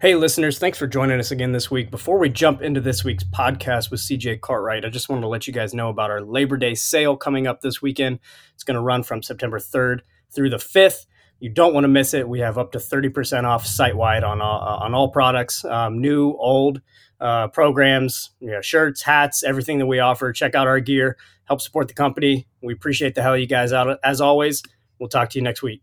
Hey, 0.00 0.14
listeners, 0.14 0.60
thanks 0.60 0.78
for 0.78 0.86
joining 0.86 1.18
us 1.18 1.32
again 1.32 1.50
this 1.50 1.72
week. 1.72 1.90
Before 1.90 2.18
we 2.18 2.28
jump 2.28 2.62
into 2.62 2.80
this 2.80 3.02
week's 3.02 3.24
podcast 3.24 3.90
with 3.90 3.98
CJ 3.98 4.40
Cartwright, 4.40 4.84
I 4.84 4.90
just 4.90 5.08
wanted 5.08 5.22
to 5.22 5.26
let 5.26 5.48
you 5.48 5.52
guys 5.52 5.74
know 5.74 5.88
about 5.88 6.08
our 6.08 6.20
Labor 6.20 6.56
Day 6.56 6.76
sale 6.76 7.16
coming 7.16 7.48
up 7.48 7.62
this 7.62 7.82
weekend. 7.82 8.20
It's 8.54 8.62
going 8.62 8.76
to 8.76 8.80
run 8.80 9.02
from 9.02 9.24
September 9.24 9.58
3rd 9.58 10.02
through 10.30 10.50
the 10.50 10.58
5th. 10.58 11.06
You 11.40 11.50
don't 11.50 11.74
want 11.74 11.82
to 11.82 11.88
miss 11.88 12.14
it. 12.14 12.28
We 12.28 12.38
have 12.38 12.58
up 12.58 12.70
to 12.72 12.78
30% 12.78 13.42
off 13.42 13.66
site 13.66 13.96
wide 13.96 14.22
on 14.22 14.40
all, 14.40 14.60
uh, 14.60 14.84
on 14.84 14.94
all 14.94 15.08
products, 15.08 15.64
um, 15.64 16.00
new, 16.00 16.30
old 16.38 16.80
uh, 17.20 17.48
programs, 17.48 18.30
you 18.38 18.52
know, 18.52 18.60
shirts, 18.60 19.02
hats, 19.02 19.42
everything 19.42 19.80
that 19.80 19.86
we 19.86 19.98
offer. 19.98 20.32
Check 20.32 20.54
out 20.54 20.68
our 20.68 20.78
gear, 20.78 21.16
help 21.46 21.60
support 21.60 21.88
the 21.88 21.94
company. 21.94 22.46
We 22.62 22.72
appreciate 22.72 23.16
the 23.16 23.22
hell 23.22 23.36
you 23.36 23.48
guys 23.48 23.72
out 23.72 23.98
as 24.04 24.20
always. 24.20 24.62
We'll 25.00 25.08
talk 25.08 25.30
to 25.30 25.38
you 25.38 25.42
next 25.42 25.60
week. 25.60 25.82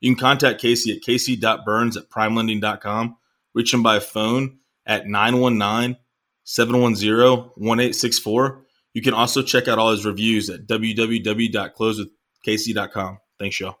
You 0.00 0.14
can 0.14 0.20
contact 0.20 0.60
Casey 0.60 0.94
at 0.94 1.00
casey.burns 1.02 1.96
at 1.96 2.10
primelending.com. 2.10 3.16
Reach 3.54 3.72
him 3.72 3.82
by 3.82 3.98
phone 3.98 4.58
at 4.84 5.06
919 5.06 5.96
710 6.44 7.38
1864. 7.56 8.62
You 8.92 9.00
can 9.02 9.14
also 9.14 9.42
check 9.42 9.66
out 9.68 9.78
all 9.78 9.90
his 9.90 10.06
reviews 10.06 10.48
at 10.50 10.66
www.closewithcasey.com. 10.66 13.18
Thanks, 13.38 13.60
y'all. 13.60 13.78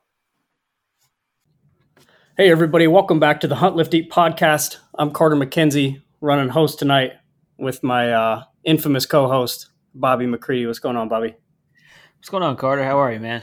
Hey, 2.36 2.50
everybody. 2.50 2.86
Welcome 2.86 3.18
back 3.18 3.40
to 3.40 3.48
the 3.48 3.54
Hunt 3.54 3.76
Lift 3.76 3.94
Eat 3.94 4.10
podcast. 4.10 4.76
I'm 4.98 5.10
Carter 5.10 5.36
McKenzie, 5.36 6.02
running 6.20 6.50
host 6.50 6.78
tonight 6.78 7.12
with 7.56 7.82
my 7.82 8.12
uh, 8.12 8.42
infamous 8.64 9.06
co 9.06 9.26
host, 9.26 9.70
Bobby 9.94 10.26
McCready. 10.26 10.66
What's 10.66 10.78
going 10.78 10.96
on, 10.96 11.08
Bobby? 11.08 11.34
What's 12.18 12.28
going 12.28 12.42
on, 12.42 12.56
Carter? 12.56 12.84
How 12.84 12.98
are 12.98 13.10
you, 13.10 13.20
man? 13.20 13.42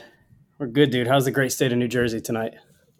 We're 0.59 0.67
good, 0.67 0.92
dude. 0.92 1.08
How's 1.08 1.25
the 1.25 1.31
great 1.31 1.52
state 1.52 1.72
of 1.72 1.80
New 1.80 1.88
Jersey 1.88 2.22
tonight? 2.22 2.53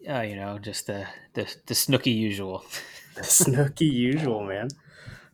Yeah, 0.04 0.20
you 0.20 0.36
know, 0.36 0.58
just 0.58 0.86
the 0.86 1.06
the, 1.32 1.44
the 1.64 1.72
Snooki 1.72 2.14
usual. 2.14 2.62
the 3.14 3.22
Snooki 3.22 3.90
usual, 3.90 4.44
man. 4.44 4.68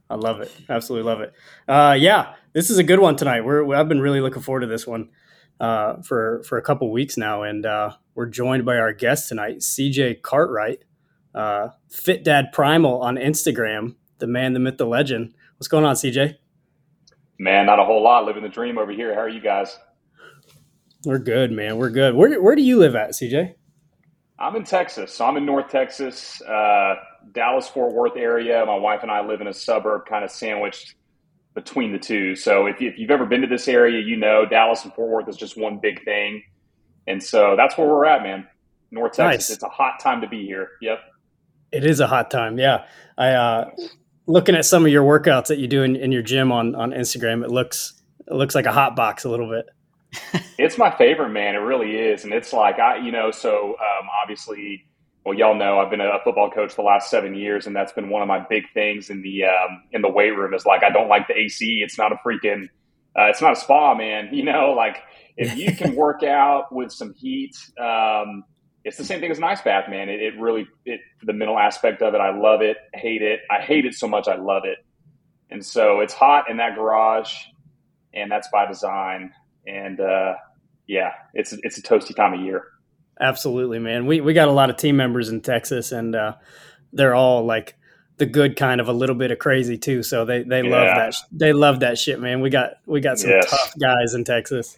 I 0.09 0.15
love 0.15 0.41
it. 0.41 0.53
Absolutely 0.69 1.11
love 1.11 1.21
it. 1.21 1.33
Uh, 1.67 1.97
yeah, 1.99 2.35
this 2.53 2.71
is 2.71 2.79
a 2.79 2.85
good 2.85 3.01
one 3.01 3.17
tonight. 3.17 3.41
We're 3.45 3.75
I've 3.75 3.89
been 3.89 4.01
really 4.01 4.21
looking 4.21 4.43
forward 4.43 4.61
to 4.61 4.69
this 4.69 4.87
one 4.87 5.09
uh, 5.59 6.03
for 6.03 6.45
for 6.45 6.57
a 6.57 6.63
couple 6.63 6.89
weeks 6.93 7.17
now, 7.17 7.43
and 7.43 7.67
uh, 7.67 7.95
we're 8.15 8.27
joined 8.27 8.65
by 8.65 8.77
our 8.77 8.93
guest 8.93 9.29
tonight, 9.29 9.59
CJ 9.59 10.23
Cartwright, 10.23 10.85
uh, 11.35 11.71
Fit 11.89 12.23
Dad 12.23 12.53
Primal 12.53 13.03
on 13.03 13.17
Instagram, 13.17 13.97
the 14.19 14.29
man, 14.29 14.53
the 14.53 14.61
myth, 14.61 14.79
the 14.79 14.87
legend. 14.87 15.35
What's 15.57 15.67
going 15.67 15.85
on, 15.85 15.97
CJ? 15.97 16.37
Man, 17.41 17.67
not 17.67 17.81
a 17.81 17.85
whole 17.85 18.05
lot. 18.05 18.25
Living 18.25 18.45
the 18.45 18.49
dream 18.49 18.79
over 18.79 18.93
here. 18.93 19.17
How 19.17 19.23
are 19.23 19.29
you 19.29 19.41
guys? 19.41 19.77
We're 21.05 21.19
good, 21.19 21.51
man. 21.51 21.77
We're 21.77 21.91
good. 21.91 22.15
Where 22.15 22.41
where 22.41 22.55
do 22.55 22.63
you 22.63 22.79
live 22.79 22.95
at, 22.95 23.11
CJ? 23.11 23.55
I'm 24.41 24.57
in 24.57 24.65
Texas. 24.65 25.13
So 25.13 25.27
I'm 25.27 25.37
in 25.37 25.45
North 25.45 25.69
Texas, 25.71 26.41
uh, 26.43 26.95
Dallas 27.33 27.69
Fort 27.69 27.93
Worth 27.93 28.17
area. 28.17 28.65
My 28.65 28.77
wife 28.77 29.01
and 29.03 29.11
I 29.11 29.25
live 29.25 29.43
in 29.43 29.47
a 29.47 29.53
suburb 29.53 30.07
kind 30.07 30.25
of 30.25 30.31
sandwiched 30.31 30.95
between 31.55 31.93
the 31.93 31.99
two. 31.99 32.35
So 32.35 32.67
if, 32.67 32.81
if 32.81 32.99
you've 32.99 33.11
ever 33.11 33.27
been 33.27 33.43
to 33.43 33.47
this 33.47 33.69
area, 33.69 34.01
you 34.01 34.17
know 34.17 34.47
Dallas 34.47 34.83
and 34.85 34.95
Fort 34.95 35.11
Worth 35.11 35.29
is 35.29 35.37
just 35.37 35.59
one 35.59 35.79
big 35.79 36.03
thing. 36.05 36.43
And 37.07 37.23
so 37.23 37.55
that's 37.55 37.77
where 37.77 37.87
we're 37.87 38.07
at, 38.07 38.23
man. 38.23 38.47
North 38.91 39.13
Texas. 39.13 39.51
Nice. 39.51 39.57
It's 39.57 39.63
a 39.63 39.69
hot 39.69 40.01
time 40.01 40.23
to 40.23 40.29
be 40.29 40.47
here. 40.47 40.71
Yep. 40.81 41.01
It 41.73 41.85
is 41.85 42.01
a 42.01 42.07
hot 42.07 42.31
time. 42.31 42.59
Yeah. 42.59 42.87
I, 43.19 43.29
uh, 43.29 43.71
looking 44.27 44.55
at 44.55 44.65
some 44.65 44.87
of 44.87 44.91
your 44.91 45.05
workouts 45.05 45.49
that 45.49 45.59
you 45.59 45.69
do 45.69 45.83
in, 45.83 45.97
in 45.97 46.13
your 46.13 46.23
gym 46.23 46.51
on, 46.51 46.75
on 46.75 46.93
Instagram, 46.93 47.45
it 47.45 47.51
looks, 47.51 48.01
it 48.27 48.33
looks 48.33 48.55
like 48.55 48.67
a 48.67 48.73
hot 48.73 48.97
box 48.97 49.25
a 49.25 49.29
little 49.29 49.51
bit 49.51 49.67
it's 50.59 50.79
my 50.79 50.91
favorite, 50.97 51.31
man. 51.31 51.55
It 51.55 51.59
really 51.59 51.97
is, 51.97 52.25
and 52.25 52.33
it's 52.33 52.53
like 52.53 52.79
I, 52.79 52.99
you 52.99 53.13
know, 53.13 53.31
so 53.31 53.71
um, 53.71 54.09
obviously, 54.23 54.85
well, 55.25 55.37
y'all 55.37 55.55
know 55.55 55.79
I've 55.79 55.91
been 55.91 56.01
a 56.01 56.19
football 56.25 56.51
coach 56.51 56.75
the 56.75 56.83
last 56.83 57.11
seven 57.11 57.35
years, 57.35 57.67
and 57.67 57.75
that's 57.75 57.93
been 57.93 58.09
one 58.09 58.23
of 58.23 58.29
my 58.29 58.45
big 58.49 58.65
things 58.75 59.11
in 59.11 59.23
the 59.23 59.45
um, 59.45 59.83
in 59.93 60.03
the 60.03 60.09
weight 60.11 60.31
room. 60.31 60.55
Is 60.55 60.67
like 60.67 60.83
I 60.83 60.91
don't 60.91 61.09
like 61.09 61.29
the 61.29 61.37
AC. 61.37 61.81
It's 61.85 61.99
not 61.99 62.13
a 62.13 62.17
freaking, 62.27 62.65
uh, 63.19 63.29
it's 63.29 63.41
not 63.41 63.53
a 63.53 63.57
spa, 63.57 63.95
man. 63.95 64.31
You 64.33 64.45
know, 64.45 64.73
like 64.77 64.99
if 65.37 65.57
you 65.57 65.75
can 65.77 65.95
work 65.95 66.23
out 66.23 66.73
with 66.75 66.93
some 66.93 67.15
heat, 67.15 67.57
um, 67.81 68.45
it's 68.85 68.97
the 68.97 69.05
same 69.05 69.21
thing 69.21 69.31
as 69.31 69.39
an 69.39 69.45
ice 69.45 69.63
bath, 69.63 69.89
man. 69.89 70.09
It, 70.09 70.21
it 70.21 70.41
really, 70.41 70.67
it 70.85 71.01
the 71.23 71.33
mental 71.33 71.59
aspect 71.59 72.03
of 72.03 72.15
it, 72.15 72.21
I 72.21 72.37
love 72.37 72.63
it, 72.63 72.79
hate 72.95 73.23
it. 73.23 73.41
I 73.51 73.61
hate 73.61 73.85
it 73.85 73.95
so 73.95 74.09
much, 74.09 74.27
I 74.27 74.37
love 74.37 74.65
it. 74.65 74.79
And 75.51 75.65
so 75.65 76.01
it's 76.01 76.15
hot 76.15 76.49
in 76.49 76.59
that 76.59 76.77
garage, 76.77 77.35
and 78.15 78.31
that's 78.31 78.49
by 78.53 78.67
design 78.67 79.33
and 79.67 80.01
uh, 80.01 80.35
yeah, 80.87 81.13
it's 81.35 81.53
it's 81.63 81.79
a 81.79 81.83
toasty 81.83 82.15
time 82.15 82.35
of 82.35 82.41
year. 82.41 82.65
Absolutely, 83.21 83.79
man. 83.79 84.07
We 84.07 84.21
we 84.21 84.33
got 84.33 84.49
a 84.49 84.53
lot 84.53 84.71
of 84.71 84.77
team 84.77 84.97
members 84.97 85.29
in 85.29 85.41
Texas, 85.41 85.93
and 85.93 86.15
uh, 86.15 86.35
they're 86.93 87.15
all 87.15 87.45
like 87.45 87.77
the 88.17 88.27
good 88.27 88.57
kind 88.57 88.81
of 88.81 88.89
a 88.89 88.93
little 88.93 89.17
bit 89.17 89.31
of 89.31 89.39
crazy 89.39 89.79
too. 89.79 90.03
So 90.03 90.25
they 90.25 90.43
they 90.43 90.63
yeah. 90.63 90.71
love 90.71 90.97
that 90.97 91.15
they 91.33 91.53
love 91.53 91.81
that 91.81 91.99
shit, 91.99 92.21
man. 92.21 92.41
We 92.41 92.51
got 92.51 92.75
we 92.87 93.01
got 93.01 93.19
some 93.19 93.31
yes. 93.31 93.51
tough 93.51 93.73
guys 93.81 94.15
in 94.15 94.25
Texas. 94.25 94.77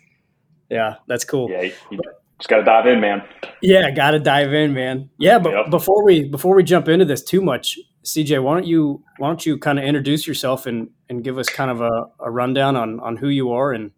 Yeah, 0.71 0.97
that's 1.07 1.25
cool. 1.25 1.51
Yeah, 1.51 1.63
you 1.91 1.99
just 2.39 2.49
got 2.49 2.57
to 2.57 2.65
dive 2.65 2.87
in, 2.87 3.01
man. 3.01 3.23
Yeah, 3.61 3.91
got 3.91 4.13
to 4.13 4.19
dive 4.19 4.53
in, 4.53 4.75
man. 4.75 5.11
Yeah, 5.19 5.39
but 5.39 5.53
yep. 5.53 5.71
before 5.71 6.05
we 6.05 6.25
before 6.25 6.57
we 6.57 6.63
jump 6.65 6.89
into 6.89 7.05
this 7.05 7.23
too 7.23 7.41
much, 7.41 7.79
CJ, 8.05 8.43
why 8.43 8.55
don't 8.55 8.67
you 8.67 9.05
why 9.19 9.29
don't 9.29 9.45
you 9.47 9.59
kind 9.59 9.79
of 9.79 9.85
introduce 9.85 10.27
yourself 10.27 10.67
and 10.67 10.91
and 11.09 11.23
give 11.23 11.39
us 11.39 11.49
kind 11.49 11.71
of 11.71 11.81
a, 11.81 12.07
a 12.21 12.31
rundown 12.31 12.75
on 12.75 12.99
on 13.01 13.17
who 13.17 13.29
you 13.29 13.53
are 13.53 13.73
and 13.73 13.93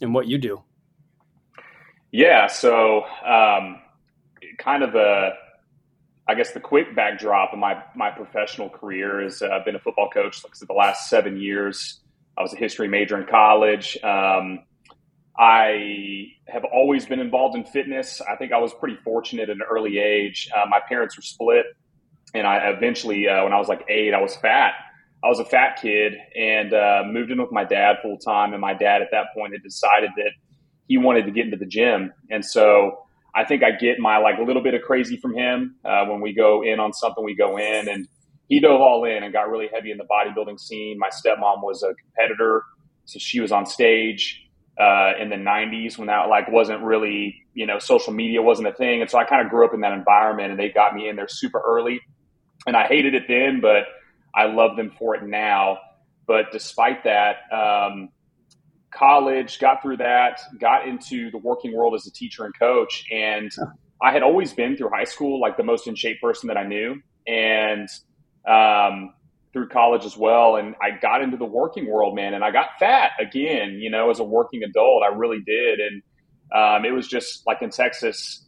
and 0.00 0.14
what 0.14 0.26
you 0.26 0.38
do. 0.38 0.62
Yeah, 2.12 2.46
so 2.46 3.02
um, 3.24 3.80
kind 4.58 4.82
of 4.82 4.94
a, 4.94 5.32
I 6.28 6.34
guess 6.34 6.52
the 6.52 6.60
quick 6.60 6.94
backdrop 6.96 7.52
of 7.52 7.58
my 7.58 7.82
my 7.94 8.10
professional 8.10 8.68
career 8.68 9.22
is 9.22 9.42
uh, 9.42 9.48
I've 9.48 9.64
been 9.64 9.76
a 9.76 9.80
football 9.80 10.08
coach 10.10 10.42
like 10.44 10.54
the 10.54 10.72
last 10.72 11.08
seven 11.08 11.36
years. 11.36 12.00
I 12.36 12.42
was 12.42 12.52
a 12.52 12.56
history 12.56 12.88
major 12.88 13.20
in 13.20 13.26
college. 13.26 13.96
Um, 14.02 14.60
I 15.38 16.28
have 16.48 16.64
always 16.64 17.06
been 17.06 17.20
involved 17.20 17.56
in 17.56 17.64
fitness. 17.64 18.20
I 18.20 18.36
think 18.36 18.52
I 18.52 18.58
was 18.58 18.72
pretty 18.72 18.96
fortunate 19.04 19.50
at 19.50 19.56
an 19.56 19.62
early 19.62 19.98
age. 19.98 20.48
Uh, 20.56 20.66
my 20.68 20.80
parents 20.88 21.16
were 21.16 21.22
split, 21.22 21.66
and 22.34 22.46
I 22.46 22.70
eventually, 22.70 23.28
uh, 23.28 23.44
when 23.44 23.52
I 23.52 23.58
was 23.58 23.68
like 23.68 23.84
eight, 23.88 24.14
I 24.14 24.20
was 24.20 24.34
fat 24.36 24.72
I 25.26 25.28
was 25.28 25.40
a 25.40 25.44
fat 25.44 25.80
kid 25.82 26.14
and 26.38 26.72
uh, 26.72 27.02
moved 27.04 27.32
in 27.32 27.40
with 27.40 27.50
my 27.50 27.64
dad 27.64 27.96
full 28.00 28.16
time. 28.16 28.52
And 28.52 28.60
my 28.60 28.74
dad 28.74 29.02
at 29.02 29.08
that 29.10 29.34
point 29.34 29.54
had 29.54 29.62
decided 29.62 30.10
that 30.16 30.30
he 30.86 30.98
wanted 30.98 31.26
to 31.26 31.32
get 31.32 31.46
into 31.46 31.56
the 31.56 31.66
gym. 31.66 32.12
And 32.30 32.44
so 32.44 32.98
I 33.34 33.44
think 33.44 33.64
I 33.64 33.72
get 33.72 33.98
my 33.98 34.18
like 34.18 34.38
a 34.38 34.42
little 34.42 34.62
bit 34.62 34.74
of 34.74 34.82
crazy 34.82 35.16
from 35.16 35.34
him 35.34 35.74
uh, 35.84 36.04
when 36.04 36.20
we 36.20 36.32
go 36.32 36.62
in 36.62 36.78
on 36.78 36.92
something. 36.92 37.24
We 37.24 37.34
go 37.34 37.56
in 37.56 37.88
and 37.88 38.06
he 38.48 38.60
dove 38.60 38.80
all 38.80 39.04
in 39.04 39.24
and 39.24 39.32
got 39.32 39.50
really 39.50 39.68
heavy 39.74 39.90
in 39.90 39.98
the 39.98 40.04
bodybuilding 40.04 40.60
scene. 40.60 40.96
My 40.96 41.08
stepmom 41.08 41.60
was 41.60 41.82
a 41.82 41.92
competitor, 41.94 42.62
so 43.04 43.18
she 43.18 43.40
was 43.40 43.50
on 43.50 43.66
stage 43.66 44.40
uh, 44.80 45.14
in 45.20 45.28
the 45.28 45.36
'90s 45.36 45.98
when 45.98 46.06
that 46.06 46.28
like 46.28 46.48
wasn't 46.52 46.82
really 46.84 47.34
you 47.52 47.66
know 47.66 47.80
social 47.80 48.12
media 48.12 48.42
wasn't 48.42 48.68
a 48.68 48.72
thing. 48.72 49.00
And 49.00 49.10
so 49.10 49.18
I 49.18 49.24
kind 49.24 49.44
of 49.44 49.50
grew 49.50 49.66
up 49.66 49.74
in 49.74 49.80
that 49.80 49.92
environment, 49.92 50.52
and 50.52 50.60
they 50.60 50.68
got 50.68 50.94
me 50.94 51.08
in 51.08 51.16
there 51.16 51.28
super 51.28 51.60
early. 51.66 52.00
And 52.64 52.76
I 52.76 52.86
hated 52.86 53.14
it 53.14 53.24
then, 53.26 53.60
but 53.60 53.86
I 54.36 54.46
love 54.46 54.76
them 54.76 54.92
for 54.98 55.14
it 55.14 55.22
now. 55.24 55.78
But 56.26 56.46
despite 56.52 57.04
that, 57.04 57.36
um, 57.52 58.10
college, 58.92 59.58
got 59.58 59.82
through 59.82 59.98
that, 59.98 60.40
got 60.60 60.86
into 60.86 61.30
the 61.30 61.38
working 61.38 61.74
world 61.74 61.94
as 61.94 62.06
a 62.06 62.12
teacher 62.12 62.44
and 62.44 62.58
coach. 62.58 63.04
And 63.12 63.50
I 64.02 64.12
had 64.12 64.22
always 64.22 64.52
been 64.52 64.76
through 64.76 64.90
high 64.90 65.04
school 65.04 65.40
like 65.40 65.56
the 65.56 65.64
most 65.64 65.86
in 65.86 65.94
shape 65.94 66.20
person 66.20 66.48
that 66.48 66.56
I 66.56 66.66
knew. 66.66 67.00
And 67.26 67.88
um, 68.46 69.14
through 69.56 69.68
college 69.68 70.04
as 70.04 70.18
well. 70.18 70.56
And 70.56 70.74
I 70.82 70.90
got 71.00 71.22
into 71.22 71.38
the 71.38 71.46
working 71.46 71.90
world, 71.90 72.14
man, 72.14 72.34
and 72.34 72.44
I 72.44 72.50
got 72.50 72.78
fat 72.78 73.12
again, 73.18 73.78
you 73.80 73.90
know, 73.90 74.10
as 74.10 74.18
a 74.18 74.24
working 74.24 74.62
adult. 74.62 75.02
I 75.02 75.14
really 75.14 75.40
did. 75.40 75.80
And 75.80 76.02
um, 76.54 76.84
it 76.84 76.94
was 76.94 77.08
just 77.08 77.46
like 77.46 77.62
in 77.62 77.70
Texas, 77.70 78.44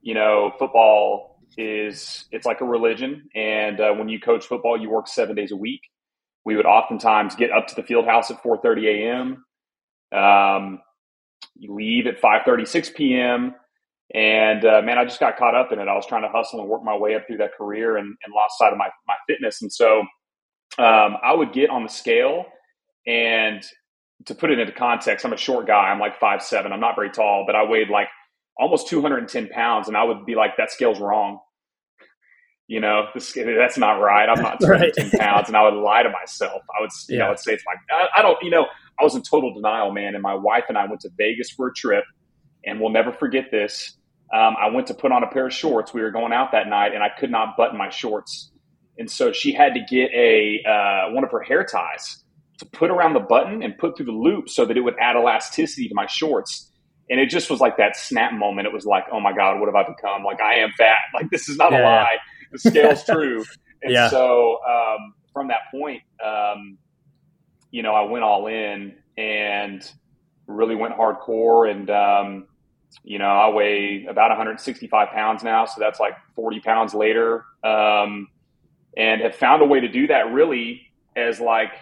you 0.00 0.14
know, 0.14 0.52
football 0.58 1.35
is 1.56 2.26
it's 2.32 2.46
like 2.46 2.60
a 2.60 2.64
religion. 2.64 3.28
And 3.34 3.80
uh, 3.80 3.92
when 3.94 4.08
you 4.08 4.20
coach 4.20 4.46
football, 4.46 4.80
you 4.80 4.90
work 4.90 5.08
seven 5.08 5.36
days 5.36 5.52
a 5.52 5.56
week. 5.56 5.82
We 6.44 6.56
would 6.56 6.66
oftentimes 6.66 7.34
get 7.36 7.52
up 7.52 7.68
to 7.68 7.74
the 7.74 7.82
field 7.82 8.06
house 8.06 8.30
at 8.30 8.42
4:30 8.42 8.86
a.m. 10.12 10.18
Um, 10.18 10.80
leave 11.60 12.06
at 12.06 12.20
5:30, 12.20 12.68
6 12.68 12.90
p.m. 12.96 13.54
And 14.14 14.64
uh, 14.64 14.82
man, 14.82 14.98
I 14.98 15.04
just 15.04 15.20
got 15.20 15.36
caught 15.38 15.54
up 15.54 15.72
in 15.72 15.80
it. 15.80 15.88
I 15.88 15.94
was 15.94 16.06
trying 16.06 16.22
to 16.22 16.28
hustle 16.28 16.60
and 16.60 16.68
work 16.68 16.84
my 16.84 16.96
way 16.96 17.14
up 17.16 17.26
through 17.26 17.38
that 17.38 17.54
career 17.56 17.96
and, 17.96 18.06
and 18.06 18.34
lost 18.34 18.58
sight 18.58 18.72
of 18.72 18.78
my 18.78 18.88
my 19.08 19.16
fitness. 19.28 19.62
And 19.62 19.72
so 19.72 20.00
um, 20.78 21.16
I 21.24 21.34
would 21.34 21.52
get 21.52 21.70
on 21.70 21.82
the 21.84 21.88
scale 21.90 22.46
and 23.06 23.62
to 24.26 24.34
put 24.34 24.50
it 24.50 24.58
into 24.58 24.72
context, 24.72 25.24
I'm 25.26 25.32
a 25.32 25.36
short 25.38 25.66
guy. 25.66 25.90
I'm 25.90 26.00
like 26.00 26.18
five 26.20 26.42
seven. 26.42 26.72
I'm 26.72 26.80
not 26.80 26.96
very 26.96 27.10
tall, 27.10 27.44
but 27.46 27.56
I 27.56 27.64
weighed 27.64 27.90
like 27.90 28.08
almost 28.58 28.88
210 28.88 29.48
pounds, 29.48 29.88
and 29.88 29.96
I 29.96 30.04
would 30.04 30.26
be 30.26 30.34
like, 30.34 30.56
"That 30.56 30.70
scale's 30.70 31.00
wrong." 31.00 31.40
You 32.68 32.80
know, 32.80 33.06
this, 33.14 33.32
that's 33.32 33.78
not 33.78 34.00
right. 34.00 34.28
I'm 34.28 34.42
not 34.42 34.60
210 34.60 35.04
right. 35.04 35.20
pounds, 35.20 35.48
and 35.48 35.56
I 35.56 35.62
would 35.62 35.74
lie 35.80 36.02
to 36.02 36.10
myself. 36.10 36.62
I 36.76 36.80
would, 36.80 36.90
yeah. 37.08 37.12
you 37.12 37.18
know, 37.18 37.26
I 37.26 37.28
would 37.30 37.38
say 37.38 37.52
it's 37.52 37.64
like 37.64 37.78
I, 37.90 38.20
I 38.20 38.22
don't, 38.22 38.42
you 38.42 38.50
know, 38.50 38.66
I 38.98 39.04
was 39.04 39.14
in 39.14 39.22
total 39.22 39.54
denial, 39.54 39.92
man. 39.92 40.14
And 40.14 40.22
my 40.22 40.34
wife 40.34 40.64
and 40.68 40.76
I 40.76 40.86
went 40.86 41.00
to 41.02 41.10
Vegas 41.16 41.50
for 41.50 41.68
a 41.68 41.72
trip, 41.72 42.04
and 42.64 42.80
we'll 42.80 42.90
never 42.90 43.12
forget 43.12 43.50
this. 43.50 43.96
Um, 44.34 44.56
I 44.60 44.68
went 44.68 44.88
to 44.88 44.94
put 44.94 45.12
on 45.12 45.22
a 45.22 45.28
pair 45.28 45.46
of 45.46 45.52
shorts. 45.52 45.94
We 45.94 46.02
were 46.02 46.10
going 46.10 46.32
out 46.32 46.50
that 46.52 46.66
night, 46.66 46.92
and 46.94 47.02
I 47.02 47.10
could 47.16 47.30
not 47.30 47.56
button 47.56 47.78
my 47.78 47.90
shorts, 47.90 48.50
and 48.98 49.08
so 49.10 49.32
she 49.32 49.52
had 49.52 49.74
to 49.74 49.80
get 49.80 50.10
a 50.12 50.62
uh, 50.68 51.12
one 51.12 51.22
of 51.22 51.30
her 51.30 51.42
hair 51.42 51.64
ties 51.64 52.24
to 52.58 52.66
put 52.66 52.90
around 52.90 53.14
the 53.14 53.20
button 53.20 53.62
and 53.62 53.76
put 53.76 53.96
through 53.96 54.06
the 54.06 54.12
loop 54.12 54.48
so 54.48 54.64
that 54.64 54.76
it 54.76 54.80
would 54.80 54.96
add 55.00 55.16
elasticity 55.16 55.88
to 55.88 55.94
my 55.94 56.06
shorts. 56.06 56.72
And 57.08 57.20
it 57.20 57.28
just 57.28 57.50
was 57.50 57.60
like 57.60 57.76
that 57.76 57.96
snap 57.96 58.32
moment. 58.32 58.66
It 58.66 58.72
was 58.72 58.86
like, 58.86 59.04
oh 59.12 59.20
my 59.20 59.32
God, 59.32 59.60
what 59.60 59.66
have 59.66 59.74
I 59.74 59.84
become? 59.84 60.24
Like, 60.24 60.40
I 60.40 60.54
am 60.54 60.70
fat. 60.76 60.98
Like, 61.14 61.30
this 61.30 61.48
is 61.48 61.56
not 61.56 61.72
yeah, 61.72 61.82
a 61.82 61.84
lie. 61.84 62.16
The 62.52 62.58
scale's 62.58 63.04
true. 63.06 63.44
And 63.82 63.92
yeah. 63.92 64.08
so 64.08 64.58
um, 64.64 65.14
from 65.32 65.48
that 65.48 65.62
point, 65.70 66.02
um, 66.24 66.78
you 67.70 67.82
know, 67.82 67.94
I 67.94 68.02
went 68.02 68.24
all 68.24 68.46
in 68.46 68.96
and 69.16 69.90
really 70.46 70.74
went 70.74 70.94
hardcore. 70.94 71.70
And, 71.70 71.90
um, 71.90 72.46
you 73.04 73.18
know, 73.18 73.26
I 73.26 73.50
weigh 73.50 74.06
about 74.08 74.30
165 74.30 75.08
pounds 75.08 75.42
now. 75.42 75.66
So 75.66 75.74
that's 75.78 76.00
like 76.00 76.14
40 76.34 76.60
pounds 76.60 76.94
later. 76.94 77.44
Um, 77.62 78.28
and 78.96 79.20
have 79.20 79.34
found 79.34 79.62
a 79.62 79.66
way 79.66 79.80
to 79.80 79.88
do 79.88 80.06
that 80.06 80.32
really 80.32 80.82
as 81.16 81.38
like 81.38 81.72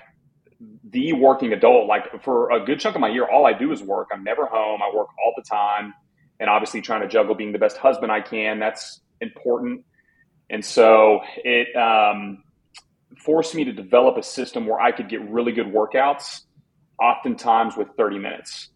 the 0.90 1.12
working 1.12 1.52
adult. 1.52 1.86
Like 1.86 2.22
for 2.22 2.50
a 2.50 2.64
good 2.64 2.80
chunk 2.80 2.94
of 2.96 3.00
my 3.00 3.08
year, 3.08 3.24
all 3.24 3.46
I 3.46 3.52
do 3.52 3.72
is 3.72 3.82
work. 3.82 4.08
I'm 4.12 4.24
never 4.24 4.46
home. 4.46 4.80
I 4.82 4.94
work 4.94 5.08
all 5.24 5.32
the 5.36 5.42
time. 5.42 5.94
And 6.40 6.50
obviously 6.50 6.80
trying 6.80 7.02
to 7.02 7.08
juggle 7.08 7.34
being 7.34 7.52
the 7.52 7.58
best 7.58 7.76
husband 7.76 8.10
I 8.10 8.20
can. 8.20 8.58
That's 8.58 9.00
important. 9.20 9.84
And 10.50 10.64
so 10.64 11.20
it 11.36 11.74
um, 11.76 12.44
forced 13.18 13.54
me 13.54 13.64
to 13.64 13.72
develop 13.72 14.16
a 14.16 14.22
system 14.22 14.66
where 14.66 14.80
I 14.80 14.92
could 14.92 15.08
get 15.08 15.28
really 15.28 15.52
good 15.52 15.66
workouts, 15.66 16.42
oftentimes 17.00 17.76
with 17.76 17.88
30 17.96 18.18
minutes, 18.18 18.70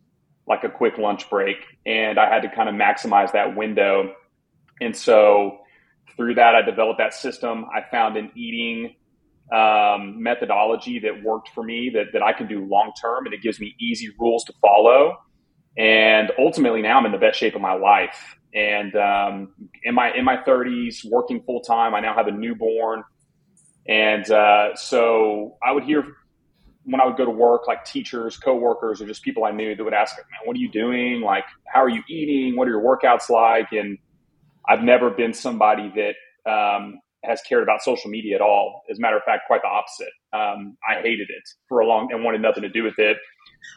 like 0.47 0.65
a 0.65 0.69
quick 0.69 0.99
lunch 0.99 1.29
break. 1.29 1.57
And 1.87 2.19
I 2.19 2.33
had 2.33 2.43
to 2.43 2.49
kind 2.49 2.69
of 2.69 2.75
maximize 2.75 3.33
that 3.33 3.57
window. 3.57 4.13
And 4.81 4.97
so 4.97 5.59
through 6.17 6.35
that, 6.35 6.55
I 6.55 6.63
developed 6.63 6.99
that 6.99 7.15
system. 7.15 7.67
I 7.75 7.89
found 7.91 8.17
an 8.17 8.31
eating 8.35 8.95
um, 9.53 10.23
methodology 10.23 10.99
that 11.01 11.23
worked 11.23 11.51
for 11.55 11.63
me 11.63 11.91
that, 11.95 12.07
that 12.13 12.23
I 12.23 12.33
can 12.33 12.47
do 12.47 12.67
long 12.67 12.93
term 13.01 13.27
and 13.27 13.35
it 13.35 13.43
gives 13.43 13.61
me 13.61 13.75
easy 13.81 14.09
rules 14.19 14.45
to 14.45 14.53
follow. 14.61 15.17
And 15.79 16.33
ultimately, 16.39 16.83
now 16.83 16.99
I'm 16.99 17.07
in 17.07 17.13
the 17.13 17.19
best 17.19 17.39
shape 17.39 17.55
of 17.55 17.61
my 17.61 17.75
life. 17.75 18.37
And 18.53 18.95
um, 18.97 19.55
in 19.85 19.95
my 19.95 20.13
in 20.13 20.25
my 20.25 20.37
30s, 20.39 21.05
working 21.09 21.43
full 21.43 21.61
time, 21.61 21.95
I 21.95 22.01
now 22.01 22.15
have 22.15 22.27
a 22.27 22.33
newborn, 22.33 23.05
and 23.87 24.29
uh, 24.31 24.75
so 24.75 25.57
I 25.63 25.73
would 25.73 25.85
hear 25.85 26.05
when 26.85 27.01
I 27.01 27.07
would 27.07 27.19
go 27.19 27.27
to 27.27 27.31
work, 27.31 27.67
like 27.69 27.85
teachers, 27.85 28.39
coworkers, 28.39 29.03
or 29.03 29.07
just 29.07 29.23
people 29.23 29.45
I 29.45 29.51
knew 29.51 29.77
that 29.77 29.85
would 29.85 29.95
ask, 29.95 30.17
"Man, 30.17 30.41
what 30.45 30.57
are 30.57 30.61
you 30.61 30.71
doing? 30.71 31.21
Like, 31.21 31.45
how 31.67 31.85
are 31.85 31.91
you 31.91 32.03
eating? 32.09 32.57
What 32.57 32.67
are 32.67 32.71
your 32.71 32.83
workouts 32.83 33.29
like?" 33.29 33.71
And 33.73 33.99
I've 34.67 34.83
never 34.83 35.11
been 35.11 35.35
somebody 35.35 35.93
that 35.95 36.51
um, 36.51 37.01
has 37.25 37.41
cared 37.43 37.63
about 37.63 37.83
social 37.83 38.11
media 38.11 38.35
at 38.35 38.41
all. 38.41 38.83
As 38.91 38.99
a 38.99 39.01
matter 39.01 39.17
of 39.17 39.23
fact, 39.25 39.43
quite 39.47 39.61
the 39.63 39.69
opposite. 39.69 40.13
Um, 40.33 40.77
I 40.89 41.03
hated 41.03 41.29
it 41.31 41.43
for 41.69 41.81
a 41.81 41.87
long 41.87 42.11
and 42.13 42.25
wanted 42.25 42.41
nothing 42.41 42.63
to 42.63 42.69
do 42.71 42.83
with 42.83 42.99
it. 42.99 43.19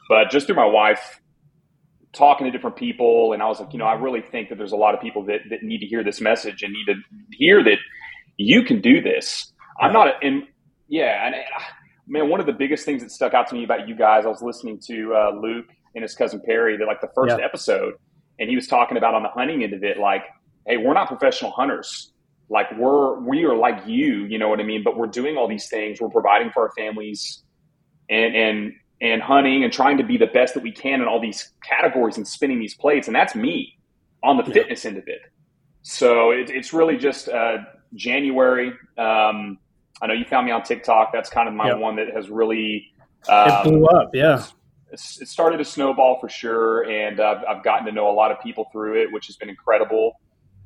But 0.09 0.31
just 0.31 0.48
through 0.48 0.56
my 0.56 0.65
wife 0.65 1.21
talking 2.13 2.46
to 2.46 2.52
different 2.52 2.75
people, 2.75 3.34
and 3.34 3.42
I 3.42 3.48
was 3.48 3.60
like, 3.60 3.74
you 3.74 3.80
know, 3.80 3.86
I 3.86 3.94
really 3.94 4.22
think 4.22 4.50
that 4.50 4.58
there's 4.58 4.72
a 4.72 4.78
lot 4.78 4.94
of 4.94 5.02
people 5.02 5.25
that, 5.25 5.42
that 5.50 5.63
need 5.63 5.80
to 5.80 5.86
hear 5.86 6.04
this 6.04 6.22
message 6.22 6.63
and 6.63 6.74
need 6.74 6.86
to 6.86 6.96
hear 7.31 7.63
that 7.63 7.78
you 8.38 8.63
can 8.63 8.81
do 8.81 9.02
this. 9.02 9.52
I'm 9.80 9.94
not, 9.94 10.24
and 10.24 10.44
yeah, 10.88 11.25
and, 11.25 11.36
and 11.36 11.46
man, 12.08 12.30
one 12.30 12.40
of 12.40 12.46
the 12.46 12.54
biggest 12.54 12.86
things 12.86 13.02
that 13.02 13.12
stuck 13.12 13.34
out 13.34 13.48
to 13.48 13.56
me 13.56 13.63
about 13.63 13.88
you 13.88 13.96
guys, 13.96 14.25
I 14.25 14.30
was 14.30 14.42
listening 14.42 14.80
to 14.88 15.13
uh, 15.16 15.31
Luke 15.40 15.68
and 15.96 16.02
his 16.02 16.16
cousin 16.16 16.42
Perry, 16.46 16.78
that 16.78 16.86
like 16.86 17.02
the 17.02 17.10
first 17.16 17.38
yeah. 17.38 17.46
episode, 17.46 17.94
and 18.40 18.50
he 18.50 18.56
was 18.56 18.68
talking 18.68 18.98
about 18.98 19.13
on 19.13 19.24
the 19.24 19.30
hunting 19.30 19.63
end 19.63 19.74
of 19.74 19.84
it, 19.84 19.98
like, 19.98 20.24
hey, 20.66 20.78
we're 20.78 20.94
not 20.94 21.08
professional 21.08 21.52
hunters 21.52 22.12
like 22.52 22.68
we're 22.78 23.18
we 23.22 23.46
are 23.46 23.56
like 23.56 23.88
you 23.88 24.25
you 24.25 24.38
know 24.38 24.50
what 24.50 24.60
i 24.60 24.63
mean 24.63 24.84
but 24.84 24.98
we're 24.98 25.08
doing 25.08 25.38
all 25.38 25.48
these 25.48 25.69
things 25.69 26.02
we're 26.02 26.10
providing 26.10 26.52
for 26.52 26.63
our 26.63 26.72
families 26.78 27.44
and 28.10 28.36
and 28.36 28.74
and 29.01 29.21
hunting 29.21 29.63
and 29.63 29.74
trying 29.74 29.98
to 29.98 30.03
be 30.03 30.18
the 30.18 30.27
best 30.27 30.53
that 30.53 30.63
we 30.63 30.71
can 30.71 31.01
in 31.01 31.07
all 31.07 31.19
these 31.19 31.51
categories 31.68 32.18
and 32.18 32.27
spinning 32.27 32.59
these 32.59 32.75
plates 32.75 33.07
and 33.07 33.15
that's 33.15 33.36
me 33.36 33.77
on 34.24 34.38
the 34.38 34.44
yeah. 34.44 34.53
fitness 34.53 34.86
end 34.86 34.98
of 34.98 35.07
it 35.07 35.21
so 35.81 36.31
it, 36.31 36.50
it's 36.50 36.74
really 36.74 36.98
just 36.98 37.27
uh, 37.30 37.57
january 37.95 38.69
um, 38.98 39.57
i 40.01 40.07
know 40.07 40.13
you 40.13 40.25
found 40.25 40.45
me 40.45 40.51
on 40.51 40.62
tiktok 40.63 41.12
that's 41.12 41.30
kind 41.30 41.48
of 41.48 41.53
my 41.53 41.69
yep. 41.69 41.77
one 41.77 41.95
that 41.95 42.07
has 42.13 42.30
really 42.30 42.88
um, 43.30 43.50
it 43.50 43.63
blew 43.63 43.86
up 43.88 44.09
yeah 44.13 44.44
it 44.92 45.00
started 45.00 45.62
a 45.62 45.65
snowball 45.65 46.19
for 46.19 46.27
sure 46.27 46.89
and 46.89 47.19
uh, 47.19 47.42
i've 47.50 47.63
gotten 47.63 47.86
to 47.86 47.92
know 47.92 48.09
a 48.09 48.13
lot 48.13 48.31
of 48.31 48.39
people 48.42 48.68
through 48.71 49.01
it 49.01 49.12
which 49.12 49.27
has 49.27 49.36
been 49.36 49.50
incredible 49.50 50.19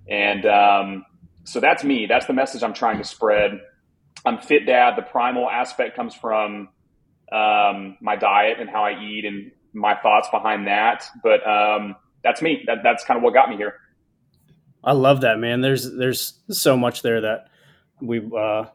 and 0.07 0.45
um, 0.45 1.05
so 1.45 1.59
that's 1.59 1.83
me. 1.83 2.05
That's 2.07 2.25
the 2.25 2.33
message 2.33 2.63
I'm 2.63 2.73
trying 2.73 2.97
to 2.97 3.03
spread. 3.03 3.61
I'm 4.25 4.39
fit 4.39 4.65
dad. 4.65 4.95
The 4.97 5.03
primal 5.03 5.49
aspect 5.49 5.95
comes 5.95 6.13
from 6.13 6.69
um, 7.35 7.97
my 8.01 8.15
diet 8.15 8.59
and 8.59 8.69
how 8.69 8.83
I 8.83 8.99
eat 9.01 9.25
and 9.25 9.51
my 9.73 9.95
thoughts 9.95 10.29
behind 10.31 10.67
that. 10.67 11.03
But 11.23 11.45
um, 11.47 11.95
that's 12.23 12.41
me. 12.41 12.63
That, 12.67 12.77
that's 12.83 13.03
kind 13.03 13.17
of 13.17 13.23
what 13.23 13.33
got 13.33 13.49
me 13.49 13.57
here. 13.57 13.75
I 14.83 14.93
love 14.93 15.21
that, 15.21 15.39
man. 15.39 15.61
There's 15.61 15.91
there's 15.95 16.39
so 16.49 16.77
much 16.77 17.01
there 17.01 17.21
that 17.21 17.47
we 18.01 18.19
uh, 18.19 18.65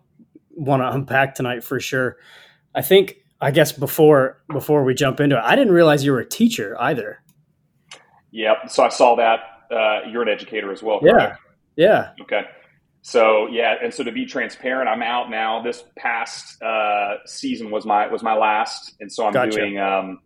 want 0.51 0.83
to 0.83 0.91
unpack 0.91 1.35
tonight 1.37 1.63
for 1.63 1.79
sure. 1.79 2.17
I 2.75 2.83
think 2.83 3.17
I 3.41 3.53
guess 3.53 3.73
before 3.73 4.43
before 4.53 4.83
we 4.83 4.95
jump 4.95 5.21
into 5.21 5.37
it, 5.37 5.43
I 5.45 5.55
didn't 5.55 5.73
realize 5.73 6.05
you 6.05 6.13
were 6.13 6.21
a 6.21 6.29
teacher 6.29 6.77
either. 6.81 7.23
Yep. 8.33 8.71
So 8.71 8.83
I 8.83 8.89
saw 8.89 9.15
that 9.17 9.41
uh, 9.71 10.01
you're 10.11 10.23
an 10.23 10.29
educator 10.29 10.73
as 10.73 10.83
well. 10.83 11.01
Correct? 11.01 11.39
Yeah. 11.77 12.11
Yeah. 12.17 12.23
Okay. 12.23 12.43
So 13.03 13.47
yeah, 13.51 13.77
and 13.83 13.93
so 13.93 14.05
to 14.05 14.13
be 14.13 14.27
transparent, 14.27 14.89
I'm 14.89 15.03
out 15.03 15.31
now. 15.31 15.63
This 15.63 15.83
past 15.97 16.63
uh, 16.63 17.17
season 17.25 17.71
was 17.71 17.87
my 17.87 18.07
was 18.09 18.23
my 18.23 18.35
last, 18.35 18.95
and 19.01 19.11
so 19.11 19.27
I'm 19.27 19.33
gotcha. 19.33 19.57
doing 19.57 19.79
um, 19.79 20.19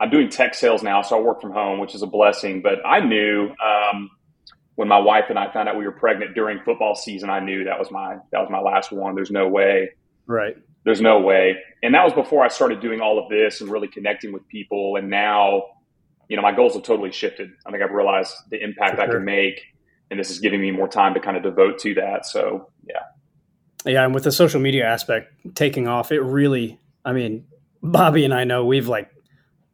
I'm 0.00 0.10
doing 0.10 0.28
tech 0.28 0.54
sales 0.54 0.82
now. 0.82 1.02
So 1.02 1.18
I 1.18 1.20
work 1.20 1.40
from 1.40 1.52
home, 1.52 1.80
which 1.80 1.94
is 1.94 2.02
a 2.02 2.06
blessing. 2.06 2.62
But 2.62 2.86
I 2.86 3.00
knew 3.00 3.50
um, 3.64 4.10
when 4.76 4.88
my 4.88 4.98
wife 4.98 5.24
and 5.28 5.38
I 5.38 5.52
found 5.52 5.68
out 5.68 5.76
we 5.76 5.84
were 5.84 5.92
pregnant 5.92 6.34
during 6.34 6.60
football 6.64 6.94
season, 6.94 7.30
I 7.30 7.40
knew 7.40 7.64
that 7.64 7.78
was 7.78 7.90
my 7.90 8.16
that 8.30 8.40
was 8.40 8.48
my 8.50 8.60
last 8.60 8.92
one. 8.92 9.14
There's 9.14 9.30
no 9.30 9.48
way. 9.48 9.90
Right. 10.26 10.56
There's 10.84 11.00
no 11.00 11.20
way. 11.20 11.56
And 11.82 11.94
that 11.94 12.04
was 12.04 12.12
before 12.12 12.44
I 12.44 12.48
started 12.48 12.80
doing 12.80 13.00
all 13.00 13.18
of 13.18 13.28
this 13.28 13.60
and 13.60 13.70
really 13.70 13.88
connecting 13.88 14.32
with 14.32 14.46
people. 14.48 14.96
And 14.96 15.10
now, 15.10 15.64
you 16.28 16.36
know, 16.36 16.42
my 16.42 16.52
goals 16.52 16.74
have 16.74 16.82
totally 16.82 17.12
shifted. 17.12 17.50
I 17.66 17.70
think 17.70 17.82
I've 17.82 17.92
realized 17.92 18.34
the 18.50 18.62
impact 18.62 18.96
sure. 18.96 19.04
I 19.04 19.06
can 19.06 19.24
make 19.24 19.60
and 20.12 20.20
this 20.20 20.30
is 20.30 20.38
giving 20.38 20.60
me 20.60 20.70
more 20.70 20.86
time 20.86 21.14
to 21.14 21.20
kind 21.20 21.38
of 21.38 21.42
devote 21.42 21.78
to 21.80 21.94
that. 21.94 22.26
So 22.26 22.68
yeah. 22.86 23.00
Yeah, 23.84 24.04
and 24.04 24.14
with 24.14 24.22
the 24.22 24.30
social 24.30 24.60
media 24.60 24.86
aspect 24.86 25.32
taking 25.56 25.88
off, 25.88 26.12
it 26.12 26.20
really 26.20 26.78
I 27.04 27.12
mean, 27.12 27.46
Bobby 27.82 28.24
and 28.24 28.32
I 28.32 28.44
know 28.44 28.64
we've 28.64 28.86
like 28.86 29.10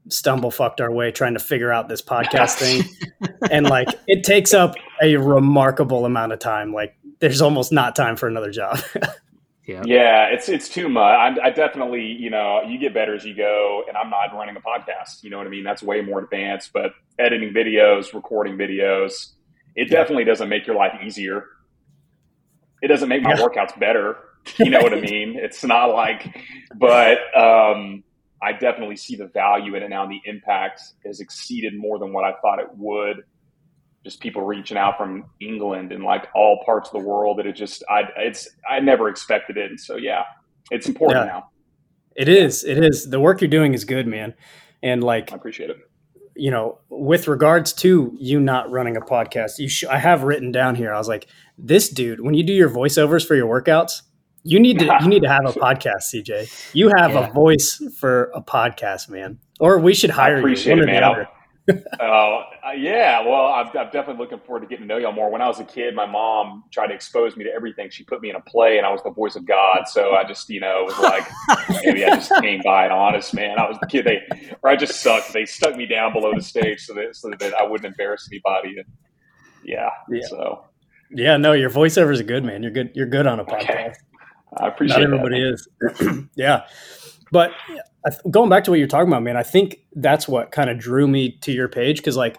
stumble 0.08 0.50
fucked 0.50 0.80
our 0.80 0.90
way 0.90 1.10
trying 1.10 1.34
to 1.34 1.40
figure 1.40 1.70
out 1.70 1.88
this 1.88 2.00
podcast 2.00 2.54
thing. 2.58 2.82
and 3.50 3.68
like 3.68 3.88
it 4.06 4.24
takes 4.24 4.54
up 4.54 4.76
a 5.02 5.16
remarkable 5.16 6.06
amount 6.06 6.32
of 6.32 6.38
time. 6.38 6.72
Like 6.72 6.96
there's 7.18 7.42
almost 7.42 7.72
not 7.72 7.96
time 7.96 8.16
for 8.16 8.28
another 8.28 8.52
job. 8.52 8.78
yeah. 9.66 9.82
yeah, 9.84 10.26
it's 10.28 10.48
it's 10.48 10.68
too 10.68 10.88
much. 10.88 11.02
I, 11.02 11.48
I, 11.48 11.50
definitely, 11.50 12.04
you 12.06 12.30
know, 12.30 12.62
you 12.62 12.78
get 12.78 12.94
better 12.94 13.14
as 13.14 13.24
you 13.24 13.34
go, 13.34 13.82
and 13.88 13.96
I'm 13.96 14.08
not 14.08 14.32
running 14.32 14.56
a 14.56 14.60
podcast. 14.60 15.24
You 15.24 15.30
know 15.30 15.38
what 15.38 15.48
I 15.48 15.50
mean? 15.50 15.64
That's 15.64 15.82
way 15.82 16.00
more 16.00 16.20
advanced. 16.20 16.72
But 16.72 16.92
editing 17.18 17.52
videos, 17.52 18.14
recording 18.14 18.56
videos, 18.56 19.32
it 19.78 19.88
definitely 19.88 20.24
doesn't 20.24 20.48
make 20.48 20.66
your 20.66 20.74
life 20.74 20.98
easier. 21.04 21.44
It 22.82 22.88
doesn't 22.88 23.08
make 23.08 23.22
my 23.22 23.34
workouts 23.34 23.78
better. 23.78 24.16
You 24.56 24.70
know 24.70 24.80
what 24.80 24.94
I 24.94 25.00
mean? 25.00 25.36
It's 25.36 25.62
not 25.62 25.86
like, 25.86 26.34
but 26.76 27.18
um, 27.36 28.02
I 28.40 28.52
definitely 28.52 28.96
see 28.96 29.14
the 29.14 29.26
value 29.26 29.74
in 29.74 29.82
it 29.82 29.90
now. 29.90 30.04
And 30.04 30.12
the 30.12 30.22
impact 30.24 30.80
has 31.04 31.20
exceeded 31.20 31.76
more 31.76 31.98
than 31.98 32.14
what 32.14 32.24
I 32.24 32.32
thought 32.40 32.58
it 32.58 32.68
would. 32.74 33.24
Just 34.04 34.20
people 34.20 34.40
reaching 34.40 34.78
out 34.78 34.96
from 34.96 35.26
England 35.40 35.92
and 35.92 36.02
like 36.02 36.28
all 36.34 36.62
parts 36.64 36.88
of 36.88 36.94
the 37.02 37.06
world 37.06 37.40
that 37.40 37.46
it 37.46 37.56
just 37.56 37.84
I 37.90 38.04
it's 38.16 38.48
I 38.70 38.80
never 38.80 39.10
expected 39.10 39.58
it. 39.58 39.70
And 39.70 39.78
so 39.78 39.96
yeah, 39.96 40.22
it's 40.70 40.88
important 40.88 41.26
yeah. 41.26 41.32
now. 41.32 41.50
It 42.16 42.30
is. 42.30 42.64
It 42.64 42.82
is. 42.82 43.10
The 43.10 43.20
work 43.20 43.42
you're 43.42 43.48
doing 43.48 43.74
is 43.74 43.84
good, 43.84 44.06
man. 44.06 44.32
And 44.82 45.04
like 45.04 45.30
I 45.30 45.36
appreciate 45.36 45.68
it 45.68 45.87
you 46.38 46.50
know, 46.50 46.78
with 46.88 47.28
regards 47.28 47.72
to 47.74 48.12
you 48.18 48.40
not 48.40 48.70
running 48.70 48.96
a 48.96 49.00
podcast, 49.00 49.58
you 49.58 49.68
sh- 49.68 49.84
I 49.84 49.98
have 49.98 50.22
written 50.22 50.52
down 50.52 50.74
here. 50.74 50.92
I 50.94 50.98
was 50.98 51.08
like, 51.08 51.26
this 51.58 51.88
dude, 51.88 52.20
when 52.20 52.34
you 52.34 52.42
do 52.44 52.52
your 52.52 52.70
voiceovers 52.70 53.26
for 53.26 53.34
your 53.34 53.48
workouts, 53.48 54.02
You 54.44 54.60
need 54.60 54.78
to 54.78 54.84
you 55.02 55.08
need 55.08 55.22
to 55.22 55.28
have 55.28 55.44
a 55.44 55.52
podcast, 55.52 56.04
CJ. 56.14 56.48
You 56.72 56.88
have 56.96 57.12
Yeah. 57.12 57.28
a 57.28 57.32
voice 57.32 57.82
for 58.00 58.30
a 58.34 58.40
podcast, 58.40 59.10
man. 59.10 59.38
Or 59.60 59.78
we 59.78 59.92
should 59.94 60.10
hire 60.10 60.38
you. 60.48 60.70
one 60.70 60.78
it, 60.80 60.86
man. 60.86 61.26
Oh, 62.00 62.42
uh, 62.66 62.72
yeah. 62.72 63.20
Well, 63.20 63.46
I'm, 63.46 63.66
I'm 63.68 63.90
definitely 63.90 64.16
looking 64.16 64.38
forward 64.40 64.60
to 64.60 64.66
getting 64.66 64.86
to 64.86 64.88
know 64.88 64.98
y'all 64.98 65.12
more. 65.12 65.30
When 65.30 65.42
I 65.42 65.48
was 65.48 65.60
a 65.60 65.64
kid, 65.64 65.94
my 65.94 66.06
mom 66.06 66.64
tried 66.70 66.88
to 66.88 66.94
expose 66.94 67.36
me 67.36 67.44
to 67.44 67.50
everything. 67.52 67.90
She 67.90 68.04
put 68.04 68.22
me 68.22 68.30
in 68.30 68.36
a 68.36 68.40
play, 68.40 68.78
and 68.78 68.86
I 68.86 68.90
was 68.90 69.02
the 69.02 69.10
voice 69.10 69.36
of 69.36 69.46
God. 69.46 69.84
So 69.86 70.14
I 70.14 70.24
just, 70.24 70.48
you 70.48 70.60
know, 70.60 70.84
was 70.84 70.98
like, 70.98 71.26
maybe 71.84 72.04
I 72.04 72.16
just 72.16 72.32
came 72.40 72.60
by 72.64 72.86
an 72.86 72.92
honest, 72.92 73.34
man. 73.34 73.58
I 73.58 73.68
was 73.68 73.78
the 73.80 73.86
kid. 73.86 74.04
They, 74.06 74.22
or 74.62 74.70
I 74.70 74.76
just 74.76 75.00
sucked. 75.00 75.32
They 75.32 75.44
stuck 75.44 75.76
me 75.76 75.86
down 75.86 76.12
below 76.12 76.32
the 76.34 76.42
stage 76.42 76.80
so 76.80 76.94
that 76.94 77.16
so 77.16 77.30
that 77.38 77.54
I 77.54 77.64
wouldn't 77.64 77.86
embarrass 77.86 78.28
anybody. 78.32 78.78
And 78.78 78.86
yeah, 79.64 79.90
Yeah. 80.10 80.26
So 80.28 80.64
Yeah, 81.10 81.36
no, 81.36 81.52
your 81.52 81.70
voiceovers 81.70 82.20
are 82.20 82.24
good, 82.24 82.44
man. 82.44 82.62
You're 82.62 82.72
good. 82.72 82.92
You're 82.94 83.06
good 83.06 83.26
on 83.26 83.40
a 83.40 83.44
podcast. 83.44 83.62
Okay. 83.62 83.92
I 84.56 84.64
Not 84.64 84.72
appreciate 84.72 85.02
everybody 85.02 85.40
that. 85.42 85.54
is. 86.00 86.28
yeah, 86.34 86.64
but 87.32 87.50
going 88.30 88.48
back 88.48 88.64
to 88.64 88.70
what 88.70 88.78
you're 88.78 88.88
talking 88.88 89.08
about, 89.08 89.22
man, 89.22 89.36
I 89.36 89.42
think 89.42 89.78
that's 89.92 90.28
what 90.28 90.50
kind 90.52 90.70
of 90.70 90.78
drew 90.78 91.06
me 91.06 91.32
to 91.42 91.52
your 91.52 91.68
page 91.68 91.98
because, 91.98 92.16
like, 92.16 92.38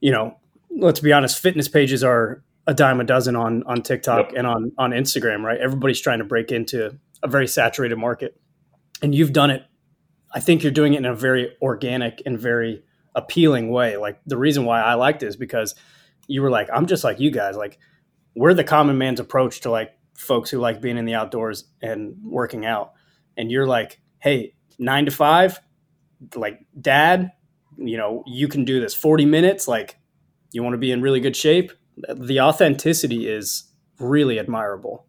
you 0.00 0.10
know, 0.10 0.36
let's 0.70 1.00
be 1.00 1.12
honest, 1.12 1.38
fitness 1.40 1.68
pages 1.68 2.02
are 2.04 2.42
a 2.66 2.74
dime 2.74 3.00
a 3.00 3.04
dozen 3.04 3.36
on 3.36 3.62
on 3.64 3.82
TikTok 3.82 4.28
Yep. 4.30 4.38
and 4.38 4.46
on 4.46 4.72
on 4.78 4.90
Instagram, 4.92 5.42
right? 5.42 5.58
Everybody's 5.60 6.00
trying 6.00 6.18
to 6.18 6.24
break 6.24 6.52
into 6.52 6.98
a 7.22 7.28
very 7.28 7.46
saturated 7.48 7.96
market, 7.96 8.40
and 9.02 9.14
you've 9.14 9.32
done 9.32 9.50
it. 9.50 9.64
I 10.32 10.40
think 10.40 10.62
you're 10.62 10.72
doing 10.72 10.94
it 10.94 10.98
in 10.98 11.04
a 11.06 11.14
very 11.14 11.56
organic 11.60 12.22
and 12.24 12.38
very 12.38 12.84
appealing 13.14 13.70
way. 13.70 13.96
Like 13.96 14.20
the 14.26 14.36
reason 14.38 14.64
why 14.64 14.80
I 14.80 14.94
liked 14.94 15.22
it 15.24 15.26
is 15.26 15.36
because 15.36 15.74
you 16.28 16.42
were 16.42 16.50
like, 16.50 16.68
I'm 16.72 16.86
just 16.86 17.02
like 17.02 17.18
you 17.18 17.32
guys. 17.32 17.56
Like 17.56 17.78
we're 18.36 18.54
the 18.54 18.62
common 18.62 18.96
man's 18.96 19.18
approach 19.18 19.62
to 19.62 19.70
like 19.70 19.90
folks 20.14 20.48
who 20.50 20.58
like 20.60 20.80
being 20.80 20.96
in 20.96 21.04
the 21.04 21.14
outdoors 21.14 21.64
and 21.82 22.14
working 22.22 22.64
out. 22.64 22.92
And 23.36 23.50
you're 23.50 23.66
like, 23.66 24.00
hey, 24.20 24.54
nine 24.80 25.04
to 25.04 25.10
five, 25.12 25.60
like 26.34 26.58
dad, 26.80 27.30
you 27.76 27.96
know, 27.96 28.24
you 28.26 28.48
can 28.48 28.64
do 28.64 28.80
this 28.80 28.94
40 28.94 29.26
minutes. 29.26 29.68
Like 29.68 29.98
you 30.52 30.62
want 30.62 30.74
to 30.74 30.78
be 30.78 30.90
in 30.90 31.00
really 31.02 31.20
good 31.20 31.36
shape. 31.36 31.70
The 32.12 32.40
authenticity 32.40 33.28
is 33.28 33.70
really 34.00 34.38
admirable. 34.38 35.06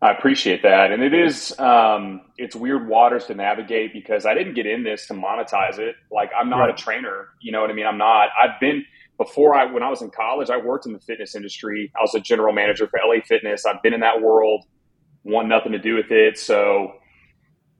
I 0.00 0.12
appreciate 0.12 0.62
that, 0.62 0.92
and 0.92 1.02
it 1.02 1.12
is 1.12 1.58
um, 1.58 2.20
it's 2.36 2.54
weird 2.54 2.86
waters 2.86 3.26
to 3.26 3.34
navigate 3.34 3.92
because 3.92 4.26
I 4.26 4.34
didn't 4.34 4.54
get 4.54 4.64
in 4.64 4.84
this 4.84 5.08
to 5.08 5.14
monetize 5.14 5.80
it. 5.80 5.96
Like 6.12 6.30
I'm 6.38 6.48
not 6.48 6.60
Right. 6.60 6.70
a 6.70 6.72
trainer, 6.72 7.28
you 7.40 7.50
know 7.50 7.60
what 7.62 7.70
I 7.70 7.72
mean. 7.72 7.86
I'm 7.86 7.98
not. 7.98 8.28
I've 8.40 8.60
been 8.60 8.84
before. 9.16 9.56
I 9.56 9.66
when 9.66 9.82
I 9.82 9.90
was 9.90 10.00
in 10.00 10.10
college, 10.10 10.50
I 10.50 10.56
worked 10.56 10.86
in 10.86 10.92
the 10.92 11.00
fitness 11.00 11.34
industry. 11.34 11.90
I 11.96 12.00
was 12.00 12.14
a 12.14 12.20
general 12.20 12.52
manager 12.54 12.86
for 12.86 13.00
LA 13.04 13.22
Fitness. 13.26 13.66
I've 13.66 13.82
been 13.82 13.92
in 13.92 14.00
that 14.00 14.22
world. 14.22 14.64
Want 15.24 15.48
nothing 15.48 15.72
to 15.72 15.80
do 15.80 15.96
with 15.96 16.12
it. 16.12 16.38
So 16.38 16.92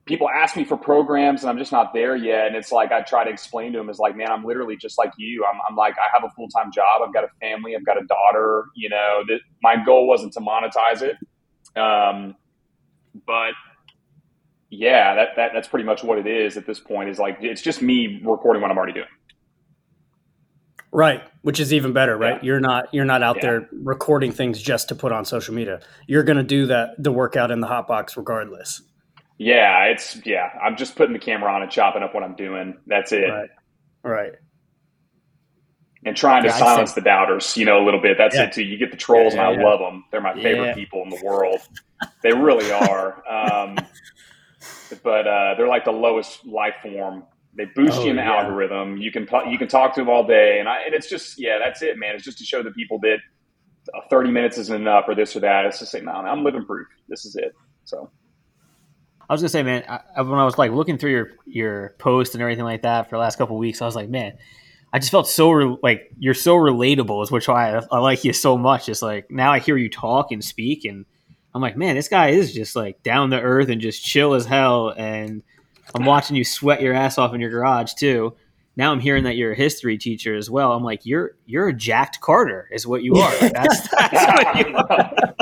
people 0.09 0.27
ask 0.27 0.57
me 0.57 0.65
for 0.65 0.75
programs, 0.75 1.43
and 1.43 1.49
I'm 1.49 1.57
just 1.57 1.71
not 1.71 1.93
there 1.93 2.15
yet. 2.15 2.47
And 2.47 2.55
it's 2.55 2.71
like 2.71 2.91
I 2.91 3.01
try 3.01 3.23
to 3.23 3.29
explain 3.29 3.71
to 3.73 3.77
them, 3.77 3.89
is 3.89 3.99
like, 3.99 4.17
man, 4.17 4.31
I'm 4.31 4.43
literally 4.43 4.75
just 4.75 4.97
like 4.97 5.11
you. 5.17 5.45
I'm, 5.45 5.59
I'm 5.69 5.75
like 5.77 5.93
I 5.97 6.07
have 6.11 6.29
a 6.29 6.33
full 6.35 6.49
time 6.49 6.71
job. 6.73 7.01
I've 7.07 7.13
got 7.13 7.23
a 7.23 7.29
family. 7.39 7.75
I've 7.75 7.85
got 7.85 7.97
a 8.01 8.05
daughter. 8.07 8.65
You 8.75 8.89
know, 8.89 9.21
that 9.27 9.39
my 9.63 9.75
goal 9.85 10.07
wasn't 10.07 10.33
to 10.33 10.41
monetize 10.41 11.01
it. 11.03 11.15
Um, 11.79 12.35
but 13.25 13.53
yeah, 14.71 15.15
that, 15.15 15.27
that 15.37 15.51
that's 15.53 15.67
pretty 15.67 15.85
much 15.85 16.03
what 16.03 16.17
it 16.17 16.27
is 16.27 16.57
at 16.57 16.65
this 16.65 16.79
point. 16.79 17.09
Is 17.09 17.19
like 17.19 17.37
it's 17.41 17.61
just 17.61 17.81
me 17.81 18.21
recording 18.25 18.61
what 18.61 18.71
I'm 18.71 18.77
already 18.77 18.93
doing. 18.93 19.07
Right, 20.91 21.21
which 21.43 21.59
is 21.59 21.71
even 21.71 21.93
better, 21.93 22.17
right? 22.17 22.37
Yeah. 22.37 22.47
You're 22.47 22.59
not 22.59 22.91
you're 22.93 23.05
not 23.05 23.21
out 23.21 23.37
Yeah. 23.37 23.41
there 23.43 23.69
recording 23.71 24.31
things 24.31 24.59
just 24.59 24.89
to 24.89 24.95
put 24.95 25.11
on 25.11 25.23
social 25.23 25.53
media. 25.53 25.81
You're 26.07 26.23
going 26.23 26.37
to 26.37 26.43
do 26.43 26.65
that 26.65 26.95
the 26.97 27.11
workout 27.11 27.51
in 27.51 27.59
the 27.59 27.67
hot 27.67 27.87
box 27.87 28.17
regardless. 28.17 28.81
Yeah, 29.39 29.85
it's 29.85 30.19
yeah. 30.25 30.49
I'm 30.61 30.75
just 30.75 30.95
putting 30.95 31.13
the 31.13 31.19
camera 31.19 31.51
on 31.53 31.61
and 31.63 31.71
chopping 31.71 32.03
up 32.03 32.13
what 32.13 32.23
I'm 32.23 32.35
doing. 32.35 32.77
That's 32.85 33.11
it. 33.13 33.21
Right. 33.29 33.49
Right. 34.03 34.31
And 36.05 36.15
trying 36.15 36.43
to 36.43 36.49
Yeah, 36.49 36.57
silence 36.57 36.93
the 36.93 37.01
doubters, 37.01 37.55
you 37.57 37.65
know, 37.65 37.81
a 37.81 37.85
little 37.85 38.01
bit. 38.01 38.17
That's 38.17 38.35
Yeah. 38.35 38.43
it 38.43 38.53
too. 38.53 38.63
You 38.63 38.77
get 38.77 38.91
the 38.91 38.97
trolls, 38.97 39.33
Yeah, 39.35 39.49
and 39.49 39.59
I 39.59 39.63
love 39.63 39.79
them. 39.79 40.03
They're 40.11 40.21
my 40.21 40.33
favorite 40.33 40.75
people 40.75 41.01
in 41.03 41.09
the 41.09 41.19
world. 41.23 41.59
They 42.21 42.33
really 42.33 42.69
are. 42.71 43.23
Um, 43.27 43.77
but 45.03 45.27
uh, 45.27 45.55
they're 45.57 45.67
like 45.67 45.85
the 45.85 45.91
lowest 45.91 46.45
life 46.45 46.75
form. 46.81 47.23
They 47.57 47.65
boost 47.75 47.99
Oh, 47.99 48.03
you 48.03 48.11
in 48.11 48.15
the 48.17 48.23
algorithm. 48.23 48.97
You 48.97 49.11
can 49.11 49.25
talk, 49.25 49.45
you 49.49 49.57
can 49.57 49.67
talk 49.67 49.95
to 49.95 50.01
them 50.01 50.09
all 50.09 50.25
day, 50.25 50.59
and 50.59 50.69
I 50.69 50.83
and 50.85 50.93
it's 50.93 51.09
just 51.09 51.35
yeah, 51.37 51.57
that's 51.63 51.81
it, 51.81 51.97
man. 51.97 52.15
It's 52.15 52.23
just 52.23 52.37
to 52.39 52.45
show 52.45 52.61
the 52.63 52.71
people 52.71 52.99
that 53.01 53.17
uh, 53.93 54.01
30 54.09 54.31
minutes 54.31 54.57
isn't 54.57 54.75
enough 54.81 55.05
or 55.07 55.15
this 55.15 55.35
or 55.35 55.39
that. 55.41 55.65
It's 55.65 55.79
just 55.79 55.91
say 55.91 56.01
no, 56.01 56.11
I'm 56.11 56.43
living 56.43 56.65
proof. 56.65 56.87
This 57.07 57.25
is 57.25 57.35
it. 57.35 57.51
So 57.85 58.11
I 59.29 59.33
was 59.33 59.41
gonna 59.41 59.49
say, 59.49 59.63
man, 59.63 59.83
I, 59.87 60.21
when 60.21 60.39
I 60.39 60.45
was 60.45 60.57
like 60.57 60.71
looking 60.71 60.97
through 60.97 61.11
your 61.11 61.31
your 61.45 61.95
post 61.99 62.33
and 62.33 62.41
everything 62.41 62.65
like 62.65 62.81
that 62.81 63.09
for 63.09 63.15
the 63.15 63.19
last 63.19 63.37
couple 63.37 63.55
of 63.55 63.59
weeks, 63.59 63.81
I 63.81 63.85
was 63.85 63.95
like, 63.95 64.09
man, 64.09 64.37
I 64.91 64.99
just 64.99 65.11
felt 65.11 65.27
so 65.27 65.51
re- 65.51 65.77
like 65.83 66.11
you're 66.17 66.33
so 66.33 66.55
relatable, 66.55 67.21
is 67.23 67.31
which 67.31 67.47
why 67.47 67.77
I, 67.77 67.81
I 67.91 67.99
like 67.99 68.23
you 68.23 68.33
so 68.33 68.57
much. 68.57 68.89
It's 68.89 69.03
like 69.03 69.29
now 69.29 69.51
I 69.51 69.59
hear 69.59 69.77
you 69.77 69.89
talk 69.89 70.31
and 70.31 70.43
speak, 70.43 70.83
and 70.83 71.05
I'm 71.53 71.61
like, 71.61 71.77
man, 71.77 71.95
this 71.95 72.07
guy 72.07 72.29
is 72.29 72.53
just 72.53 72.75
like 72.75 73.03
down 73.03 73.29
to 73.29 73.39
earth 73.39 73.69
and 73.69 73.79
just 73.79 74.03
chill 74.03 74.33
as 74.33 74.45
hell. 74.47 74.89
And 74.89 75.43
I'm 75.93 76.05
watching 76.05 76.35
you 76.35 76.43
sweat 76.43 76.81
your 76.81 76.95
ass 76.95 77.19
off 77.19 77.33
in 77.33 77.41
your 77.41 77.51
garage 77.51 77.93
too. 77.93 78.35
Now 78.75 78.91
I'm 78.91 78.99
hearing 78.99 79.25
that 79.25 79.35
you're 79.35 79.51
a 79.51 79.55
history 79.55 79.97
teacher 79.97 80.35
as 80.35 80.49
well. 80.49 80.71
I'm 80.71 80.83
like, 80.83 81.05
you're 81.05 81.35
you're 81.45 81.67
a 81.67 81.73
jacked 81.73 82.21
Carter, 82.21 82.67
is 82.71 82.87
what 82.87 83.03
you 83.03 83.15
are. 83.15 83.31
That's, 83.39 83.89
that's 83.89 84.43
what 84.43 84.67
you 84.67 84.75
are. 84.75 85.35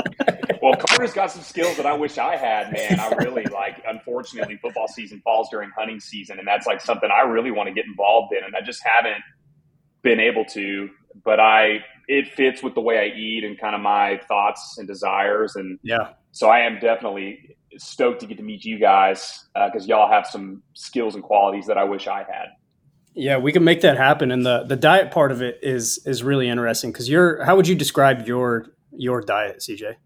Carter's 0.98 1.14
got 1.14 1.30
some 1.30 1.42
skills 1.42 1.76
that 1.76 1.86
I 1.86 1.92
wish 1.92 2.18
I 2.18 2.36
had, 2.36 2.72
man. 2.72 2.98
I 2.98 3.08
really 3.22 3.44
like. 3.52 3.80
Unfortunately, 3.86 4.56
football 4.56 4.88
season 4.88 5.20
falls 5.20 5.48
during 5.48 5.70
hunting 5.70 6.00
season, 6.00 6.40
and 6.40 6.48
that's 6.48 6.66
like 6.66 6.80
something 6.80 7.08
I 7.08 7.20
really 7.22 7.52
want 7.52 7.68
to 7.68 7.72
get 7.72 7.84
involved 7.86 8.32
in, 8.32 8.42
and 8.44 8.56
I 8.56 8.62
just 8.62 8.82
haven't 8.84 9.22
been 10.02 10.18
able 10.18 10.44
to. 10.46 10.88
But 11.24 11.38
I, 11.38 11.84
it 12.08 12.32
fits 12.34 12.64
with 12.64 12.74
the 12.74 12.80
way 12.80 12.98
I 12.98 13.16
eat 13.16 13.44
and 13.44 13.58
kind 13.58 13.76
of 13.76 13.80
my 13.80 14.20
thoughts 14.26 14.76
and 14.78 14.88
desires, 14.88 15.54
and 15.54 15.78
Yeah. 15.84 16.14
so 16.32 16.48
I 16.48 16.60
am 16.60 16.80
definitely 16.80 17.56
stoked 17.76 18.20
to 18.20 18.26
get 18.26 18.38
to 18.38 18.42
meet 18.42 18.64
you 18.64 18.80
guys 18.80 19.46
uh, 19.54 19.68
because 19.68 19.86
y'all 19.86 20.10
have 20.10 20.26
some 20.26 20.64
skills 20.74 21.14
and 21.14 21.22
qualities 21.22 21.66
that 21.66 21.78
I 21.78 21.84
wish 21.84 22.08
I 22.08 22.24
had. 22.24 22.48
Yeah, 23.14 23.38
we 23.38 23.52
can 23.52 23.62
make 23.62 23.82
that 23.82 23.96
happen 23.96 24.30
and 24.32 24.44
the 24.44 24.64
the 24.64 24.74
diet 24.76 25.10
part 25.10 25.30
of 25.32 25.42
it 25.42 25.58
is 25.62 26.00
is 26.06 26.22
really 26.22 26.48
interesting 26.48 26.92
cuz 26.92 27.08
you're 27.08 27.44
how 27.44 27.56
would 27.56 27.68
you 27.68 27.74
describe 27.74 28.26
your 28.26 28.66
your 28.92 29.20
diet, 29.20 29.58
CJ? 29.58 29.96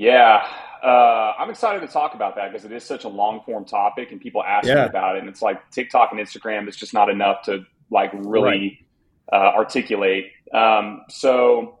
Yeah, 0.00 0.46
uh, 0.82 1.34
I'm 1.38 1.50
excited 1.50 1.80
to 1.80 1.86
talk 1.86 2.14
about 2.14 2.34
that 2.36 2.50
because 2.50 2.64
it 2.64 2.72
is 2.72 2.84
such 2.84 3.04
a 3.04 3.08
long 3.08 3.42
form 3.44 3.66
topic, 3.66 4.12
and 4.12 4.18
people 4.18 4.42
ask 4.42 4.64
me 4.66 4.72
about 4.72 5.16
it, 5.16 5.18
and 5.18 5.28
it's 5.28 5.42
like 5.42 5.70
TikTok 5.70 6.10
and 6.12 6.18
Instagram. 6.18 6.68
It's 6.68 6.78
just 6.78 6.94
not 6.94 7.10
enough 7.10 7.42
to 7.42 7.66
like 7.90 8.10
really 8.14 8.86
uh, 9.30 9.52
articulate. 9.54 10.32
Um, 10.54 11.02
so, 11.10 11.80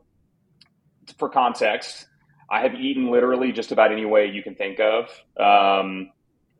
for 1.16 1.30
context, 1.30 2.08
I 2.50 2.60
have 2.60 2.74
eaten 2.74 3.10
literally 3.10 3.52
just 3.52 3.72
about 3.72 3.90
any 3.90 4.04
way 4.04 4.26
you 4.26 4.42
can 4.42 4.54
think 4.54 4.80
of. 4.80 5.08
Um, 5.42 6.10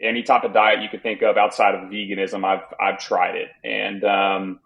any 0.00 0.22
type 0.22 0.44
of 0.44 0.54
diet 0.54 0.80
you 0.80 0.88
could 0.88 1.02
think 1.02 1.20
of 1.20 1.36
outside 1.36 1.74
of 1.74 1.90
veganism, 1.90 2.42
I've 2.42 2.64
I've 2.80 2.98
tried 2.98 3.36
it, 3.36 3.50
and 3.64 4.02
um, 4.04 4.60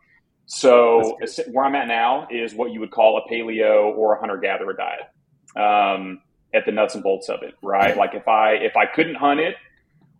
so 0.46 1.18
where 1.50 1.64
I'm 1.64 1.74
at 1.74 1.88
now 1.88 2.28
is 2.30 2.54
what 2.54 2.70
you 2.70 2.78
would 2.78 2.92
call 2.92 3.18
a 3.18 3.28
paleo 3.28 3.92
or 3.96 4.14
a 4.14 4.20
hunter 4.20 4.36
gatherer 4.36 4.74
diet. 4.74 5.08
Um, 5.56 6.20
at 6.54 6.64
the 6.66 6.72
nuts 6.72 6.94
and 6.94 7.02
bolts 7.02 7.28
of 7.28 7.42
it, 7.42 7.54
right? 7.62 7.96
Like 7.96 8.14
if 8.14 8.28
I 8.28 8.52
if 8.52 8.76
I 8.76 8.86
couldn't 8.86 9.16
hunt 9.16 9.40
it, 9.40 9.56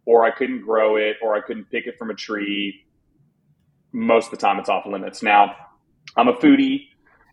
or 0.04 0.24
I 0.24 0.30
couldn't 0.30 0.62
grow 0.62 0.96
it, 0.96 1.16
or 1.22 1.34
I 1.34 1.40
couldn't 1.40 1.70
pick 1.70 1.86
it 1.86 1.96
from 1.98 2.10
a 2.10 2.14
tree, 2.14 2.84
most 3.92 4.26
of 4.26 4.30
the 4.32 4.36
time 4.38 4.58
it's 4.58 4.68
off 4.68 4.84
limits. 4.86 5.22
Now, 5.22 5.54
I'm 6.16 6.28
a 6.28 6.34
foodie, 6.34 6.88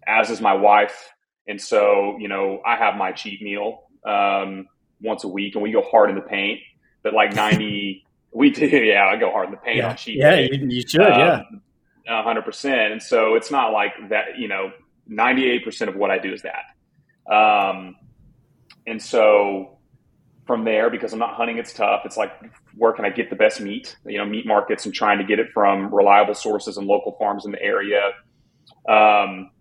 as 0.08 0.30
is 0.30 0.40
my 0.40 0.54
wife, 0.54 1.10
and 1.48 1.60
so 1.60 2.18
you 2.20 2.28
know 2.28 2.62
I 2.66 2.76
have 2.76 2.96
my 2.96 3.12
cheat 3.12 3.42
meal 3.42 3.84
um, 4.06 4.68
once 5.02 5.24
a 5.24 5.28
week, 5.28 5.56
and 5.56 5.64
we 5.64 5.72
go 5.72 5.82
hard 5.82 6.10
in 6.10 6.16
the 6.16 6.22
paint. 6.22 6.60
But 7.04 7.14
like 7.14 7.34
ninety, 7.34 8.06
we 8.34 8.52
do, 8.52 8.66
yeah, 8.68 9.06
I 9.06 9.18
go 9.18 9.32
hard 9.32 9.48
in 9.48 9.52
the 9.52 9.58
paint 9.58 9.78
Yeah. 9.78 9.90
on 9.90 9.98
cheat 9.98 10.18
Yeah, 10.18 10.36
you, 10.36 10.68
you 10.70 10.82
should, 10.88 11.02
yeah. 11.02 11.42
Hundred 12.08 12.44
percent. 12.46 12.92
And 12.92 13.02
so 13.02 13.36
it's 13.36 13.52
not 13.52 13.72
like 13.72 13.94
that, 14.10 14.38
you 14.38 14.48
know, 14.48 14.72
98% 15.10 15.88
of 15.88 15.96
what 15.96 16.12
I 16.12 16.18
do 16.20 16.34
is 16.34 16.44
that. 16.44 17.34
Um, 17.34 17.96
and 18.88 19.02
so 19.02 19.78
from 20.48 20.66
there, 20.66 20.90
because 20.90 21.14
I'm 21.14 21.20
not 21.20 21.36
hunting, 21.36 21.58
it's 21.58 21.72
tough. 21.72 22.02
It's 22.04 22.18
like, 22.18 22.32
where 22.76 22.92
can 22.94 23.06
I 23.06 23.10
get 23.10 23.30
the 23.30 23.36
best 23.36 23.62
meat? 23.62 23.96
You 24.06 24.18
know, 24.18 24.26
meat 24.26 24.46
markets 24.46 24.86
and 24.86 24.94
trying 24.94 25.20
to 25.20 25.24
get 25.24 25.40
it 25.40 25.52
from 25.54 25.94
reliable 25.94 26.34
sources 26.34 26.78
and 26.78 26.88
local 26.88 27.16
farms 27.18 27.46
in 27.46 27.52
the 27.52 27.62
area. 27.62 28.02
Um, 28.90 29.52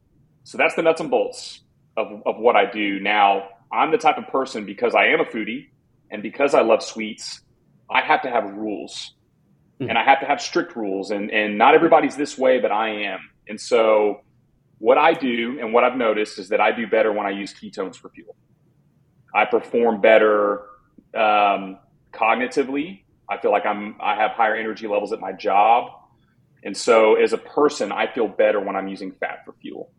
so 0.44 0.58
that's 0.58 0.74
the 0.74 0.82
nuts 0.82 1.00
and 1.00 1.10
bolts 1.10 1.60
of, 1.96 2.22
of 2.26 2.38
what 2.38 2.56
I 2.56 2.70
do. 2.70 2.98
Now, 2.98 3.48
I'm 3.70 3.92
the 3.92 3.98
type 3.98 4.16
of 4.18 4.26
person, 4.28 4.64
because 4.64 4.94
I 4.94 5.06
am 5.08 5.20
a 5.20 5.24
foodie 5.24 5.68
and 6.10 6.22
because 6.22 6.54
I 6.54 6.62
love 6.62 6.82
sweets, 6.82 7.40
I 7.88 8.00
have 8.00 8.22
to 8.22 8.30
have 8.30 8.44
rules 8.44 9.14
and 9.78 9.96
I 9.96 10.04
have 10.04 10.20
to 10.20 10.26
have 10.26 10.40
strict 10.40 10.76
rules. 10.76 11.10
And, 11.10 11.30
and 11.30 11.56
not 11.56 11.74
everybody's 11.74 12.16
this 12.16 12.36
way, 12.36 12.58
but 12.60 12.72
I 12.72 12.88
am. 13.04 13.20
And 13.48 13.60
so 13.60 14.22
what 14.78 14.98
I 14.98 15.12
do 15.12 15.58
and 15.60 15.72
what 15.72 15.84
I've 15.84 15.96
noticed 15.96 16.38
is 16.38 16.48
that 16.48 16.60
I 16.60 16.72
do 16.72 16.86
better 16.86 17.12
when 17.12 17.26
I 17.26 17.30
use 17.30 17.54
ketones 17.54 17.96
for 17.96 18.08
fuel. 18.10 18.34
I 19.34 19.44
perform 19.44 20.00
better 20.00 20.62
um, 21.14 21.78
cognitively. 22.12 23.04
I 23.28 23.38
feel 23.38 23.50
like 23.50 23.66
I'm 23.66 23.96
I 24.00 24.16
have 24.16 24.32
higher 24.32 24.56
energy 24.56 24.86
levels 24.86 25.12
at 25.12 25.20
my 25.20 25.32
job, 25.32 25.92
and 26.64 26.76
so 26.76 27.14
as 27.14 27.32
a 27.32 27.38
person, 27.38 27.92
I 27.92 28.12
feel 28.12 28.28
better 28.28 28.60
when 28.60 28.76
I'm 28.76 28.88
using 28.88 29.12
fat 29.12 29.44
for 29.44 29.54
fuel. 29.60 29.90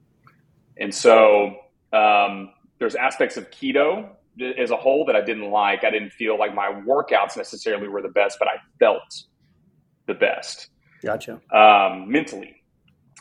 And 0.78 0.94
so 0.94 1.56
um, 1.94 2.52
there's 2.80 2.96
aspects 2.96 3.38
of 3.38 3.50
keto 3.52 4.10
as 4.58 4.72
a 4.72 4.78
whole 4.78 5.06
that 5.06 5.16
I 5.16 5.22
didn't 5.22 5.50
like. 5.50 5.84
I 5.84 5.90
didn't 5.90 6.12
feel 6.12 6.38
like 6.38 6.56
my 6.56 6.72
workouts 6.88 7.38
necessarily 7.38 7.88
were 7.88 8.02
the 8.02 8.10
best, 8.10 8.38
but 8.40 8.48
I 8.48 8.56
felt 8.80 9.24
the 10.08 10.14
best. 10.14 10.70
Gotcha. 11.04 11.42
Um, 11.54 12.12
mentally. 12.12 12.56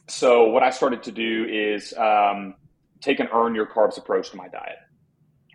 So 0.08 0.50
what 0.50 0.62
I 0.62 0.70
started 0.70 1.02
to 1.04 1.12
do 1.12 1.46
is 1.48 1.94
um, 1.94 2.54
take 3.00 3.20
an 3.20 3.28
earn 3.32 3.54
your 3.54 3.66
carbs 3.66 3.96
approach 3.98 4.30
to 4.30 4.36
my 4.36 4.48
diet. 4.48 4.78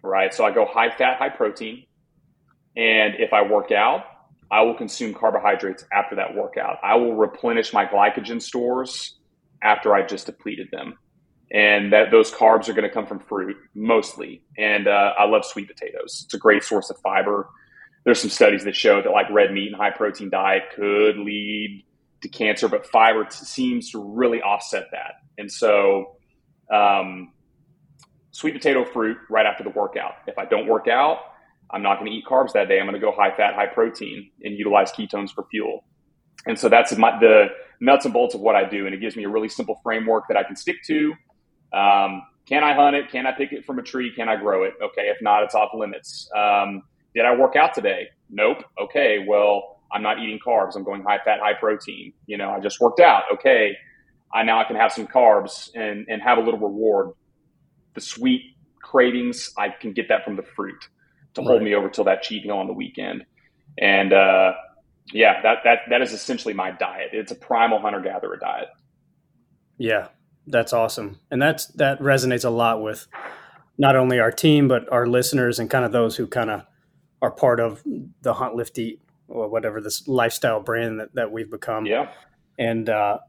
Right. 0.05 0.33
So 0.33 0.45
I 0.45 0.51
go 0.51 0.65
high 0.65 0.95
fat, 0.95 1.17
high 1.17 1.29
protein. 1.29 1.85
And 2.77 3.15
if 3.15 3.33
I 3.33 3.41
work 3.41 3.71
out, 3.71 4.05
I 4.51 4.61
will 4.61 4.75
consume 4.75 5.13
carbohydrates 5.13 5.85
after 5.91 6.15
that 6.17 6.35
workout. 6.35 6.77
I 6.83 6.95
will 6.95 7.15
replenish 7.15 7.73
my 7.73 7.85
glycogen 7.85 8.41
stores 8.41 9.17
after 9.63 9.95
I've 9.95 10.07
just 10.07 10.27
depleted 10.27 10.69
them. 10.71 10.97
And 11.51 11.93
that 11.93 12.11
those 12.11 12.31
carbs 12.31 12.69
are 12.69 12.73
going 12.73 12.87
to 12.87 12.93
come 12.93 13.07
from 13.07 13.19
fruit 13.19 13.55
mostly. 13.73 14.43
And 14.57 14.87
uh, 14.87 15.13
I 15.17 15.25
love 15.25 15.45
sweet 15.45 15.67
potatoes. 15.67 16.21
It's 16.25 16.33
a 16.33 16.37
great 16.37 16.63
source 16.63 16.89
of 16.89 16.97
fiber. 16.99 17.49
There's 18.03 18.19
some 18.19 18.29
studies 18.29 18.63
that 18.65 18.75
show 18.75 19.01
that 19.01 19.09
like 19.09 19.29
red 19.31 19.51
meat 19.51 19.67
and 19.67 19.75
high 19.75 19.91
protein 19.91 20.29
diet 20.29 20.63
could 20.75 21.17
lead 21.17 21.83
to 22.21 22.29
cancer, 22.29 22.67
but 22.67 22.85
fiber 22.85 23.23
t- 23.23 23.31
seems 23.31 23.91
to 23.91 23.99
really 23.99 24.41
offset 24.41 24.87
that. 24.91 25.15
And 25.37 25.51
so, 25.51 26.17
um, 26.71 27.31
sweet 28.35 28.53
potato 28.53 28.83
fruit 28.83 29.17
right 29.29 29.45
after 29.45 29.63
the 29.63 29.69
workout. 29.69 30.15
If 30.27 30.37
I 30.37 30.43
don't 30.43 30.67
work 30.67 30.89
out, 30.89 31.19
I'm 31.71 31.81
not 31.81 31.99
going 31.99 32.11
to 32.11 32.17
eat 32.17 32.25
carbs 32.25 32.51
that 32.51 32.67
day. 32.67 32.79
I'm 32.79 32.85
going 32.85 32.99
to 32.99 32.99
go 32.99 33.13
high 33.13 33.33
fat, 33.33 33.55
high 33.55 33.67
protein, 33.67 34.29
and 34.43 34.57
utilize 34.57 34.91
ketones 34.91 35.31
for 35.31 35.45
fuel. 35.49 35.85
And 36.45 36.59
so 36.59 36.67
that's 36.67 36.95
my, 36.97 37.17
the 37.17 37.47
nuts 37.79 38.03
and 38.03 38.13
bolts 38.13 38.35
of 38.35 38.41
what 38.41 38.55
I 38.57 38.67
do, 38.67 38.85
and 38.85 38.93
it 38.93 38.99
gives 38.99 39.15
me 39.15 39.23
a 39.23 39.29
really 39.29 39.47
simple 39.47 39.79
framework 39.81 40.25
that 40.27 40.35
I 40.35 40.43
can 40.43 40.57
stick 40.57 40.75
to. 40.87 41.13
Um, 41.73 42.23
can 42.45 42.61
I 42.61 42.73
hunt 42.73 42.97
it? 42.97 43.09
Can 43.09 43.25
I 43.25 43.31
pick 43.31 43.53
it 43.53 43.65
from 43.65 43.79
a 43.79 43.81
tree? 43.81 44.11
Can 44.13 44.27
I 44.27 44.35
grow 44.35 44.63
it? 44.63 44.73
Okay, 44.83 45.03
if 45.03 45.17
not, 45.21 45.43
it's 45.43 45.55
off 45.55 45.69
limits. 45.73 46.29
Um, 46.35 46.83
did 47.15 47.23
I 47.23 47.33
work 47.33 47.55
out 47.55 47.73
today? 47.73 48.09
Nope. 48.29 48.65
Okay, 48.79 49.25
well, 49.25 49.79
I'm 49.93 50.03
not 50.03 50.19
eating 50.19 50.39
carbs. 50.45 50.75
I'm 50.75 50.83
going 50.83 51.03
high 51.03 51.19
fat, 51.23 51.39
high 51.39 51.53
protein. 51.53 52.11
You 52.27 52.37
know, 52.37 52.49
I 52.49 52.59
just 52.59 52.81
worked 52.81 52.99
out. 52.99 53.23
Okay, 53.33 53.77
I 54.33 54.43
now 54.43 54.59
I 54.59 54.65
can 54.65 54.75
have 54.75 54.91
some 54.91 55.07
carbs 55.07 55.69
and 55.73 56.05
and 56.09 56.21
have 56.21 56.37
a 56.37 56.41
little 56.41 56.59
reward. 56.59 57.11
The 57.95 58.01
sweet 58.01 58.55
cravings, 58.81 59.51
I 59.57 59.69
can 59.69 59.93
get 59.93 60.07
that 60.09 60.23
from 60.23 60.35
the 60.35 60.43
fruit 60.43 60.87
to 61.33 61.41
right. 61.41 61.47
hold 61.47 61.63
me 61.63 61.73
over 61.73 61.89
till 61.89 62.03
that 62.05 62.21
cheat 62.21 62.45
meal 62.45 62.57
on 62.57 62.67
the 62.67 62.73
weekend. 62.73 63.25
And 63.77 64.13
uh, 64.13 64.53
yeah, 65.11 65.41
that 65.41 65.57
that 65.63 65.79
that 65.89 66.01
is 66.01 66.13
essentially 66.13 66.53
my 66.53 66.71
diet. 66.71 67.09
It's 67.13 67.31
a 67.31 67.35
primal 67.35 67.79
hunter 67.79 68.01
gatherer 68.01 68.37
diet. 68.37 68.69
Yeah, 69.77 70.07
that's 70.47 70.73
awesome, 70.73 71.19
and 71.29 71.41
that's 71.41 71.67
that 71.73 71.99
resonates 71.99 72.45
a 72.45 72.49
lot 72.49 72.81
with 72.81 73.07
not 73.77 73.95
only 73.95 74.19
our 74.19 74.31
team 74.31 74.69
but 74.69 74.89
our 74.91 75.05
listeners 75.05 75.59
and 75.59 75.69
kind 75.69 75.83
of 75.83 75.91
those 75.91 76.15
who 76.15 76.25
kind 76.25 76.49
of 76.49 76.63
are 77.21 77.31
part 77.31 77.59
of 77.59 77.83
the 78.21 78.33
hunt 78.33 78.55
lift 78.55 78.77
eat 78.79 79.01
or 79.27 79.49
whatever 79.49 79.81
this 79.81 80.07
lifestyle 80.07 80.61
brand 80.61 80.99
that, 80.99 81.13
that 81.15 81.31
we've 81.31 81.51
become. 81.51 81.85
Yeah, 81.85 82.11
and 82.57 82.89
uh, 82.89 83.19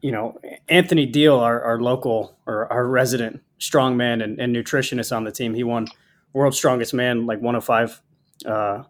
you 0.00 0.12
know 0.12 0.38
Anthony 0.68 1.06
Deal, 1.06 1.36
our, 1.36 1.60
our 1.62 1.80
local 1.80 2.38
or 2.46 2.70
our 2.72 2.86
resident 2.86 3.42
strongman 3.58 4.22
and, 4.22 4.38
and 4.38 4.54
nutritionist 4.54 5.14
on 5.14 5.24
the 5.24 5.32
team, 5.32 5.54
he 5.54 5.64
won 5.64 5.88
world's 6.32 6.56
strongest 6.56 6.94
man, 6.94 7.26
like 7.26 7.40
105, 7.40 8.02
uh, 8.46 8.84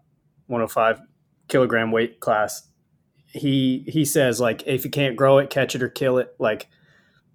105 0.47 1.01
kilogram 1.47 1.91
weight 1.91 2.19
class. 2.19 2.63
He 3.25 3.83
he 3.87 4.05
says 4.05 4.39
like 4.39 4.63
if 4.65 4.83
you 4.85 4.91
can't 4.91 5.15
grow 5.15 5.37
it, 5.37 5.49
catch 5.49 5.75
it 5.75 5.83
or 5.83 5.89
kill 5.89 6.17
it. 6.17 6.33
Like, 6.39 6.67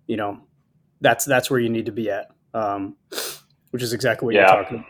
you 0.07 0.17
know, 0.17 0.41
that's 1.01 1.25
that's 1.25 1.51
where 1.51 1.61
you 1.61 1.69
need 1.69 1.87
to 1.87 1.93
be 1.93 2.11
at. 2.11 2.31
Um, 2.53 2.97
which 3.71 3.83
is 3.83 3.93
exactly 3.93 4.27
what 4.27 4.35
yeah. 4.35 4.55
you're 4.55 4.63
talking 4.63 4.79
about. 4.79 4.89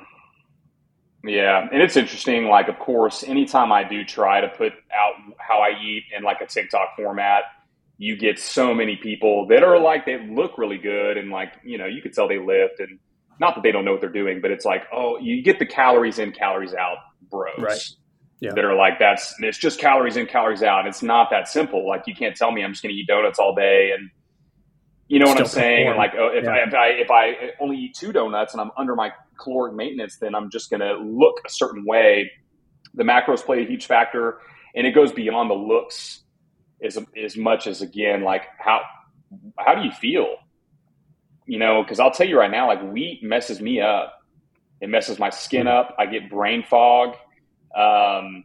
Yeah, 1.26 1.68
and 1.72 1.80
it's 1.80 1.96
interesting. 1.96 2.48
Like, 2.48 2.68
of 2.68 2.78
course, 2.78 3.24
anytime 3.24 3.72
I 3.72 3.82
do 3.82 4.04
try 4.04 4.42
to 4.42 4.48
put 4.48 4.74
out 4.94 5.14
how 5.38 5.61
I 5.61 5.70
eat 5.82 6.04
in 6.14 6.22
like 6.22 6.42
a 6.42 6.46
TikTok 6.46 6.96
format, 6.96 7.44
you 7.98 8.16
get 8.16 8.38
so 8.38 8.74
many 8.74 8.96
people 8.96 9.46
that 9.48 9.62
are 9.62 9.78
like 9.78 10.04
they 10.04 10.26
look 10.28 10.59
really 10.59 10.78
good 10.78 11.16
and 11.16 11.30
like 11.30 11.54
you 11.64 11.78
know 11.78 11.87
you 11.87 12.02
could 12.02 12.12
tell 12.12 12.28
they 12.28 12.38
lift 12.38 12.80
and 12.80 12.98
not 13.40 13.54
that 13.54 13.62
they 13.62 13.72
don't 13.72 13.85
know 13.85 13.92
what 13.92 14.00
they're 14.00 14.11
doing, 14.11 14.40
but 14.40 14.50
it's 14.50 14.64
like, 14.64 14.85
oh, 14.92 15.18
you 15.18 15.42
get 15.42 15.59
the 15.59 15.66
calories 15.66 16.18
in, 16.18 16.33
calories 16.33 16.74
out 16.74 16.98
bros. 17.30 17.52
Right. 17.59 17.83
Yeah. 18.40 18.52
That 18.54 18.64
are 18.64 18.74
like 18.74 18.98
that's 18.98 19.35
it's 19.40 19.59
just 19.59 19.80
calories 19.80 20.16
in, 20.16 20.26
calories 20.26 20.62
out. 20.62 20.87
It's 20.87 21.02
not 21.02 21.30
that 21.30 21.48
simple. 21.48 21.87
Like 21.88 22.02
you 22.07 22.14
can't 22.14 22.37
tell 22.37 22.52
me 22.52 22.62
I'm 22.62 22.72
just 22.72 22.83
going 22.83 22.94
to 22.94 23.00
eat 23.00 23.07
donuts 23.07 23.38
all 23.38 23.54
day 23.54 23.92
and 23.96 24.11
you 25.09 25.18
know 25.18 25.26
Still 25.26 25.35
what 25.35 25.40
I'm 25.42 25.48
saying? 25.48 25.87
Perform. 25.87 25.98
Like 25.98 26.14
oh, 26.18 26.30
if, 26.35 26.44
yeah. 26.44 26.50
I, 26.50 26.57
if 26.59 26.74
I 26.74 26.88
if 26.88 27.11
I 27.11 27.50
only 27.61 27.76
eat 27.76 27.94
two 27.94 28.12
donuts 28.12 28.52
and 28.52 28.61
I'm 28.61 28.70
under 28.76 28.94
my 28.94 29.12
caloric 29.40 29.74
maintenance, 29.74 30.18
then 30.18 30.35
I'm 30.35 30.50
just 30.50 30.68
going 30.68 30.80
to 30.80 30.94
look 30.98 31.40
a 31.46 31.50
certain 31.50 31.85
way. 31.87 32.30
The 32.94 33.04
macros 33.04 33.44
play 33.44 33.62
a 33.62 33.66
huge 33.66 33.87
factor, 33.87 34.38
and 34.74 34.87
it 34.87 34.94
goes 34.94 35.11
beyond 35.12 35.50
the 35.50 35.54
looks 35.54 36.23
as 36.85 36.99
as 37.16 37.37
much 37.37 37.66
as 37.66 37.83
again 37.83 38.23
like 38.23 38.42
how 38.59 38.83
how 39.59 39.75
do 39.75 39.83
you 39.83 39.90
feel? 39.90 40.37
you 41.47 41.59
know, 41.59 41.83
because 41.83 42.01
I'll 42.01 42.11
tell 42.11 42.27
you 42.27 42.38
right 42.38 42.51
now, 42.51 42.66
like 42.66 42.83
wheat 42.92 43.23
messes 43.23 43.61
me 43.61 43.81
up. 43.81 44.23
It 44.81 44.88
messes 44.88 45.18
my 45.18 45.31
skin 45.31 45.66
up. 45.66 45.94
I 45.99 46.07
get 46.07 46.31
brain 46.31 46.62
fog. 46.62 47.16
Um, 47.77 48.44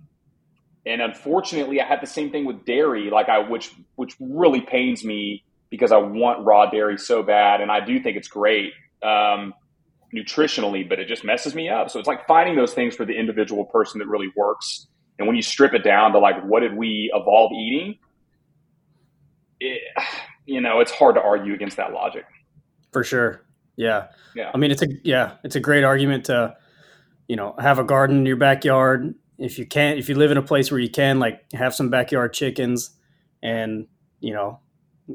and 0.86 1.02
unfortunately, 1.02 1.82
I 1.82 1.86
had 1.86 2.02
the 2.02 2.08
same 2.08 2.32
thing 2.32 2.46
with 2.46 2.66
dairy, 2.66 3.10
like 3.10 3.30
I, 3.30 3.40
which 3.40 3.72
which 3.96 4.16
really 4.20 4.62
pains 4.62 5.04
me 5.04 5.44
because 5.70 5.92
I 5.92 5.98
want 5.98 6.46
raw 6.46 6.70
dairy 6.70 6.98
so 6.98 7.22
bad, 7.22 7.62
and 7.62 7.72
I 7.72 7.80
do 7.86 8.02
think 8.02 8.18
it's 8.18 8.28
great 8.28 8.74
um, 9.04 9.54
nutritionally, 10.16 10.88
but 10.88 11.00
it 11.00 11.08
just 11.08 11.24
messes 11.24 11.54
me 11.54 11.70
up. 11.70 11.90
So 11.90 12.00
it's 12.00 12.08
like 12.08 12.28
finding 12.28 12.56
those 12.56 12.74
things 12.74 12.96
for 12.96 13.06
the 13.06 13.14
individual 13.14 13.66
person 13.66 14.00
that 14.00 14.08
really 14.08 14.32
works. 14.36 14.88
And 15.20 15.28
when 15.28 15.36
you 15.36 15.42
strip 15.42 15.74
it 15.74 15.84
down 15.84 16.14
to 16.14 16.20
like, 16.20 16.42
what 16.46 16.62
did 16.62 16.76
we 16.76 17.12
evolve 17.14 17.52
eating? 17.52 18.00
It, 19.60 19.82
you 20.46 20.62
know, 20.62 20.80
it's 20.80 20.92
hard 20.92 21.16
to 21.16 21.22
argue 21.22 21.54
against 21.54 21.78
that 21.78 21.94
logic. 21.94 22.26
For 22.92 23.04
sure. 23.04 23.46
Yeah. 23.76 24.08
Yeah. 24.36 24.52
I 24.54 24.58
mean, 24.58 24.72
it's 24.72 24.82
a 24.82 24.88
yeah, 25.04 25.36
it's 25.44 25.56
a 25.56 25.60
great 25.60 25.84
argument 25.84 26.26
to, 26.26 26.56
you 27.28 27.36
know, 27.36 27.56
have 27.60 27.80
a 27.80 27.84
garden 27.84 28.18
in 28.18 28.26
your 28.26 28.36
backyard. 28.36 29.14
If 29.38 29.58
you 29.58 29.66
can't, 29.66 30.00
if 30.00 30.10
you 30.10 30.16
live 30.16 30.32
in 30.32 30.38
a 30.38 30.42
place 30.42 30.70
where 30.70 30.80
you 30.80 30.90
can, 30.90 31.20
like, 31.20 31.46
have 31.54 31.74
some 31.74 31.90
backyard 31.90 32.34
chickens, 32.34 32.92
and 33.42 33.88
you 34.20 34.34
know, 34.34 34.60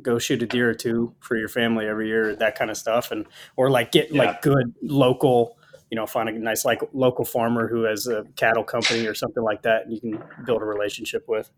go 0.03 0.19
shoot 0.19 0.43
a 0.43 0.47
deer 0.47 0.71
or 0.71 0.75
two 0.75 1.15
for 1.21 1.37
your 1.37 1.49
family 1.49 1.87
every 1.87 2.09
year, 2.09 2.35
that 2.37 2.57
kind 2.57 2.71
of 2.71 2.77
stuff, 2.77 3.11
and 3.11 3.27
or 3.57 3.71
like 3.71 3.93
get 3.93 4.11
yeah. 4.11 4.25
like 4.25 4.43
good 4.43 4.75
local, 4.83 5.59
you 5.91 5.97
know, 5.97 6.07
find 6.07 6.29
a 6.29 6.33
nice 6.33 6.65
like 6.65 6.81
local 6.93 7.25
farmer 7.25 7.69
who 7.69 7.83
has 7.83 8.07
a 8.07 8.25
cattle 8.37 8.65
company 8.65 9.07
or 9.07 9.15
something 9.15 9.43
like 9.43 9.63
that, 9.63 9.85
and 9.85 9.93
you 9.93 10.01
can 10.01 10.23
build 10.45 10.63
a 10.63 10.65
relationship 10.65 11.25
with. 11.29 11.51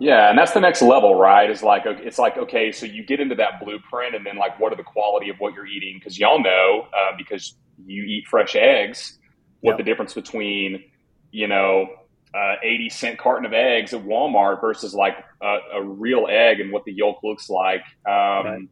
Yeah, 0.00 0.28
and 0.28 0.38
that's 0.38 0.52
the 0.52 0.60
next 0.60 0.82
level, 0.82 1.14
right? 1.14 1.48
Is 1.48 1.62
like 1.62 1.82
it's 1.86 2.18
like 2.18 2.36
okay, 2.36 2.72
so 2.72 2.84
you 2.84 3.04
get 3.04 3.20
into 3.20 3.36
that 3.36 3.64
blueprint, 3.64 4.14
and 4.14 4.26
then 4.26 4.36
like, 4.36 4.58
what 4.58 4.72
are 4.72 4.76
the 4.76 4.82
quality 4.82 5.28
of 5.30 5.36
what 5.38 5.54
you're 5.54 5.66
eating? 5.66 5.98
Because 5.98 6.18
y'all 6.18 6.42
know, 6.42 6.88
uh, 6.92 7.16
because 7.16 7.54
you 7.86 8.02
eat 8.02 8.26
fresh 8.26 8.56
eggs, 8.56 9.18
what 9.60 9.72
yep. 9.72 9.78
the 9.78 9.84
difference 9.84 10.12
between 10.12 10.84
you 11.30 11.46
know 11.46 11.88
uh, 12.34 12.56
80 12.62 12.88
cent 12.88 13.18
carton 13.18 13.46
of 13.46 13.52
eggs 13.52 13.94
at 13.94 14.04
Walmart 14.04 14.60
versus 14.60 14.92
like 14.92 15.16
a, 15.40 15.58
a 15.74 15.82
real 15.82 16.26
egg 16.28 16.60
and 16.60 16.72
what 16.72 16.84
the 16.84 16.92
yolk 16.92 17.20
looks 17.22 17.48
like. 17.48 17.82
Um, 18.06 18.12
right. 18.12 18.68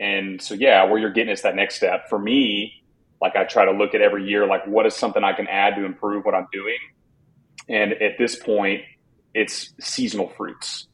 And 0.00 0.42
so, 0.42 0.54
yeah, 0.54 0.84
where 0.84 0.98
you're 0.98 1.12
getting 1.12 1.32
is 1.32 1.42
that 1.42 1.54
next 1.54 1.76
step. 1.76 2.08
For 2.08 2.18
me, 2.18 2.82
like 3.20 3.36
I 3.36 3.44
try 3.44 3.64
to 3.64 3.70
look 3.70 3.94
at 3.94 4.00
every 4.00 4.26
year, 4.28 4.46
like 4.46 4.66
what 4.66 4.84
is 4.84 4.96
something 4.96 5.22
I 5.22 5.32
can 5.32 5.46
add 5.46 5.76
to 5.76 5.84
improve 5.84 6.24
what 6.24 6.34
I'm 6.34 6.48
doing. 6.52 6.78
And 7.68 7.92
at 7.92 8.18
this 8.18 8.34
point, 8.34 8.82
it's 9.34 9.74
seasonal 9.80 10.28
fruits. 10.28 10.86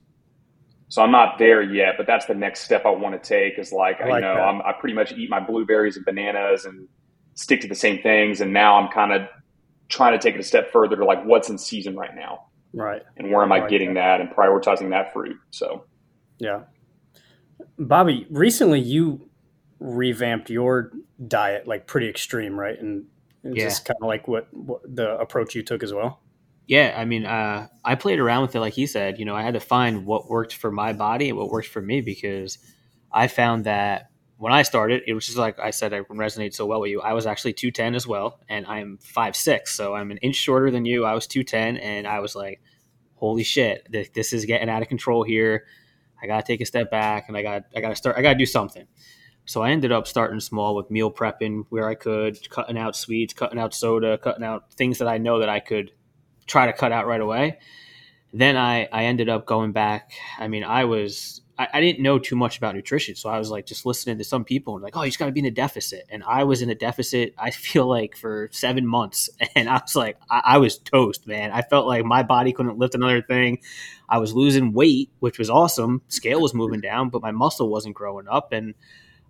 So 0.88 1.03
I'm 1.03 1.11
not 1.11 1.38
there 1.38 1.62
yet, 1.62 1.94
but 1.98 2.07
that's 2.07 2.27
the 2.27 2.35
next 2.35 2.61
step 2.62 2.87
I 2.87 2.90
want 2.90 3.22
to 3.22 3.29
take. 3.29 3.59
Is 3.59 3.72
like, 3.72 4.01
like 4.01 4.09
you 4.09 4.20
know, 4.20 4.35
I'm, 4.35 4.62
I 4.62 4.72
pretty 4.72 4.94
much 4.94 5.12
eat 5.12 5.29
my 5.29 5.40
blueberries 5.40 5.96
and 5.96 6.05
bananas 6.05 6.64
and 6.64 6.88
stick 7.35 7.61
to 7.61 7.68
the 7.68 7.74
same 7.74 8.03
things, 8.03 8.40
and 8.40 8.53
now 8.53 8.77
I'm 8.79 8.90
kind 8.90 9.12
of 9.12 9.29
trying 9.88 10.12
to 10.12 10.18
take 10.18 10.35
it 10.35 10.40
a 10.40 10.44
step 10.44 10.72
further 10.72 10.96
to 10.96 11.05
like 11.05 11.24
what's 11.24 11.51
in 11.51 11.59
season 11.59 11.96
right 11.96 12.14
now, 12.14 12.46
right? 12.72 13.03
And 13.16 13.31
where 13.31 13.42
am 13.42 13.53
I, 13.53 13.57
I 13.57 13.61
like 13.61 13.70
getting 13.70 13.94
that. 13.94 14.18
that 14.18 14.20
and 14.20 14.31
prioritizing 14.31 14.90
that 14.90 15.12
fruit? 15.12 15.37
So, 15.51 15.85
yeah, 16.38 16.62
Bobby, 17.79 18.27
recently 18.31 18.81
you 18.81 19.29
revamped 19.81 20.51
your 20.51 20.92
diet 21.27 21.66
like 21.66 21.87
pretty 21.87 22.09
extreme, 22.09 22.59
right? 22.59 22.79
And 22.79 23.07
is 23.44 23.57
yeah. 23.57 23.64
this 23.64 23.79
kind 23.79 23.98
of 24.01 24.09
like 24.09 24.27
what, 24.27 24.53
what 24.53 24.83
the 24.85 25.18
approach 25.18 25.55
you 25.55 25.62
took 25.62 25.83
as 25.83 25.92
well? 25.92 26.20
Yeah, 26.68 26.94
I 26.96 27.07
mean, 27.07 27.24
uh, 27.24 27.68
I 27.83 27.94
played 27.94 28.20
around 28.20 28.42
with 28.42 28.54
it, 28.54 28.61
like 28.61 28.74
he 28.74 28.87
said. 28.87 29.18
You 29.18 29.24
know, 29.24 29.35
I 29.35 29.42
had 29.42 29.54
to 29.54 29.61
find 29.61 30.04
what 30.04 30.28
worked 30.28 30.54
for 30.54 30.70
my 30.70 30.92
body 30.92 31.31
and 31.31 31.38
what 31.38 31.48
worked 31.48 31.68
for 31.68 31.81
me 31.81 32.02
because 32.02 32.59
I 33.11 33.26
found 33.26 33.64
that 33.64 34.11
when 34.37 34.52
I 34.52 34.62
started, 34.62 35.02
it 35.07 35.14
was 35.14 35.24
just 35.24 35.38
like 35.38 35.59
I 35.59 35.70
said, 35.70 35.94
I 35.94 36.00
resonate 36.02 36.54
so 36.54 36.66
well 36.66 36.81
with 36.81 36.90
you. 36.90 37.00
I 37.00 37.14
was 37.14 37.26
actually 37.26 37.54
210 37.54 37.94
as 37.94 38.07
well, 38.07 38.40
and 38.50 38.66
I'm 38.66 38.98
5'6, 39.02 39.68
so 39.68 39.94
I'm 39.94 40.11
an 40.11 40.18
inch 40.18 40.37
shorter 40.37 40.70
than 40.70 40.85
you. 40.85 41.07
I 41.07 41.14
was 41.14 41.26
210, 41.26 41.78
and 41.78 42.07
I 42.07 42.20
was 42.20 42.37
like, 42.37 42.61
holy 43.14 43.44
shit, 43.44 43.88
this 43.90 44.35
is 44.35 44.44
getting 44.44 44.68
out 44.68 44.83
of 44.83 44.88
control 44.88 45.22
here. 45.22 45.64
I 46.22 46.26
got 46.26 46.44
to 46.44 46.52
take 46.52 46.61
a 46.61 46.66
step 46.66 46.90
back 46.90 47.28
and 47.28 47.37
I 47.37 47.42
got 47.42 47.64
I 47.74 47.81
got 47.81 47.90
to 47.90 47.96
start 47.96 48.16
I 48.18 48.22
got 48.22 48.33
to 48.33 48.38
do 48.38 48.46
something. 48.46 48.87
So 49.44 49.62
I 49.62 49.70
ended 49.70 49.92
up 49.92 50.07
starting 50.07 50.40
small 50.40 50.76
with 50.76 50.90
meal 50.90 51.11
prepping 51.11 51.64
where 51.70 51.88
I 51.88 51.94
could, 51.94 52.50
cutting 52.50 52.76
out 52.76 52.94
sweets, 52.94 53.33
cutting 53.33 53.59
out 53.59 53.72
soda, 53.72 54.18
cutting 54.18 54.44
out 54.44 54.70
things 54.74 54.98
that 54.98 55.09
I 55.09 55.16
know 55.16 55.38
that 55.38 55.48
I 55.48 55.61
could 55.61 55.92
try 56.48 56.66
to 56.66 56.72
cut 56.72 56.90
out 56.90 57.06
right 57.06 57.20
away. 57.20 57.58
Then 58.32 58.56
I, 58.56 58.88
I 58.92 59.04
ended 59.04 59.28
up 59.28 59.46
going 59.46 59.72
back. 59.72 60.12
I 60.38 60.48
mean, 60.48 60.64
I 60.64 60.84
was 60.84 61.40
I, 61.58 61.68
I, 61.74 61.80
didn't 61.80 62.00
know 62.00 62.18
too 62.18 62.37
much 62.37 62.56
about 62.56 62.76
nutrition, 62.76 63.16
so 63.16 63.28
I 63.28 63.38
was 63.38 63.50
like 63.50 63.66
just 63.66 63.84
listening 63.84 64.18
to 64.18 64.24
some 64.24 64.44
people 64.44 64.74
and 64.74 64.82
like, 64.82 64.96
oh, 64.96 65.02
you 65.02 65.08
just 65.08 65.18
got 65.18 65.26
to 65.26 65.32
be 65.32 65.40
in 65.40 65.46
a 65.46 65.50
deficit, 65.50 66.06
and 66.08 66.22
I 66.24 66.44
was 66.44 66.62
in 66.62 66.70
a 66.70 66.74
deficit. 66.74 67.34
I 67.37 67.50
feel 67.52 67.87
like 67.87 68.16
for 68.16 68.48
seven 68.52 68.87
months, 68.87 69.28
and 69.56 69.68
I 69.68 69.74
was 69.74 69.96
like, 69.96 70.18
I, 70.30 70.42
I 70.44 70.58
was 70.58 70.78
toast, 70.78 71.26
man. 71.26 71.50
I 71.50 71.62
felt 71.62 71.87
like 71.87 72.04
my 72.04 72.22
body 72.22 72.52
couldn't 72.52 72.78
lift 72.78 72.94
another 72.94 73.22
thing. 73.22 73.58
I 74.08 74.18
was 74.18 74.32
losing 74.34 74.72
weight, 74.72 75.11
which 75.18 75.38
was 75.38 75.50
awesome. 75.50 76.02
Scale 76.08 76.40
was 76.40 76.54
moving 76.54 76.80
down, 76.80 77.11
but 77.11 77.22
my 77.22 77.32
muscle 77.32 77.68
wasn't 77.68 77.94
growing 77.94 78.28
up, 78.28 78.52
and 78.52 78.74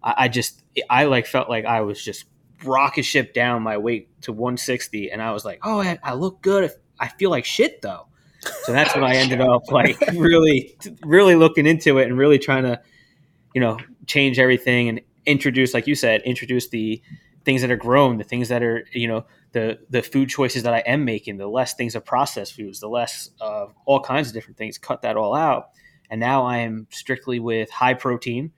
I, 0.02 0.14
I 0.18 0.28
just 0.28 0.62
I 0.90 1.04
like 1.04 1.26
felt 1.26 1.48
like 1.48 1.64
I 1.64 1.80
was 1.80 2.02
just 2.02 2.26
rocket 2.64 3.04
ship 3.04 3.32
down 3.32 3.62
my 3.62 3.78
weight 3.78 4.08
to 4.22 4.32
160, 4.32 5.10
and 5.10 5.22
I 5.22 5.32
was 5.32 5.44
like, 5.44 5.60
oh, 5.62 5.80
I, 5.80 5.98
I 6.02 6.14
look 6.14 6.42
good. 6.42 6.70
I 6.98 7.08
feel 7.08 7.30
like 7.30 7.44
shit 7.44 7.82
though 7.82 8.08
so 8.40 8.72
that's 8.72 8.94
when 8.94 9.04
I 9.04 9.16
ended 9.16 9.40
up 9.40 9.70
like 9.70 9.98
really, 10.12 10.76
really 11.02 11.34
looking 11.34 11.66
into 11.66 11.98
it 11.98 12.08
and 12.08 12.16
really 12.16 12.38
trying 12.38 12.64
to, 12.64 12.80
you 13.54 13.60
know, 13.60 13.78
change 14.06 14.38
everything 14.38 14.88
and 14.88 15.00
introduce, 15.26 15.74
like 15.74 15.86
you 15.86 15.94
said, 15.94 16.22
introduce 16.22 16.68
the 16.68 17.02
things 17.44 17.62
that 17.62 17.70
are 17.70 17.76
grown, 17.76 18.18
the 18.18 18.24
things 18.24 18.48
that 18.48 18.62
are, 18.62 18.86
you 18.92 19.08
know, 19.08 19.26
the 19.52 19.78
the 19.90 20.02
food 20.02 20.28
choices 20.28 20.62
that 20.62 20.74
I 20.74 20.78
am 20.80 21.04
making, 21.04 21.38
the 21.38 21.48
less 21.48 21.74
things 21.74 21.94
of 21.94 22.04
processed 22.04 22.54
foods, 22.54 22.80
the 22.80 22.88
less 22.88 23.30
of 23.40 23.74
all 23.86 24.00
kinds 24.00 24.28
of 24.28 24.34
different 24.34 24.56
things. 24.56 24.78
Cut 24.78 25.02
that 25.02 25.16
all 25.16 25.34
out, 25.34 25.70
and 26.10 26.20
now 26.20 26.44
I 26.44 26.58
am 26.58 26.86
strictly 26.90 27.40
with 27.40 27.70
high 27.70 27.94
protein, 27.94 28.52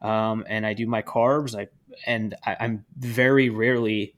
um, 0.00 0.44
and 0.48 0.66
I 0.66 0.74
do 0.74 0.86
my 0.86 1.02
carbs. 1.02 1.56
I 1.58 1.68
and 2.06 2.34
I, 2.44 2.56
I'm 2.60 2.84
very 2.98 3.48
rarely 3.50 4.14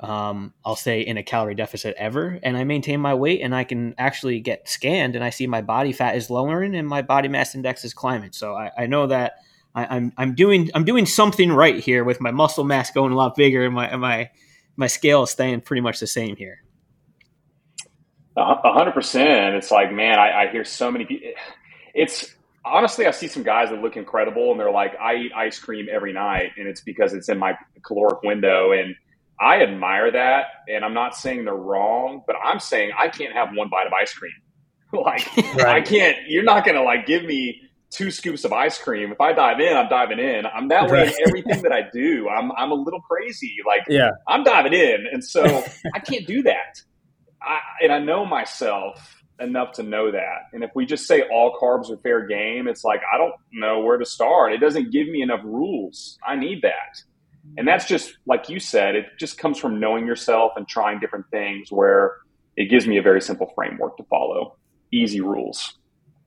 um, 0.00 0.54
I'll 0.64 0.76
say 0.76 1.00
in 1.00 1.16
a 1.16 1.22
calorie 1.22 1.56
deficit 1.56 1.96
ever, 1.98 2.38
and 2.42 2.56
I 2.56 2.64
maintain 2.64 3.00
my 3.00 3.14
weight, 3.14 3.40
and 3.40 3.54
I 3.54 3.64
can 3.64 3.94
actually 3.98 4.38
get 4.40 4.68
scanned, 4.68 5.16
and 5.16 5.24
I 5.24 5.30
see 5.30 5.46
my 5.46 5.60
body 5.60 5.92
fat 5.92 6.16
is 6.16 6.30
lowering 6.30 6.76
and 6.76 6.86
my 6.86 7.02
body 7.02 7.28
mass 7.28 7.54
index 7.54 7.84
is 7.84 7.94
climbing. 7.94 8.32
So 8.32 8.54
I, 8.54 8.70
I 8.78 8.86
know 8.86 9.08
that 9.08 9.38
I, 9.74 9.84
am 9.84 9.88
I'm, 9.90 10.12
I'm 10.16 10.34
doing 10.34 10.70
I'm 10.74 10.84
doing 10.84 11.06
something 11.06 11.52
right 11.52 11.82
here 11.82 12.04
with 12.04 12.20
my 12.20 12.30
muscle 12.30 12.64
mass 12.64 12.90
going 12.90 13.12
a 13.12 13.16
lot 13.16 13.34
bigger, 13.34 13.64
and 13.64 13.74
my 13.74 13.88
and 13.88 14.00
my 14.00 14.30
my 14.76 14.86
scale 14.86 15.24
is 15.24 15.30
staying 15.30 15.62
pretty 15.62 15.80
much 15.80 15.98
the 15.98 16.06
same 16.06 16.36
here. 16.36 16.62
A 18.36 18.72
hundred 18.72 18.92
percent. 18.92 19.56
It's 19.56 19.72
like, 19.72 19.92
man, 19.92 20.20
I, 20.20 20.44
I 20.44 20.48
hear 20.52 20.64
so 20.64 20.92
many 20.92 21.06
people. 21.06 21.30
It's 21.92 22.36
honestly, 22.64 23.06
I 23.06 23.10
see 23.10 23.26
some 23.26 23.42
guys 23.42 23.70
that 23.70 23.82
look 23.82 23.96
incredible, 23.96 24.52
and 24.52 24.60
they're 24.60 24.70
like, 24.70 24.92
I 25.00 25.16
eat 25.16 25.32
ice 25.34 25.58
cream 25.58 25.88
every 25.90 26.12
night, 26.12 26.52
and 26.56 26.68
it's 26.68 26.82
because 26.82 27.14
it's 27.14 27.28
in 27.28 27.38
my 27.38 27.54
caloric 27.84 28.22
window, 28.22 28.70
and 28.70 28.94
I 29.40 29.62
admire 29.62 30.10
that, 30.12 30.46
and 30.68 30.84
I'm 30.84 30.94
not 30.94 31.14
saying 31.14 31.44
they're 31.44 31.54
wrong, 31.54 32.22
but 32.26 32.36
I'm 32.42 32.58
saying 32.58 32.90
I 32.98 33.08
can't 33.08 33.32
have 33.32 33.50
one 33.54 33.68
bite 33.68 33.86
of 33.86 33.92
ice 33.92 34.12
cream. 34.12 34.32
like 34.92 35.36
right. 35.36 35.66
I 35.66 35.80
can't. 35.82 36.16
You're 36.28 36.44
not 36.44 36.64
gonna 36.64 36.82
like 36.82 37.06
give 37.06 37.24
me 37.24 37.60
two 37.90 38.10
scoops 38.10 38.44
of 38.44 38.52
ice 38.52 38.78
cream. 38.78 39.12
If 39.12 39.20
I 39.20 39.32
dive 39.32 39.60
in, 39.60 39.76
I'm 39.76 39.88
diving 39.88 40.18
in. 40.18 40.44
I'm 40.46 40.68
that 40.68 40.90
way 40.90 41.08
in 41.08 41.14
everything 41.26 41.62
that 41.62 41.72
I 41.72 41.82
do. 41.92 42.28
I'm 42.28 42.50
I'm 42.52 42.70
a 42.70 42.74
little 42.74 43.00
crazy. 43.02 43.56
Like 43.66 43.82
yeah. 43.88 44.10
I'm 44.26 44.44
diving 44.44 44.72
in, 44.72 45.06
and 45.12 45.22
so 45.22 45.44
I 45.94 45.98
can't 46.00 46.26
do 46.26 46.42
that. 46.44 46.80
I, 47.42 47.60
and 47.82 47.92
I 47.92 47.98
know 47.98 48.24
myself 48.24 49.22
enough 49.40 49.72
to 49.72 49.82
know 49.82 50.10
that. 50.10 50.46
And 50.52 50.64
if 50.64 50.70
we 50.74 50.86
just 50.86 51.06
say 51.06 51.22
all 51.22 51.56
carbs 51.60 51.90
are 51.90 51.98
fair 51.98 52.26
game, 52.26 52.66
it's 52.66 52.82
like 52.82 53.02
I 53.12 53.18
don't 53.18 53.34
know 53.52 53.80
where 53.80 53.98
to 53.98 54.06
start. 54.06 54.52
It 54.52 54.58
doesn't 54.58 54.90
give 54.90 55.06
me 55.06 55.22
enough 55.22 55.40
rules. 55.44 56.18
I 56.26 56.36
need 56.36 56.62
that. 56.62 57.02
And 57.56 57.66
that's 57.66 57.86
just 57.86 58.16
like 58.26 58.48
you 58.48 58.60
said, 58.60 58.94
it 58.94 59.06
just 59.18 59.38
comes 59.38 59.58
from 59.58 59.80
knowing 59.80 60.06
yourself 60.06 60.52
and 60.56 60.66
trying 60.68 61.00
different 61.00 61.26
things 61.30 61.70
where 61.70 62.16
it 62.56 62.70
gives 62.70 62.86
me 62.86 62.98
a 62.98 63.02
very 63.02 63.20
simple 63.20 63.50
framework 63.54 63.96
to 63.96 64.04
follow. 64.04 64.56
Easy 64.92 65.20
rules. 65.20 65.76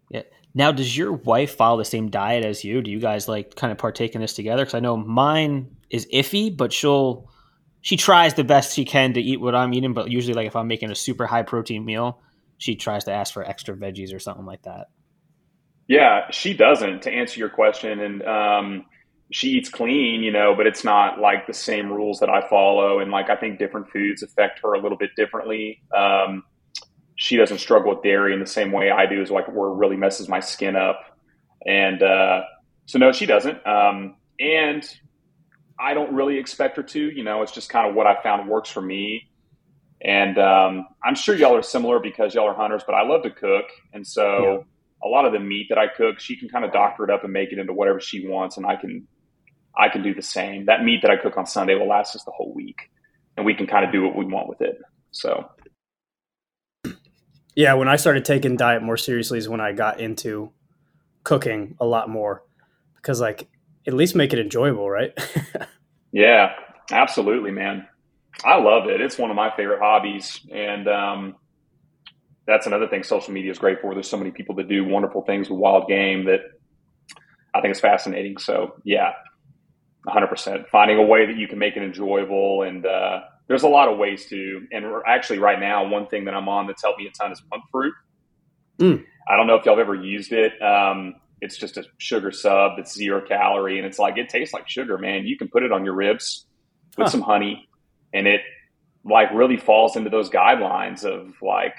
Yeah. 0.09 0.23
Now, 0.53 0.71
does 0.71 0.97
your 0.97 1.13
wife 1.13 1.55
follow 1.55 1.77
the 1.77 1.85
same 1.85 2.09
diet 2.09 2.43
as 2.43 2.63
you? 2.63 2.81
Do 2.81 2.91
you 2.91 2.99
guys 2.99 3.27
like 3.27 3.55
kind 3.55 3.71
of 3.71 3.77
partake 3.77 4.15
in 4.15 4.21
this 4.21 4.33
together? 4.33 4.63
Because 4.63 4.75
I 4.75 4.79
know 4.79 4.97
mine 4.97 5.75
is 5.89 6.07
iffy, 6.13 6.55
but 6.55 6.73
she'll 6.73 7.29
she 7.81 7.97
tries 7.97 8.35
the 8.35 8.43
best 8.43 8.75
she 8.75 8.85
can 8.85 9.13
to 9.13 9.21
eat 9.21 9.41
what 9.41 9.55
I'm 9.55 9.73
eating. 9.73 9.93
But 9.93 10.09
usually, 10.09 10.33
like 10.33 10.47
if 10.47 10.55
I'm 10.55 10.67
making 10.67 10.91
a 10.91 10.95
super 10.95 11.25
high 11.25 11.43
protein 11.43 11.83
meal, 11.83 12.21
she 12.57 12.75
tries 12.75 13.05
to 13.05 13.11
ask 13.11 13.33
for 13.33 13.43
extra 13.43 13.75
veggies 13.75 14.13
or 14.13 14.19
something 14.19 14.45
like 14.45 14.63
that. 14.63 14.87
Yeah, 15.87 16.29
she 16.31 16.53
doesn't. 16.53 17.01
To 17.03 17.11
answer 17.11 17.39
your 17.39 17.49
question, 17.49 17.99
and 17.99 18.23
um, 18.23 18.85
she 19.31 19.49
eats 19.51 19.69
clean, 19.69 20.21
you 20.23 20.31
know, 20.31 20.53
but 20.55 20.67
it's 20.67 20.83
not 20.83 21.19
like 21.19 21.47
the 21.47 21.53
same 21.53 21.91
rules 21.91 22.19
that 22.19 22.29
I 22.29 22.47
follow. 22.49 22.99
And 22.99 23.11
like, 23.11 23.29
I 23.29 23.35
think 23.35 23.59
different 23.59 23.89
foods 23.89 24.23
affect 24.23 24.59
her 24.61 24.73
a 24.73 24.81
little 24.81 24.97
bit 24.97 25.11
differently. 25.15 25.81
Um, 25.95 26.43
she 27.15 27.37
doesn't 27.37 27.59
struggle 27.59 27.93
with 27.93 28.03
dairy 28.03 28.33
in 28.33 28.39
the 28.39 28.45
same 28.45 28.71
way 28.71 28.91
I 28.91 29.05
do, 29.05 29.21
is 29.21 29.31
like 29.31 29.47
where 29.47 29.69
it 29.69 29.75
really 29.75 29.95
messes 29.95 30.27
my 30.27 30.41
skin 30.41 30.75
up. 30.75 30.99
And 31.65 32.03
uh, 32.03 32.41
so, 32.87 32.99
no, 32.99 33.13
she 33.13 33.25
doesn't. 33.25 33.65
Um, 33.65 34.15
and 34.39 34.83
I 35.79 35.93
don't 35.93 36.13
really 36.13 36.37
expect 36.37 36.75
her 36.75 36.83
to, 36.83 36.99
you 36.99 37.23
know, 37.23 37.41
it's 37.41 37.53
just 37.53 37.69
kind 37.69 37.87
of 37.87 37.95
what 37.95 38.07
I 38.07 38.21
found 38.21 38.49
works 38.49 38.69
for 38.69 38.81
me. 38.81 39.29
And 40.03 40.37
um, 40.39 40.87
I'm 41.03 41.15
sure 41.15 41.35
y'all 41.35 41.55
are 41.55 41.61
similar 41.61 41.99
because 41.99 42.35
y'all 42.35 42.49
are 42.49 42.55
hunters, 42.55 42.81
but 42.85 42.95
I 42.95 43.03
love 43.03 43.23
to 43.23 43.31
cook. 43.31 43.65
And 43.93 44.05
so, 44.05 44.43
yeah 44.43 44.57
a 45.03 45.07
lot 45.07 45.25
of 45.25 45.33
the 45.33 45.39
meat 45.39 45.67
that 45.69 45.77
I 45.77 45.87
cook, 45.87 46.19
she 46.19 46.35
can 46.35 46.47
kind 46.47 46.63
of 46.63 46.71
doctor 46.71 47.03
it 47.03 47.09
up 47.09 47.23
and 47.23 47.33
make 47.33 47.51
it 47.51 47.59
into 47.59 47.73
whatever 47.73 47.99
she 47.99 48.27
wants, 48.27 48.57
and 48.57 48.65
I 48.65 48.75
can 48.75 49.07
I 49.77 49.89
can 49.89 50.03
do 50.03 50.13
the 50.13 50.21
same. 50.21 50.65
That 50.65 50.83
meat 50.83 51.01
that 51.01 51.11
I 51.11 51.17
cook 51.17 51.37
on 51.37 51.45
Sunday 51.45 51.75
will 51.75 51.87
last 51.87 52.15
us 52.15 52.23
the 52.23 52.31
whole 52.31 52.53
week, 52.53 52.89
and 53.37 53.45
we 53.45 53.53
can 53.53 53.67
kind 53.67 53.85
of 53.85 53.91
do 53.91 54.03
what 54.03 54.15
we 54.15 54.25
want 54.25 54.49
with 54.49 54.61
it. 54.61 54.77
So, 55.11 55.49
yeah, 57.55 57.73
when 57.73 57.87
I 57.87 57.95
started 57.95 58.25
taking 58.25 58.57
diet 58.57 58.81
more 58.81 58.97
seriously 58.97 59.37
is 59.37 59.49
when 59.49 59.61
I 59.61 59.71
got 59.71 59.99
into 59.99 60.51
cooking 61.23 61.75
a 61.79 61.85
lot 61.85 62.09
more 62.09 62.43
because, 62.95 63.21
like, 63.21 63.47
at 63.87 63.93
least 63.93 64.15
make 64.15 64.33
it 64.33 64.39
enjoyable, 64.39 64.89
right? 64.89 65.11
yeah, 66.11 66.53
absolutely, 66.91 67.51
man. 67.51 67.87
I 68.43 68.57
love 68.57 68.87
it. 68.87 69.01
It's 69.01 69.17
one 69.17 69.29
of 69.29 69.35
my 69.35 69.53
favorite 69.55 69.79
hobbies, 69.79 70.39
and 70.51 70.87
um, 70.87 71.35
that's 72.45 72.67
another 72.67 72.87
thing 72.87 73.03
social 73.03 73.33
media 73.33 73.51
is 73.51 73.59
great 73.59 73.81
for. 73.81 73.93
There's 73.93 74.09
so 74.09 74.17
many 74.17 74.31
people 74.31 74.55
that 74.55 74.67
do 74.67 74.83
wonderful 74.85 75.21
things 75.23 75.49
with 75.49 75.59
wild 75.59 75.87
game 75.87 76.25
that 76.25 76.41
I 77.53 77.61
think 77.61 77.73
is 77.73 77.79
fascinating. 77.79 78.37
So, 78.37 78.75
yeah, 78.83 79.11
100%. 80.07 80.67
Finding 80.69 80.97
a 80.97 81.03
way 81.03 81.25
that 81.25 81.37
you 81.37 81.47
can 81.47 81.59
make 81.59 81.77
it 81.77 81.83
enjoyable. 81.83 82.63
And 82.63 82.85
uh, 82.85 83.21
there's 83.47 83.63
a 83.63 83.67
lot 83.67 83.87
of 83.87 83.97
ways 83.97 84.25
to. 84.27 84.67
And 84.71 84.85
actually, 85.07 85.39
right 85.39 85.59
now, 85.59 85.87
one 85.87 86.07
thing 86.07 86.25
that 86.25 86.33
I'm 86.33 86.49
on 86.49 86.67
that's 86.67 86.81
helped 86.81 86.99
me 86.99 87.07
a 87.07 87.11
ton 87.11 87.31
is 87.31 87.41
monk 87.49 87.63
fruit. 87.71 87.93
Mm. 88.79 89.05
I 89.27 89.37
don't 89.37 89.47
know 89.47 89.55
if 89.55 89.65
y'all 89.65 89.77
have 89.77 89.85
ever 89.85 89.95
used 89.95 90.33
it. 90.33 90.59
Um, 90.61 91.15
it's 91.41 91.57
just 91.57 91.77
a 91.77 91.83
sugar 91.97 92.31
sub 92.31 92.73
that's 92.77 92.93
zero 92.93 93.21
calorie. 93.21 93.77
And 93.77 93.85
it's 93.85 93.99
like, 93.99 94.17
it 94.17 94.29
tastes 94.29 94.53
like 94.53 94.67
sugar, 94.67 94.97
man. 94.97 95.25
You 95.25 95.37
can 95.37 95.47
put 95.47 95.63
it 95.63 95.71
on 95.71 95.85
your 95.85 95.93
ribs 95.93 96.45
with 96.97 97.05
huh. 97.05 97.11
some 97.11 97.21
honey, 97.21 97.67
and 98.13 98.27
it 98.27 98.41
like 99.03 99.31
really 99.33 99.57
falls 99.57 99.95
into 99.95 100.09
those 100.09 100.29
guidelines 100.29 101.03
of 101.03 101.33
like, 101.41 101.75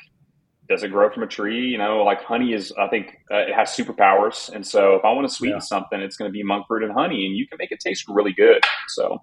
does 0.72 0.82
it 0.82 0.88
grow 0.88 1.11
from 1.11 1.22
a 1.22 1.26
tree? 1.26 1.68
You 1.68 1.78
know, 1.78 2.02
like 2.02 2.22
honey 2.22 2.52
is, 2.52 2.72
I 2.78 2.88
think 2.88 3.18
uh, 3.30 3.38
it 3.38 3.54
has 3.54 3.70
superpowers. 3.70 4.48
And 4.48 4.66
so 4.66 4.94
if 4.94 5.04
I 5.04 5.12
want 5.12 5.28
to 5.28 5.35
sweeten 5.35 5.56
yeah. 5.56 5.61
something, 5.61 6.00
it's 6.00 6.16
going 6.16 6.28
to 6.28 6.32
be 6.32 6.42
monk 6.42 6.66
fruit 6.66 6.82
and 6.82 6.92
honey, 6.92 7.26
and 7.26 7.37
you 7.37 7.46
can 7.46 7.58
make 7.58 7.70
it 7.70 7.80
taste 7.80 8.04
really 8.08 8.32
good. 8.32 8.62
So, 8.88 9.22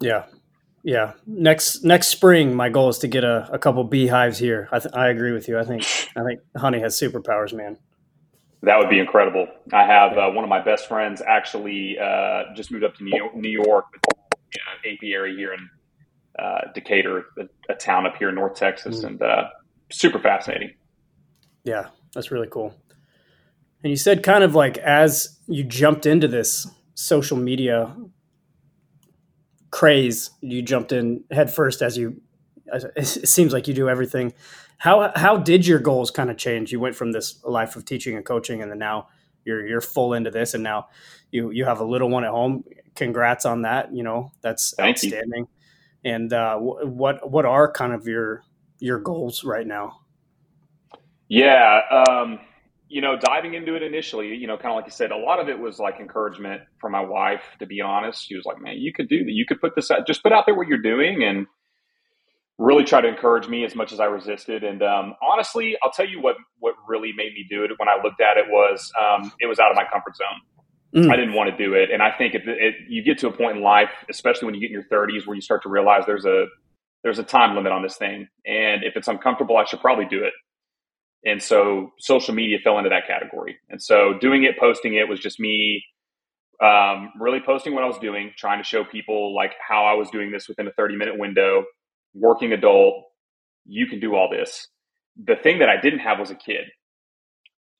yeah. 0.00 0.24
Yeah. 0.82 1.12
Next, 1.26 1.84
next 1.84 2.08
spring, 2.08 2.54
my 2.54 2.68
goal 2.70 2.88
is 2.88 2.98
to 2.98 3.08
get 3.08 3.22
a, 3.22 3.48
a 3.52 3.58
couple 3.58 3.84
beehives 3.84 4.38
here. 4.38 4.68
I, 4.72 4.78
th- 4.78 4.94
I 4.94 5.08
agree 5.08 5.32
with 5.32 5.46
you. 5.46 5.58
I 5.58 5.64
think, 5.64 5.82
I 6.16 6.24
think 6.24 6.40
honey 6.56 6.80
has 6.80 6.98
superpowers, 6.98 7.54
man. 7.54 7.78
That 8.62 8.78
would 8.78 8.90
be 8.90 8.98
incredible. 8.98 9.46
I 9.72 9.84
have 9.86 10.18
uh, 10.18 10.30
one 10.30 10.44
of 10.44 10.50
my 10.50 10.62
best 10.62 10.86
friends 10.86 11.22
actually 11.26 11.98
uh, 11.98 12.54
just 12.54 12.70
moved 12.70 12.84
up 12.84 12.94
to 12.96 13.04
New 13.04 13.16
York, 13.16 13.34
New 13.34 13.48
York 13.48 13.86
you 14.04 14.60
know, 14.60 14.92
apiary 14.92 15.36
here 15.36 15.54
in 15.54 15.68
uh, 16.38 16.72
Decatur, 16.74 17.24
a, 17.38 17.72
a, 17.72 17.74
town 17.74 18.06
up 18.06 18.16
here 18.16 18.28
in 18.28 18.34
North 18.34 18.54
Texas, 18.54 19.00
mm. 19.00 19.08
and 19.08 19.22
uh, 19.22 19.44
super 19.90 20.18
fascinating. 20.18 20.72
Yeah, 21.64 21.88
that's 22.14 22.30
really 22.30 22.48
cool. 22.48 22.74
And 23.82 23.90
you 23.90 23.96
said 23.96 24.22
kind 24.22 24.44
of 24.44 24.54
like 24.54 24.78
as 24.78 25.38
you 25.46 25.64
jumped 25.64 26.06
into 26.06 26.28
this 26.28 26.66
social 26.94 27.36
media 27.36 27.94
craze, 29.70 30.30
you 30.40 30.62
jumped 30.62 30.92
in 30.92 31.24
head 31.30 31.52
first 31.52 31.82
as 31.82 31.96
you 31.96 32.20
it 32.96 33.06
seems 33.28 33.52
like 33.52 33.66
you 33.66 33.74
do 33.74 33.88
everything. 33.88 34.32
How 34.78 35.12
how 35.16 35.36
did 35.36 35.66
your 35.66 35.78
goals 35.78 36.10
kind 36.10 36.30
of 36.30 36.36
change? 36.36 36.72
You 36.72 36.80
went 36.80 36.96
from 36.96 37.12
this 37.12 37.42
life 37.44 37.76
of 37.76 37.84
teaching 37.84 38.16
and 38.16 38.24
coaching 38.24 38.62
and 38.62 38.70
then 38.70 38.78
now 38.78 39.08
you're 39.44 39.66
you're 39.66 39.80
full 39.80 40.12
into 40.14 40.30
this, 40.30 40.54
and 40.54 40.62
now 40.62 40.88
you 41.30 41.50
you 41.50 41.64
have 41.64 41.80
a 41.80 41.84
little 41.84 42.08
one 42.08 42.24
at 42.24 42.30
home. 42.30 42.64
Congrats 42.94 43.44
on 43.46 43.62
that. 43.62 43.94
You 43.94 44.02
know 44.02 44.32
that's 44.40 44.74
Thank 44.76 44.96
outstanding. 44.96 45.46
You. 46.04 46.12
And 46.12 46.32
uh, 46.32 46.56
what 46.58 47.30
what 47.30 47.44
are 47.44 47.70
kind 47.70 47.92
of 47.92 48.06
your 48.06 48.42
your 48.78 48.98
goals 48.98 49.44
right 49.44 49.66
now? 49.66 50.00
Yeah, 51.30 51.80
um, 51.90 52.40
you 52.88 53.00
know, 53.00 53.16
diving 53.16 53.54
into 53.54 53.76
it 53.76 53.82
initially, 53.84 54.34
you 54.34 54.48
know, 54.48 54.56
kind 54.56 54.72
of 54.72 54.76
like 54.76 54.86
you 54.86 54.90
said, 54.90 55.12
a 55.12 55.16
lot 55.16 55.38
of 55.38 55.48
it 55.48 55.58
was 55.58 55.78
like 55.78 56.00
encouragement 56.00 56.62
from 56.80 56.90
my 56.92 57.00
wife. 57.00 57.42
To 57.60 57.66
be 57.66 57.80
honest, 57.80 58.26
she 58.26 58.34
was 58.34 58.44
like, 58.44 58.60
"Man, 58.60 58.78
you 58.78 58.92
could 58.92 59.08
do 59.08 59.24
that. 59.24 59.30
You 59.30 59.46
could 59.46 59.60
put 59.60 59.76
this 59.76 59.90
out. 59.92 60.06
Just 60.06 60.22
put 60.24 60.32
out 60.32 60.44
there 60.44 60.54
what 60.54 60.66
you're 60.68 60.82
doing 60.82 61.24
and." 61.24 61.46
really 62.60 62.84
try 62.84 63.00
to 63.00 63.08
encourage 63.08 63.48
me 63.48 63.64
as 63.64 63.74
much 63.74 63.90
as 63.90 64.00
I 64.00 64.04
resisted. 64.04 64.62
And 64.62 64.82
um, 64.82 65.14
honestly, 65.22 65.76
I'll 65.82 65.90
tell 65.90 66.06
you 66.06 66.20
what 66.20 66.36
what 66.58 66.74
really 66.86 67.10
made 67.16 67.32
me 67.32 67.46
do 67.48 67.64
it 67.64 67.70
when 67.78 67.88
I 67.88 68.02
looked 68.04 68.20
at 68.20 68.36
it 68.36 68.44
was 68.48 68.92
um, 69.00 69.32
it 69.40 69.46
was 69.46 69.58
out 69.58 69.70
of 69.70 69.76
my 69.76 69.84
comfort 69.90 70.14
zone. 70.16 71.04
Mm. 71.04 71.10
I 71.10 71.16
didn't 71.16 71.34
want 71.34 71.50
to 71.50 71.56
do 71.56 71.74
it, 71.74 71.90
and 71.90 72.02
I 72.02 72.10
think 72.10 72.34
if 72.34 72.42
it, 72.46 72.74
you 72.88 73.02
get 73.02 73.18
to 73.20 73.28
a 73.28 73.32
point 73.32 73.56
in 73.56 73.62
life, 73.62 73.90
especially 74.10 74.46
when 74.46 74.54
you 74.56 74.60
get 74.60 74.66
in 74.66 74.72
your 74.72 74.88
30s, 74.92 75.24
where 75.24 75.36
you 75.36 75.40
start 75.40 75.62
to 75.62 75.68
realize 75.68 76.02
there's 76.04 76.26
a 76.26 76.46
there's 77.02 77.18
a 77.18 77.22
time 77.22 77.56
limit 77.56 77.72
on 77.72 77.82
this 77.82 77.96
thing, 77.96 78.28
and 78.44 78.82
if 78.84 78.96
it's 78.96 79.08
uncomfortable, 79.08 79.56
I 79.56 79.64
should 79.64 79.80
probably 79.80 80.04
do 80.04 80.22
it. 80.24 80.32
And 81.24 81.42
so, 81.42 81.92
social 81.98 82.34
media 82.34 82.58
fell 82.62 82.78
into 82.78 82.90
that 82.90 83.06
category. 83.06 83.58
And 83.68 83.82
so, 83.82 84.14
doing 84.20 84.44
it, 84.44 84.58
posting 84.58 84.94
it 84.94 85.08
was 85.08 85.20
just 85.20 85.38
me 85.38 85.84
um, 86.60 87.12
really 87.18 87.40
posting 87.40 87.74
what 87.74 87.82
I 87.82 87.86
was 87.86 87.98
doing, 87.98 88.32
trying 88.36 88.58
to 88.58 88.64
show 88.64 88.84
people 88.84 89.34
like 89.34 89.52
how 89.66 89.84
I 89.86 89.94
was 89.94 90.10
doing 90.10 90.30
this 90.30 90.46
within 90.48 90.66
a 90.66 90.72
30 90.72 90.96
minute 90.96 91.18
window, 91.18 91.64
working 92.14 92.52
adult, 92.52 93.04
you 93.64 93.86
can 93.86 93.98
do 93.98 94.14
all 94.14 94.28
this. 94.30 94.68
The 95.24 95.36
thing 95.36 95.58
that 95.60 95.68
I 95.68 95.80
didn't 95.80 96.00
have 96.00 96.18
was 96.18 96.30
a 96.30 96.34
kid. 96.34 96.66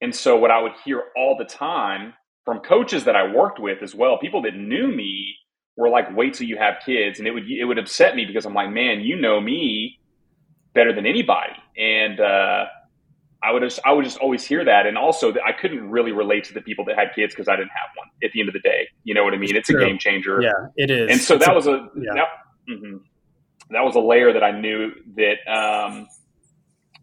And 0.01 0.15
so 0.15 0.37
what 0.37 0.51
I 0.51 0.63
would 0.63 0.73
hear 0.85 1.03
all 1.17 1.37
the 1.39 1.45
time 1.45 2.15
from 2.47 2.61
coaches 2.61 3.05
that 3.05 3.17
I 3.17 3.35
worked 3.35 3.61
with 3.61 3.83
as 3.83 3.95
well, 3.95 4.19
people 4.19 4.43
that 4.43 4.57
knew 4.57 4.89
me 4.89 5.35
were 5.77 5.91
like, 5.91 6.17
wait 6.17 6.35
till 6.35 6.47
you 6.47 6.57
have 6.57 6.77
kids. 6.85 7.19
And 7.19 7.29
it 7.29 7.33
would, 7.33 7.45
it 7.51 7.65
would 7.67 7.79
upset 7.79 8.17
me 8.17 8.25
because 8.25 8.47
I'm 8.47 8.55
like, 8.55 8.71
man, 8.71 9.01
you 9.01 9.21
know 9.21 9.41
me 9.41 9.99
better 10.75 10.95
than 10.95 11.05
anybody. 11.05 11.53
And, 11.77 12.19
uh, 12.19 12.65
I 13.43 13.53
would 13.53 13.63
just, 13.63 13.81
I 13.85 13.93
would 13.93 14.05
just 14.05 14.19
always 14.19 14.45
hear 14.45 14.65
that, 14.65 14.87
and 14.87 14.99
also 14.99 15.33
I 15.45 15.53
couldn't 15.53 15.91
really 15.91 16.13
relate 16.13 16.45
to 16.45 16.55
the 16.55 16.61
people 16.61 16.85
that 16.87 16.99
had 16.99 17.09
kids 17.15 17.35
because 17.35 17.49
I 17.49 17.57
didn't 17.57 17.71
have 17.71 17.91
one. 17.97 18.09
At 18.23 18.33
the 18.33 18.41
end 18.41 18.49
of 18.49 18.53
the 18.53 18.61
day, 18.61 18.89
you 19.05 19.15
know 19.15 19.25
what 19.25 19.33
I 19.33 19.39
mean? 19.39 19.57
It's, 19.57 19.71
it's 19.71 19.79
a 19.79 19.85
game 19.85 19.99
changer. 19.99 20.43
Yeah, 20.43 20.53
it 20.77 20.91
is. 20.91 21.11
And 21.11 21.21
so 21.21 21.37
it's 21.37 21.47
that 21.47 21.53
a, 21.53 21.55
was 21.55 21.67
a 21.67 21.89
yeah. 21.97 22.15
That, 22.15 22.29
mm-hmm 22.69 22.97
that 23.71 23.85
was 23.85 23.95
a 23.95 24.01
layer 24.01 24.33
that 24.33 24.43
I 24.43 24.51
knew 24.59 24.93
that, 25.17 25.51
um, 25.51 26.09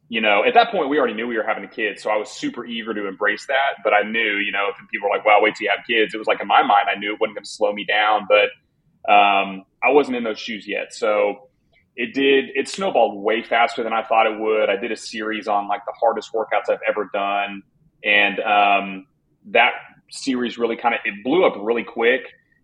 you 0.09 0.21
know, 0.21 0.43
at 0.45 0.53
that 0.53 0.71
point 0.71 0.89
we 0.89 0.97
already 0.97 1.13
knew 1.13 1.27
we 1.27 1.37
were 1.37 1.43
having 1.43 1.63
a 1.63 1.67
kid, 1.67 1.99
so 1.99 2.09
I 2.09 2.17
was 2.17 2.29
super 2.29 2.65
eager 2.65 2.93
to 2.93 3.07
embrace 3.07 3.45
that. 3.47 3.83
But 3.83 3.93
I 3.93 4.03
knew, 4.03 4.37
you 4.37 4.51
know, 4.51 4.67
if 4.69 4.89
people 4.89 5.09
were 5.09 5.15
like, 5.15 5.25
"Well, 5.25 5.41
wait 5.41 5.55
till 5.55 5.65
you 5.65 5.73
have 5.75 5.85
kids," 5.85 6.13
it 6.13 6.17
was 6.17 6.27
like 6.27 6.39
in 6.39 6.47
my 6.47 6.61
mind, 6.61 6.87
I 6.89 6.97
knew 6.97 7.13
it 7.13 7.19
wasn't 7.19 7.35
going 7.35 7.43
to 7.43 7.49
slow 7.49 7.73
me 7.73 7.85
down, 7.85 8.25
but 8.29 9.11
um, 9.11 9.65
I 9.83 9.89
wasn't 9.91 10.15
in 10.15 10.23
those 10.23 10.39
shoes 10.39 10.65
yet. 10.65 10.93
So 10.93 11.49
it 11.97 12.13
did. 12.13 12.51
It 12.53 12.69
snowballed 12.69 13.21
way 13.21 13.41
faster 13.41 13.83
than 13.83 13.91
I 13.91 14.03
thought 14.03 14.27
it 14.27 14.39
would. 14.39 14.69
I 14.69 14.77
did 14.77 14.91
a 14.91 14.95
series 14.95 15.47
on 15.47 15.67
like 15.67 15.81
the 15.85 15.93
hardest 15.99 16.31
workouts 16.31 16.69
I've 16.69 16.79
ever 16.87 17.09
done, 17.11 17.63
and 18.03 18.39
um, 18.39 19.07
that 19.47 19.71
series 20.09 20.59
really 20.59 20.77
kind 20.77 20.93
of 20.93 21.01
it 21.05 21.23
blew 21.23 21.43
up 21.43 21.55
really 21.59 21.83
quick. 21.83 22.21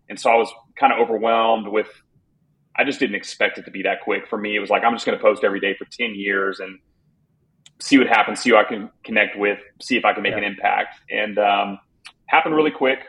And 0.08 0.20
so 0.20 0.30
I 0.30 0.36
was 0.36 0.52
kind 0.78 0.92
of 0.92 1.00
overwhelmed 1.00 1.66
with 1.66 1.88
I 2.76 2.84
just 2.84 3.00
didn't 3.00 3.16
expect 3.16 3.58
it 3.58 3.64
to 3.64 3.72
be 3.72 3.82
that 3.82 4.02
quick. 4.04 4.28
For 4.28 4.38
me, 4.38 4.54
it 4.54 4.60
was 4.60 4.70
like 4.70 4.84
I'm 4.84 4.94
just 4.94 5.04
going 5.04 5.18
to 5.18 5.22
post 5.22 5.42
every 5.42 5.60
day 5.60 5.74
for 5.76 5.84
ten 5.84 6.14
years 6.14 6.60
and 6.60 6.78
see 7.80 7.98
what 7.98 8.06
happens, 8.06 8.40
see 8.40 8.50
who 8.50 8.56
I 8.56 8.64
can 8.64 8.88
connect 9.02 9.36
with, 9.36 9.58
see 9.82 9.96
if 9.96 10.04
I 10.04 10.12
can 10.12 10.22
make 10.22 10.32
yeah. 10.32 10.38
an 10.38 10.44
impact. 10.44 10.94
And 11.10 11.38
um, 11.40 11.80
happened 12.26 12.54
really 12.54 12.70
quick. 12.70 13.00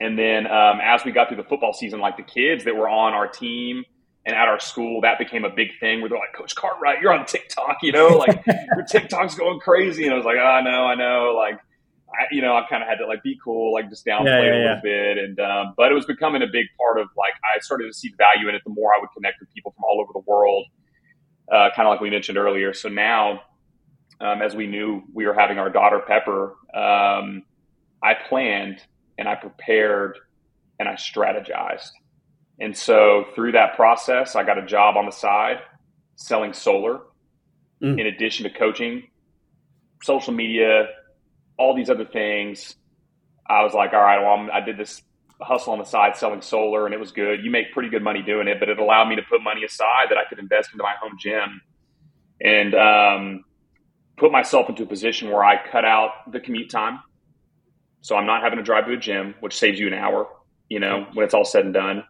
And 0.00 0.18
then 0.18 0.48
um, 0.48 0.80
as 0.82 1.04
we 1.04 1.12
got 1.12 1.28
through 1.28 1.36
the 1.38 1.48
football 1.48 1.72
season, 1.72 2.00
like 2.00 2.16
the 2.16 2.24
kids 2.24 2.64
that 2.64 2.74
were 2.74 2.88
on 2.88 3.14
our 3.14 3.28
team 3.28 3.84
and 4.26 4.34
at 4.34 4.48
our 4.48 4.58
school, 4.58 5.00
that 5.02 5.18
became 5.20 5.44
a 5.44 5.50
big 5.50 5.78
thing 5.78 6.00
where 6.00 6.10
they're 6.10 6.18
like, 6.18 6.34
Coach 6.34 6.56
Cartwright, 6.56 7.00
you're 7.00 7.12
on 7.12 7.24
TikTok, 7.26 7.78
you 7.82 7.92
know, 7.92 8.08
like 8.08 8.44
your 8.76 8.84
TikTok's 8.84 9.36
going 9.36 9.60
crazy. 9.60 10.04
And 10.04 10.12
I 10.12 10.16
was 10.16 10.26
like, 10.26 10.36
oh, 10.36 10.44
I 10.44 10.62
know, 10.62 10.84
I 10.84 10.96
know. 10.96 11.34
Like, 11.36 11.60
I, 12.10 12.26
you 12.32 12.42
know, 12.42 12.56
I 12.56 12.66
kind 12.68 12.82
of 12.82 12.88
had 12.88 12.96
to 12.96 13.06
like 13.06 13.22
be 13.22 13.38
cool, 13.42 13.72
like 13.72 13.88
just 13.88 14.04
downplay 14.04 14.24
yeah, 14.24 14.40
yeah, 14.40 14.50
a 14.50 14.58
little 14.58 14.62
yeah. 14.62 14.80
bit. 14.82 15.18
And, 15.18 15.38
um, 15.38 15.74
but 15.76 15.92
it 15.92 15.94
was 15.94 16.06
becoming 16.06 16.42
a 16.42 16.48
big 16.48 16.66
part 16.76 16.98
of 16.98 17.06
like, 17.16 17.34
I 17.44 17.60
started 17.60 17.86
to 17.86 17.94
see 17.94 18.08
the 18.08 18.16
value 18.16 18.48
in 18.48 18.56
it 18.56 18.62
the 18.64 18.72
more 18.72 18.90
I 18.96 19.00
would 19.00 19.10
connect 19.14 19.38
with 19.38 19.48
people 19.54 19.72
from 19.76 19.84
all 19.84 20.00
over 20.00 20.12
the 20.12 20.28
world, 20.28 20.66
uh, 21.52 21.70
kind 21.76 21.86
of 21.86 21.92
like 21.92 22.00
we 22.00 22.10
mentioned 22.10 22.36
earlier. 22.36 22.74
So 22.74 22.88
now, 22.88 23.42
um, 24.20 24.42
as 24.42 24.56
we 24.56 24.66
knew 24.66 25.04
we 25.14 25.26
were 25.26 25.34
having 25.34 25.58
our 25.58 25.70
daughter 25.70 26.00
Pepper, 26.00 26.56
um, 26.74 27.44
I 28.02 28.14
planned 28.28 28.82
and 29.18 29.28
I 29.28 29.36
prepared 29.36 30.18
and 30.80 30.88
I 30.88 30.94
strategized. 30.94 31.90
And 32.58 32.76
so 32.76 33.26
through 33.34 33.52
that 33.52 33.76
process, 33.76 34.34
I 34.34 34.42
got 34.42 34.58
a 34.58 34.64
job 34.64 34.96
on 34.96 35.06
the 35.06 35.12
side 35.12 35.58
selling 36.16 36.52
solar 36.52 37.00
mm. 37.82 38.00
in 38.00 38.06
addition 38.06 38.44
to 38.44 38.58
coaching, 38.58 39.08
social 40.02 40.32
media, 40.32 40.88
all 41.58 41.74
these 41.74 41.90
other 41.90 42.06
things. 42.06 42.74
I 43.48 43.62
was 43.62 43.74
like, 43.74 43.92
all 43.92 44.00
right, 44.00 44.20
well, 44.20 44.32
I'm, 44.32 44.50
I 44.50 44.60
did 44.60 44.78
this 44.78 45.02
hustle 45.40 45.74
on 45.74 45.78
the 45.78 45.84
side 45.84 46.16
selling 46.16 46.40
solar 46.40 46.86
and 46.86 46.94
it 46.94 47.00
was 47.00 47.12
good. 47.12 47.44
You 47.44 47.50
make 47.50 47.72
pretty 47.72 47.90
good 47.90 48.02
money 48.02 48.22
doing 48.22 48.48
it, 48.48 48.58
but 48.58 48.68
it 48.68 48.78
allowed 48.78 49.08
me 49.08 49.16
to 49.16 49.22
put 49.22 49.42
money 49.42 49.64
aside 49.64 50.06
that 50.10 50.16
I 50.16 50.24
could 50.28 50.38
invest 50.38 50.70
into 50.72 50.82
my 50.82 50.94
home 51.00 51.16
gym 51.18 51.60
and 52.40 52.74
um, 52.74 53.44
put 54.16 54.32
myself 54.32 54.68
into 54.68 54.82
a 54.82 54.86
position 54.86 55.28
where 55.28 55.44
I 55.44 55.56
cut 55.70 55.84
out 55.84 56.32
the 56.32 56.40
commute 56.40 56.70
time. 56.70 57.00
So 58.00 58.16
I'm 58.16 58.26
not 58.26 58.42
having 58.42 58.58
to 58.58 58.62
drive 58.62 58.86
to 58.86 58.92
a 58.92 58.96
gym, 58.96 59.34
which 59.40 59.56
saves 59.56 59.78
you 59.78 59.88
an 59.88 59.94
hour, 59.94 60.28
you 60.68 60.80
know, 60.80 61.06
when 61.12 61.24
it's 61.24 61.34
all 61.34 61.44
said 61.44 61.64
and 61.64 61.74
done. 61.74 62.04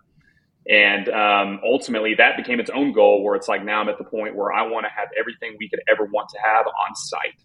And 0.68 1.08
um, 1.08 1.60
ultimately, 1.64 2.14
that 2.14 2.36
became 2.36 2.58
its 2.58 2.70
own 2.70 2.92
goal 2.92 3.22
where 3.22 3.36
it's 3.36 3.48
like 3.48 3.64
now 3.64 3.80
I'm 3.80 3.88
at 3.88 3.98
the 3.98 4.04
point 4.04 4.34
where 4.34 4.52
I 4.52 4.66
want 4.66 4.84
to 4.84 4.90
have 4.90 5.08
everything 5.18 5.56
we 5.58 5.68
could 5.68 5.80
ever 5.88 6.04
want 6.04 6.28
to 6.30 6.38
have 6.44 6.66
on 6.66 6.96
site. 6.96 7.40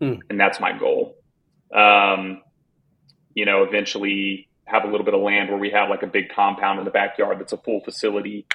Hmm. 0.00 0.20
And 0.30 0.40
that's 0.40 0.58
my 0.58 0.76
goal 0.76 1.16
um, 1.74 2.42
you 3.34 3.44
know, 3.44 3.62
eventually 3.62 4.48
have 4.64 4.84
a 4.84 4.88
little 4.88 5.04
bit 5.04 5.14
of 5.14 5.20
land 5.20 5.48
where 5.48 5.58
we 5.58 5.70
have 5.70 5.88
like 5.88 6.02
a 6.02 6.06
big 6.06 6.28
compound 6.34 6.78
in 6.78 6.84
the 6.84 6.90
backyard 6.90 7.38
that's 7.38 7.52
a 7.52 7.58
full 7.58 7.80
facility. 7.84 8.46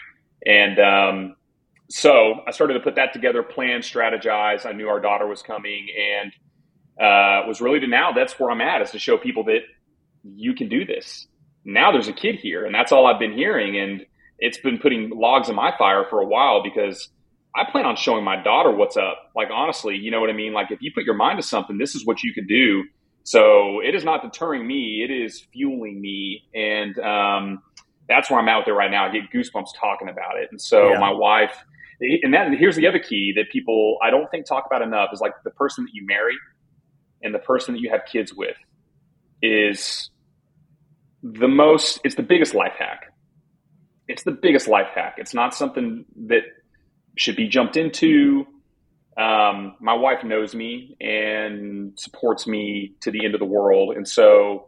And 0.46 0.80
um, 0.80 1.36
so 1.90 2.42
I 2.48 2.52
started 2.52 2.74
to 2.76 2.80
put 2.80 2.96
that 2.96 3.14
together, 3.14 3.44
plan, 3.44 3.82
strategize. 3.82 4.66
I 4.66 4.74
knew 4.74 4.90
our 4.90 5.00
daughter 5.00 5.28
was 5.28 5.42
coming 5.42 5.88
and 6.20 6.34
uh, 7.00 7.48
was 7.48 7.62
really 7.62 7.80
to 7.80 7.88
now 7.88 8.12
that's 8.12 8.40
where 8.40 8.52
I'm 8.52 8.62
at 8.62 8.82
is 8.82 8.92
to 8.92 9.00
show 9.00 9.18
people 9.18 9.46
that 9.46 9.62
you 10.24 10.54
can 10.54 10.68
do 10.68 10.86
this. 10.86 11.28
Now 11.64 11.92
there's 11.92 12.08
a 12.08 12.14
kid 12.14 12.36
here, 12.36 12.66
and 12.66 12.74
that's 12.74 12.92
all 12.92 13.06
I've 13.06 13.20
been 13.20 13.34
hearing. 13.34 13.78
And 13.78 14.06
it's 14.40 14.58
been 14.58 14.80
putting 14.80 15.12
logs 15.12 15.50
in 15.50 15.56
my 15.56 15.74
fire 15.78 16.06
for 16.10 16.22
a 16.22 16.26
while 16.26 16.64
because 16.64 17.10
I 17.56 17.70
plan 17.70 17.86
on 17.86 17.96
showing 17.96 18.24
my 18.24 18.42
daughter 18.42 18.72
what's 18.72 18.98
up. 18.98 19.32
Like, 19.36 19.50
honestly, 19.52 19.96
you 19.96 20.10
know 20.12 20.20
what 20.20 20.30
I 20.30 20.34
mean? 20.34 20.54
Like, 20.54 20.72
if 20.72 20.82
you 20.82 20.92
put 20.94 21.04
your 21.04 21.16
mind 21.16 21.40
to 21.40 21.48
something, 21.48 21.78
this 21.78 21.96
is 21.96 22.06
what 22.06 22.24
you 22.24 22.34
can 22.34 22.48
do. 22.48 22.84
So 23.24 23.82
it 23.82 23.94
is 23.94 24.04
not 24.04 24.24
deterring 24.24 24.66
me; 24.66 25.06
it 25.08 25.12
is 25.12 25.46
fueling 25.54 26.02
me, 26.02 26.44
and 26.56 26.98
um, 27.00 27.62
that's 28.08 28.32
where 28.32 28.40
I'm 28.40 28.50
out 28.50 28.66
there 28.66 28.74
right 28.74 28.90
now. 28.90 29.06
I 29.06 29.12
get 29.12 29.32
goosebumps 29.32 29.70
talking 29.80 30.10
about 30.10 30.38
it. 30.38 30.50
And 30.50 30.60
so 30.60 30.90
yeah. 30.90 31.00
my 31.00 31.12
wife, 31.12 31.56
and 32.00 32.34
that 32.34 32.52
here's 32.58 32.76
the 32.76 32.88
other 32.88 33.00
key 33.00 33.34
that 33.36 33.52
people 33.52 33.98
I 34.02 34.10
don't 34.10 34.30
think 34.32 34.48
talk 34.48 34.66
about 34.66 34.82
enough 34.82 35.10
is 35.14 35.22
like 35.22 35.34
the 35.44 35.52
person 35.52 35.86
that 35.86 35.92
you 35.94 36.06
marry 36.06 36.36
and 37.22 37.34
the 37.34 37.40
person 37.40 37.76
that 37.76 37.80
you 37.80 37.92
have 37.92 38.02
kids 38.12 38.34
with 38.34 38.56
is 39.42 40.10
the 41.24 41.48
most. 41.48 42.00
It's 42.04 42.16
the 42.16 42.24
biggest 42.24 42.54
life 42.54 42.74
hack. 42.78 43.14
It's 44.08 44.24
the 44.24 44.32
biggest 44.32 44.68
life 44.68 44.88
hack. 44.94 45.16
It's 45.18 45.34
not 45.34 45.54
something 45.54 46.06
that 46.28 46.42
should 47.18 47.36
be 47.36 47.48
jumped 47.48 47.78
into 47.78 48.46
um, 49.18 49.76
my 49.82 49.94
wife 49.94 50.24
knows 50.24 50.56
me 50.56 50.96
and 51.02 51.98
supports 52.00 52.48
me 52.48 52.96
to 53.02 53.12
the 53.12 53.26
end 53.26 53.34
of 53.34 53.40
the 53.40 53.46
world. 53.46 53.96
And 53.96 54.08
so 54.08 54.68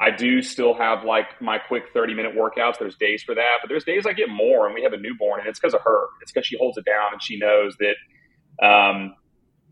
I 0.00 0.10
do 0.10 0.42
still 0.42 0.74
have 0.74 1.04
like 1.04 1.40
my 1.42 1.58
quick 1.58 1.84
30 1.92 2.14
minute 2.14 2.34
workouts. 2.34 2.78
There's 2.78 2.96
days 2.96 3.22
for 3.22 3.34
that, 3.34 3.58
but 3.60 3.68
there's 3.68 3.84
days 3.84 4.06
I 4.06 4.12
get 4.12 4.28
more 4.28 4.66
and 4.66 4.74
we 4.74 4.82
have 4.82 4.92
a 4.92 4.96
newborn 4.96 5.40
and 5.40 5.48
it's 5.48 5.58
because 5.58 5.74
of 5.74 5.80
her. 5.82 6.06
It's 6.22 6.30
because 6.32 6.46
she 6.46 6.56
holds 6.56 6.78
it 6.78 6.84
down 6.84 7.12
and 7.12 7.22
she 7.22 7.38
knows 7.38 7.76
that 7.78 8.64
um, 8.64 9.14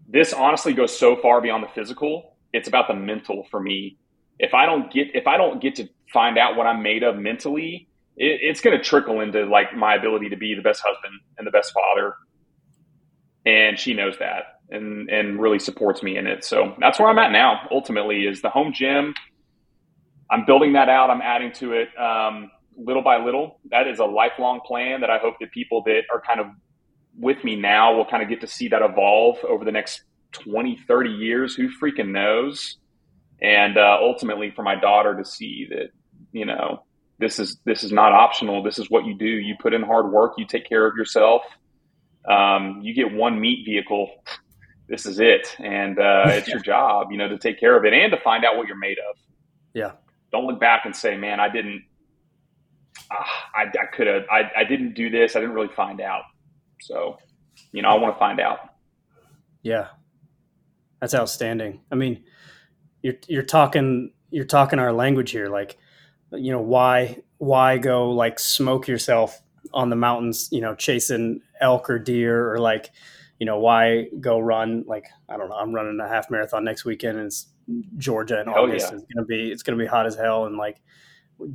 this 0.09 0.33
honestly 0.33 0.73
goes 0.73 0.97
so 0.97 1.17
far 1.17 1.41
beyond 1.41 1.62
the 1.62 1.69
physical. 1.69 2.37
It's 2.53 2.69
about 2.69 2.88
the 2.88 2.95
mental 2.95 3.47
for 3.51 3.61
me. 3.61 3.99
If 4.38 4.53
I 4.53 4.67
don't 4.67 4.93
get, 4.93 5.14
if 5.14 5.27
I 5.27 5.37
don't 5.37 5.62
get 5.62 5.77
to 5.77 5.88
find 6.12 6.38
out 6.38 6.57
what 6.57 6.66
I'm 6.66 6.83
made 6.83 7.03
of 7.03 7.16
mentally, 7.16 7.88
it, 8.16 8.40
it's 8.42 8.61
going 8.61 8.77
to 8.77 8.83
trickle 8.83 9.21
into 9.21 9.44
like 9.47 9.77
my 9.77 9.94
ability 9.94 10.31
to 10.31 10.37
be 10.37 10.55
the 10.55 10.62
best 10.62 10.83
husband 10.85 11.14
and 11.38 11.47
the 11.47 11.51
best 11.51 11.73
father 11.73 12.14
and 13.47 13.79
she 13.79 13.94
knows 13.94 14.18
that 14.18 14.61
and 14.71 15.09
and 15.09 15.40
really 15.40 15.59
supports 15.59 16.03
me 16.03 16.16
in 16.16 16.27
it. 16.27 16.44
So 16.44 16.75
that's 16.79 16.99
where 16.99 17.09
I'm 17.09 17.18
at 17.18 17.33
now. 17.33 17.66
Ultimately, 17.71 18.27
is 18.27 18.42
the 18.42 18.51
home 18.51 18.73
gym. 18.73 19.14
I'm 20.31 20.44
building 20.44 20.75
that 20.75 20.90
out. 20.90 21.09
I'm 21.09 21.23
adding 21.23 21.53
to 21.55 21.73
it 21.73 21.88
um, 21.99 22.51
little 22.77 23.03
by 23.03 23.25
little. 23.25 23.61
That 23.71 23.88
is 23.88 23.99
a 23.99 24.05
lifelong 24.05 24.61
plan 24.66 25.01
that 25.01 25.09
I 25.09 25.18
hope 25.18 25.37
that 25.40 25.51
people 25.53 25.83
that 25.87 26.03
are 26.12 26.21
kind 26.21 26.40
of 26.40 26.49
with 27.18 27.42
me 27.42 27.57
now 27.57 27.94
will 27.94 28.05
kind 28.05 28.23
of 28.23 28.29
get 28.29 28.42
to 28.42 28.47
see 28.47 28.68
that 28.68 28.83
evolve 28.83 29.38
over 29.44 29.64
the 29.64 29.73
next 29.73 30.03
20, 30.33 30.79
30 30.87 31.11
years. 31.11 31.55
Who 31.55 31.68
freaking 31.81 32.11
knows? 32.11 32.77
and 33.40 33.79
uh, 33.79 33.99
ultimately 34.01 34.51
for 34.51 34.62
my 34.62 34.75
daughter 34.75 35.16
to 35.16 35.25
see 35.25 35.66
that 35.71 35.90
you 36.38 36.46
know 36.46 36.85
this 37.18 37.38
is 37.38 37.59
this 37.64 37.83
is 37.83 37.92
not 37.92 38.12
optional. 38.12 38.62
This 38.62 38.79
is 38.79 38.90
what 38.90 39.05
you 39.05 39.14
do. 39.14 39.27
You 39.27 39.57
put 39.61 39.74
in 39.74 39.83
hard 39.83 40.12
work. 40.12 40.35
You 40.38 40.46
take 40.46 40.68
care 40.68 40.87
of 40.87 40.96
yourself. 40.96 41.42
Um, 42.29 42.81
you 42.83 42.94
get 42.94 43.12
one 43.12 43.40
meat 43.40 43.64
vehicle. 43.64 44.11
This 44.88 45.05
is 45.05 45.18
it, 45.18 45.55
and 45.59 45.98
uh, 45.98 46.24
it's 46.27 46.48
your 46.48 46.61
job, 46.72 47.09
you 47.11 47.18
know, 47.18 47.29
to 47.29 47.38
take 47.38 47.59
care 47.59 47.77
of 47.77 47.85
it 47.85 47.92
and 47.92 48.12
to 48.12 48.20
find 48.20 48.44
out 48.44 48.57
what 48.57 48.68
you're 48.68 48.79
made 48.79 48.98
of. 48.98 49.16
Yeah. 49.74 49.92
Don't 50.31 50.46
look 50.46 50.61
back 50.61 50.83
and 50.85 50.94
say, 50.94 51.16
"Man, 51.16 51.40
I 51.40 51.48
didn't. 51.48 51.85
Uh, 53.11 53.24
I, 53.55 53.62
I 53.62 53.87
could 53.94 54.07
have. 54.07 54.22
I, 54.31 54.51
I 54.57 54.64
didn't 54.64 54.94
do 54.94 55.11
this. 55.11 55.35
I 55.37 55.40
didn't 55.40 55.55
really 55.55 55.74
find 55.74 56.01
out." 56.01 56.22
So, 56.81 57.18
you 57.72 57.83
know, 57.83 57.88
I 57.88 57.94
want 57.94 58.14
to 58.14 58.18
find 58.18 58.38
out. 58.38 58.59
Yeah, 59.62 59.88
that's 61.01 61.14
outstanding. 61.14 61.81
I 61.90 61.96
mean, 61.96 62.24
you're 63.03 63.16
you're 63.27 63.42
talking 63.42 64.12
you're 64.31 64.44
talking 64.44 64.79
our 64.79 64.92
language 64.92 65.31
here. 65.31 65.48
Like, 65.48 65.79
you 66.33 66.53
know, 66.53 66.61
why 66.61 67.19
why 67.38 67.79
go 67.79 68.11
like 68.11 68.38
smoke 68.38 68.88
yourself 68.88 69.41
on 69.73 69.91
the 69.91 69.97
mountains? 69.97 70.49
You 70.51 70.61
know, 70.61 70.75
chasing 70.75 71.41
elk 71.61 71.88
or 71.91 71.99
deer, 71.99 72.53
or 72.53 72.59
like, 72.59 72.91
you 73.38 73.47
know, 73.47 73.59
why 73.59 74.09
go 74.21 74.38
run 74.38 74.85
like 74.87 75.07
I 75.29 75.37
don't 75.37 75.49
know. 75.49 75.57
I'm 75.57 75.75
running 75.75 75.99
a 76.01 76.09
half 76.09 76.31
marathon 76.31 76.64
next 76.64 76.85
weekend, 76.85 77.19
and 77.19 77.27
it's 77.27 77.47
Georgia 77.97 78.41
in 78.41 78.47
Hell 78.47 78.55
oh, 78.59 78.62
August. 78.64 78.88
yeah. 78.91 78.99
It's 78.99 79.07
gonna 79.14 79.27
be 79.27 79.51
it's 79.51 79.62
gonna 79.62 79.79
be 79.79 79.87
hot 79.87 80.07
as 80.07 80.17
hell, 80.17 80.45
and 80.47 80.57
like, 80.57 80.81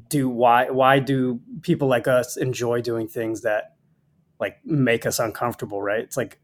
do 0.09 0.29
why 0.29 0.69
why 0.69 0.99
do 0.99 1.39
people 1.61 1.87
like 1.87 2.07
us 2.07 2.37
enjoy 2.37 2.81
doing 2.81 3.07
things 3.07 3.41
that 3.41 3.75
like 4.39 4.57
make 4.65 5.05
us 5.05 5.19
uncomfortable? 5.19 5.81
Right? 5.81 6.01
It's 6.01 6.17
like 6.17 6.39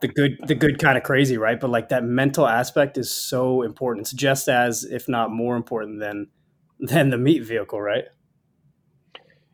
the 0.00 0.08
good 0.08 0.38
the 0.46 0.54
good 0.54 0.78
kind 0.78 0.98
of 0.98 1.02
crazy 1.02 1.38
right 1.38 1.58
but 1.58 1.70
like 1.70 1.88
that 1.88 2.04
mental 2.04 2.46
aspect 2.46 2.98
is 2.98 3.10
so 3.10 3.62
important 3.62 4.02
it's 4.04 4.12
just 4.12 4.48
as 4.48 4.84
if 4.84 5.08
not 5.08 5.30
more 5.30 5.56
important 5.56 5.98
than 5.98 6.28
than 6.88 7.10
the 7.10 7.18
meat 7.18 7.44
vehicle 7.44 7.80
right 7.80 8.04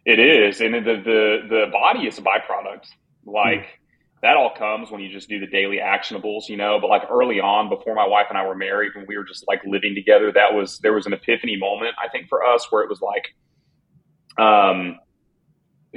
It 0.04 0.18
is, 0.18 0.60
and 0.60 0.74
the 0.74 0.80
the 0.80 1.38
the 1.48 1.66
body 1.72 2.06
is 2.06 2.18
a 2.18 2.22
byproduct. 2.22 2.86
Like 3.26 3.66
that 4.22 4.36
all 4.36 4.54
comes 4.56 4.90
when 4.90 5.00
you 5.00 5.10
just 5.12 5.28
do 5.28 5.40
the 5.40 5.46
daily 5.46 5.78
actionables, 5.78 6.48
you 6.48 6.56
know. 6.56 6.78
But 6.80 6.88
like 6.88 7.02
early 7.10 7.40
on, 7.40 7.68
before 7.68 7.94
my 7.94 8.06
wife 8.06 8.26
and 8.28 8.38
I 8.38 8.46
were 8.46 8.54
married, 8.54 8.92
when 8.94 9.06
we 9.06 9.16
were 9.16 9.24
just 9.24 9.44
like 9.48 9.60
living 9.64 9.94
together, 9.94 10.32
that 10.32 10.54
was 10.54 10.78
there 10.80 10.92
was 10.94 11.06
an 11.06 11.12
epiphany 11.12 11.56
moment 11.56 11.94
I 12.02 12.08
think 12.08 12.28
for 12.28 12.44
us 12.44 12.66
where 12.70 12.82
it 12.82 12.88
was 12.88 13.00
like, 13.00 13.24
um, 14.44 14.98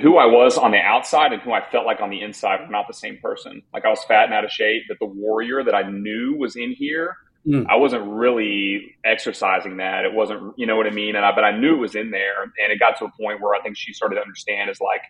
who 0.01 0.17
I 0.17 0.25
was 0.25 0.57
on 0.57 0.71
the 0.71 0.79
outside 0.79 1.33
and 1.33 1.41
who 1.41 1.53
I 1.53 1.69
felt 1.69 1.85
like 1.85 2.01
on 2.01 2.09
the 2.09 2.21
inside 2.21 2.61
were 2.61 2.71
not 2.71 2.87
the 2.87 2.93
same 2.93 3.19
person. 3.21 3.61
Like 3.73 3.85
I 3.85 3.89
was 3.89 4.03
fat 4.05 4.25
and 4.25 4.33
out 4.33 4.45
of 4.45 4.51
shape, 4.51 4.83
but 4.87 4.97
the 4.99 5.07
warrior 5.07 5.63
that 5.63 5.75
I 5.75 5.89
knew 5.89 6.35
was 6.37 6.55
in 6.55 6.73
here 6.73 7.15
Mm. 7.47 7.65
I 7.69 7.75
wasn't 7.75 8.05
really 8.05 8.95
exercising 9.03 9.77
that. 9.77 10.05
It 10.05 10.13
wasn't, 10.13 10.53
you 10.57 10.65
know 10.65 10.77
what 10.77 10.87
I 10.87 10.91
mean? 10.91 11.15
And 11.17 11.25
I, 11.25 11.33
but 11.35 11.43
I 11.43 11.51
knew 11.57 11.73
it 11.75 11.79
was 11.79 11.93
in 11.95 12.09
there. 12.11 12.43
And 12.43 12.71
it 12.71 12.79
got 12.79 12.97
to 12.99 13.05
a 13.05 13.11
point 13.19 13.41
where 13.41 13.53
I 13.53 13.61
think 13.61 13.75
she 13.77 13.91
started 13.93 14.15
to 14.15 14.21
understand 14.21 14.69
is 14.69 14.79
like, 14.79 15.01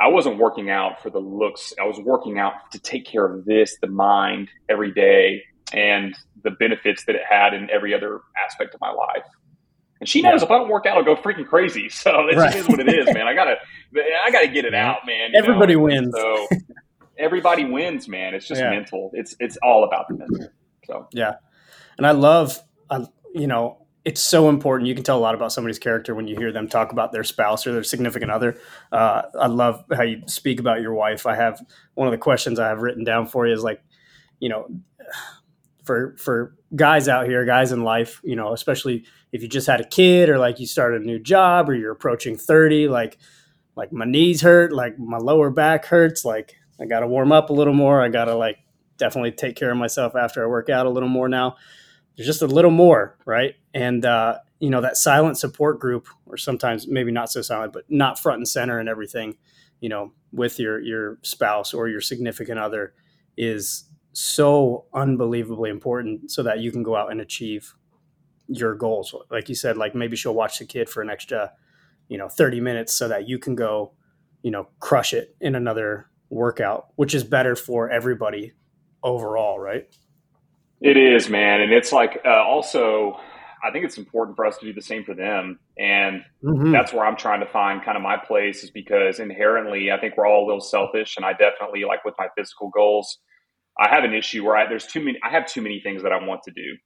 I 0.00 0.08
wasn't 0.08 0.38
working 0.38 0.70
out 0.70 1.02
for 1.02 1.10
the 1.10 1.18
looks. 1.18 1.72
I 1.80 1.84
was 1.84 1.98
working 1.98 2.38
out 2.38 2.52
to 2.72 2.78
take 2.78 3.04
care 3.06 3.24
of 3.26 3.44
this, 3.44 3.76
the 3.80 3.86
mind 3.86 4.48
every 4.68 4.92
day 4.92 5.42
and 5.72 6.14
the 6.42 6.50
benefits 6.52 7.04
that 7.06 7.16
it 7.16 7.22
had 7.28 7.52
in 7.54 7.68
every 7.70 7.92
other 7.94 8.20
aspect 8.46 8.74
of 8.74 8.80
my 8.80 8.90
life. 8.90 9.24
And 10.00 10.08
she 10.08 10.20
knows 10.22 10.40
Yeah. 10.40 10.46
if 10.46 10.50
I 10.50 10.58
don't 10.58 10.68
work 10.68 10.84
out, 10.86 10.96
I'll 10.98 11.04
go 11.04 11.16
freaking 11.16 11.46
crazy. 11.46 11.88
So 11.90 12.28
it 12.28 12.36
Right. 12.36 12.54
is 12.54 12.68
what 12.68 12.80
it 12.80 12.88
is, 12.88 13.06
man. 13.14 13.26
I 13.26 13.34
gotta, 13.34 13.56
I 14.24 14.30
gotta 14.30 14.48
get 14.48 14.64
it 14.64 14.74
out, 14.74 14.98
man. 15.06 15.32
you 15.32 15.40
know? 15.40 15.46
Everybody 15.48 15.76
wins. 15.76 16.14
So 16.14 16.46
everybody 17.18 17.64
wins, 17.64 18.06
man. 18.08 18.34
It's 18.34 18.46
just 18.48 18.60
Yeah. 18.60 18.70
mental. 18.70 19.10
It's, 19.14 19.34
it's 19.40 19.56
all 19.62 19.84
about 19.84 20.08
the 20.08 20.14
mental. 20.16 20.48
So. 20.86 21.08
Yeah. 21.12 21.34
And 21.98 22.06
i 22.06 22.10
love 22.12 22.58
I, 22.90 23.06
you 23.34 23.46
know 23.46 23.86
it's 24.06 24.20
so 24.20 24.48
important. 24.48 24.86
You 24.86 24.94
can 24.94 25.02
tell 25.02 25.18
a 25.18 25.20
lot 25.20 25.34
about 25.34 25.50
somebody's 25.50 25.80
character 25.80 26.14
when 26.14 26.28
you 26.28 26.36
hear 26.36 26.52
them 26.52 26.68
talk 26.68 26.92
about 26.92 27.10
their 27.10 27.24
spouse 27.24 27.66
or 27.66 27.72
their 27.72 27.82
significant 27.82 28.30
other. 28.30 28.56
Uh, 28.92 29.22
i 29.40 29.48
love 29.48 29.84
how 29.92 30.04
you 30.04 30.22
speak 30.26 30.60
about 30.60 30.80
your 30.80 30.94
wife. 30.94 31.26
I 31.26 31.34
have 31.34 31.60
one 31.94 32.06
of 32.06 32.12
the 32.12 32.18
questions 32.18 32.60
i 32.60 32.68
have 32.68 32.82
written 32.82 33.02
down 33.02 33.26
for 33.26 33.48
you 33.48 33.52
is 33.52 33.64
like 33.64 33.82
you 34.38 34.48
know 34.48 34.68
for 35.84 36.16
for 36.18 36.54
guys 36.74 37.08
out 37.08 37.26
here 37.26 37.44
guys 37.44 37.70
in 37.72 37.84
life 37.84 38.20
you 38.24 38.34
know 38.34 38.52
especially 38.52 39.04
if 39.32 39.40
you 39.40 39.48
just 39.48 39.68
had 39.68 39.80
a 39.80 39.86
kid 39.86 40.28
or 40.28 40.38
like 40.38 40.58
you 40.58 40.66
started 40.66 41.02
a 41.02 41.04
new 41.04 41.18
job 41.18 41.68
or 41.68 41.74
you're 41.74 41.92
approaching 41.92 42.36
30 42.36 42.88
like 42.88 43.18
like 43.76 43.92
my 43.92 44.04
knees 44.04 44.42
hurt 44.42 44.72
like 44.72 44.98
my 44.98 45.18
lower 45.18 45.48
back 45.48 45.84
hurts 45.84 46.24
like 46.24 46.56
i 46.80 46.84
gotta 46.86 47.06
warm 47.06 47.32
up 47.32 47.50
a 47.50 47.52
little 47.52 47.74
more. 47.74 48.02
I 48.02 48.08
gotta 48.08 48.34
like 48.34 48.58
definitely 48.96 49.32
take 49.32 49.56
care 49.56 49.70
of 49.70 49.76
myself 49.76 50.14
after 50.16 50.42
i 50.42 50.46
work 50.46 50.68
out 50.68 50.86
a 50.86 50.90
little 50.90 51.08
more 51.08 51.28
now. 51.28 51.56
There's 52.16 52.26
just 52.26 52.42
a 52.42 52.46
little 52.46 52.70
more 52.70 53.16
right? 53.26 53.54
And 53.74 54.04
uh 54.04 54.38
you 54.58 54.70
know 54.70 54.80
that 54.80 54.96
silent 54.96 55.36
support 55.38 55.78
group 55.80 56.08
or 56.24 56.36
sometimes 56.36 56.88
maybe 56.88 57.12
not 57.12 57.30
so 57.30 57.42
silent 57.42 57.72
but 57.72 57.84
not 57.90 58.18
front 58.18 58.38
and 58.38 58.48
center 58.48 58.78
and 58.78 58.88
everything 58.88 59.36
you 59.80 59.88
know 59.88 60.12
with 60.32 60.58
your 60.58 60.80
your 60.80 61.18
spouse 61.22 61.74
or 61.74 61.88
your 61.88 62.00
significant 62.00 62.58
other 62.58 62.94
is 63.36 63.84
so 64.12 64.86
unbelievably 64.94 65.68
important 65.68 66.30
so 66.30 66.42
that 66.42 66.60
you 66.60 66.72
can 66.72 66.82
go 66.82 66.96
out 66.96 67.10
and 67.10 67.20
achieve 67.20 67.74
your 68.48 68.74
goals. 68.74 69.14
Like 69.30 69.48
you 69.50 69.54
said 69.54 69.76
like 69.76 69.94
maybe 69.94 70.16
she'll 70.16 70.34
watch 70.34 70.58
the 70.58 70.64
kid 70.64 70.88
for 70.88 71.02
an 71.02 71.10
extra 71.10 71.52
you 72.08 72.16
know 72.16 72.28
30 72.28 72.60
minutes 72.60 72.92
so 72.92 73.08
that 73.08 73.28
you 73.28 73.38
can 73.38 73.54
go 73.54 73.92
you 74.42 74.50
know 74.50 74.68
crush 74.80 75.12
it 75.12 75.36
in 75.40 75.54
another 75.54 76.08
workout 76.30 76.88
which 76.96 77.14
is 77.14 77.24
better 77.24 77.54
for 77.56 77.90
everybody 77.90 78.52
overall 79.02 79.58
right? 79.58 79.86
It 80.80 80.96
is, 80.96 81.28
man, 81.30 81.62
and 81.62 81.72
it's 81.72 81.90
like 81.92 82.20
uh, 82.24 82.42
also, 82.44 83.18
I 83.64 83.70
think 83.70 83.84
it's 83.86 83.96
important 83.96 84.36
for 84.36 84.44
us 84.44 84.58
to 84.58 84.66
do 84.66 84.74
the 84.74 84.82
same 84.82 85.04
for 85.04 85.14
them, 85.14 85.58
and 85.78 86.22
Mhm. 86.42 86.72
that's 86.72 86.92
where 86.92 87.06
I'm 87.06 87.16
trying 87.16 87.40
to 87.40 87.46
find 87.46 87.82
kind 87.82 87.96
of 87.96 88.02
my 88.02 88.18
place, 88.18 88.62
is 88.62 88.70
because 88.70 89.18
inherently, 89.18 89.90
I 89.90 89.98
think 89.98 90.16
we're 90.16 90.26
all 90.26 90.44
a 90.44 90.46
little 90.46 90.60
selfish, 90.60 91.16
and 91.16 91.24
I 91.24 91.32
definitely 91.32 91.84
like 91.84 92.04
with 92.04 92.14
my 92.18 92.28
physical 92.36 92.68
goals, 92.68 93.18
I 93.78 93.88
have 93.88 94.04
an 94.04 94.12
issue 94.12 94.44
where 94.44 94.56
I 94.56 94.68
there's 94.68 94.86
too 94.86 95.00
many, 95.02 95.18
I 95.24 95.30
have 95.30 95.46
too 95.46 95.62
many 95.62 95.80
things 95.80 96.02
that 96.02 96.12
I 96.12 96.22
want 96.24 96.42
to 96.44 96.50
do, 96.52 96.76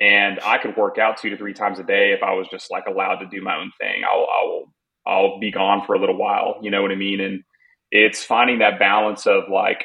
and 0.00 0.40
I 0.40 0.58
could 0.58 0.76
work 0.76 0.98
out 0.98 1.18
two 1.18 1.30
to 1.30 1.36
three 1.36 1.54
times 1.54 1.78
a 1.78 1.84
day 1.84 2.12
if 2.12 2.22
I 2.22 2.32
was 2.32 2.48
just 2.50 2.70
like 2.70 2.86
allowed 2.86 3.16
to 3.16 3.26
do 3.26 3.42
my 3.42 3.56
own 3.56 3.70
thing. 3.80 4.02
I'll 4.10 4.26
I'll 4.26 4.74
I'll 5.06 5.38
be 5.40 5.50
gone 5.50 5.84
for 5.86 5.94
a 5.94 6.00
little 6.00 6.16
while, 6.16 6.56
you 6.62 6.70
know 6.70 6.82
what 6.82 6.92
I 6.92 6.96
mean, 6.96 7.20
and 7.20 7.42
it's 7.90 8.24
finding 8.24 8.60
that 8.60 8.78
balance 8.78 9.26
of 9.26 9.44
like 9.52 9.84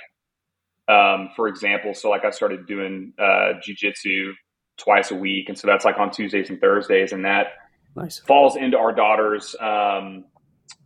um, 0.87 1.29
for 1.35 1.47
example, 1.47 1.93
so 1.93 2.09
like 2.09 2.25
I 2.25 2.31
started 2.31 2.67
doing 2.67 3.13
uh, 3.19 3.53
jujitsu 3.65 4.31
twice 4.77 5.11
a 5.11 5.15
week, 5.15 5.49
and 5.49 5.57
so 5.57 5.67
that's 5.67 5.85
like 5.85 5.97
on 5.97 6.11
Tuesdays 6.11 6.49
and 6.49 6.59
Thursdays, 6.59 7.11
and 7.11 7.25
that 7.25 7.47
nice 7.95 8.19
falls 8.19 8.55
into 8.55 8.77
our 8.77 8.93
daughter's 8.93 9.55
um, 9.59 10.25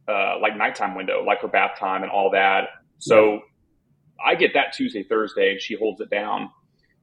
uh, 0.07 0.39
like 0.41 0.57
nighttime 0.57 0.95
window, 0.95 1.23
like 1.23 1.41
her 1.41 1.47
bath 1.47 1.77
time 1.79 2.03
and 2.03 2.11
all 2.11 2.31
that. 2.31 2.69
So 2.99 3.41
I 4.23 4.35
get 4.35 4.53
that 4.53 4.73
Tuesday, 4.73 5.03
Thursday, 5.03 5.51
and 5.51 5.61
she 5.61 5.75
holds 5.75 6.01
it 6.01 6.09
down. 6.09 6.49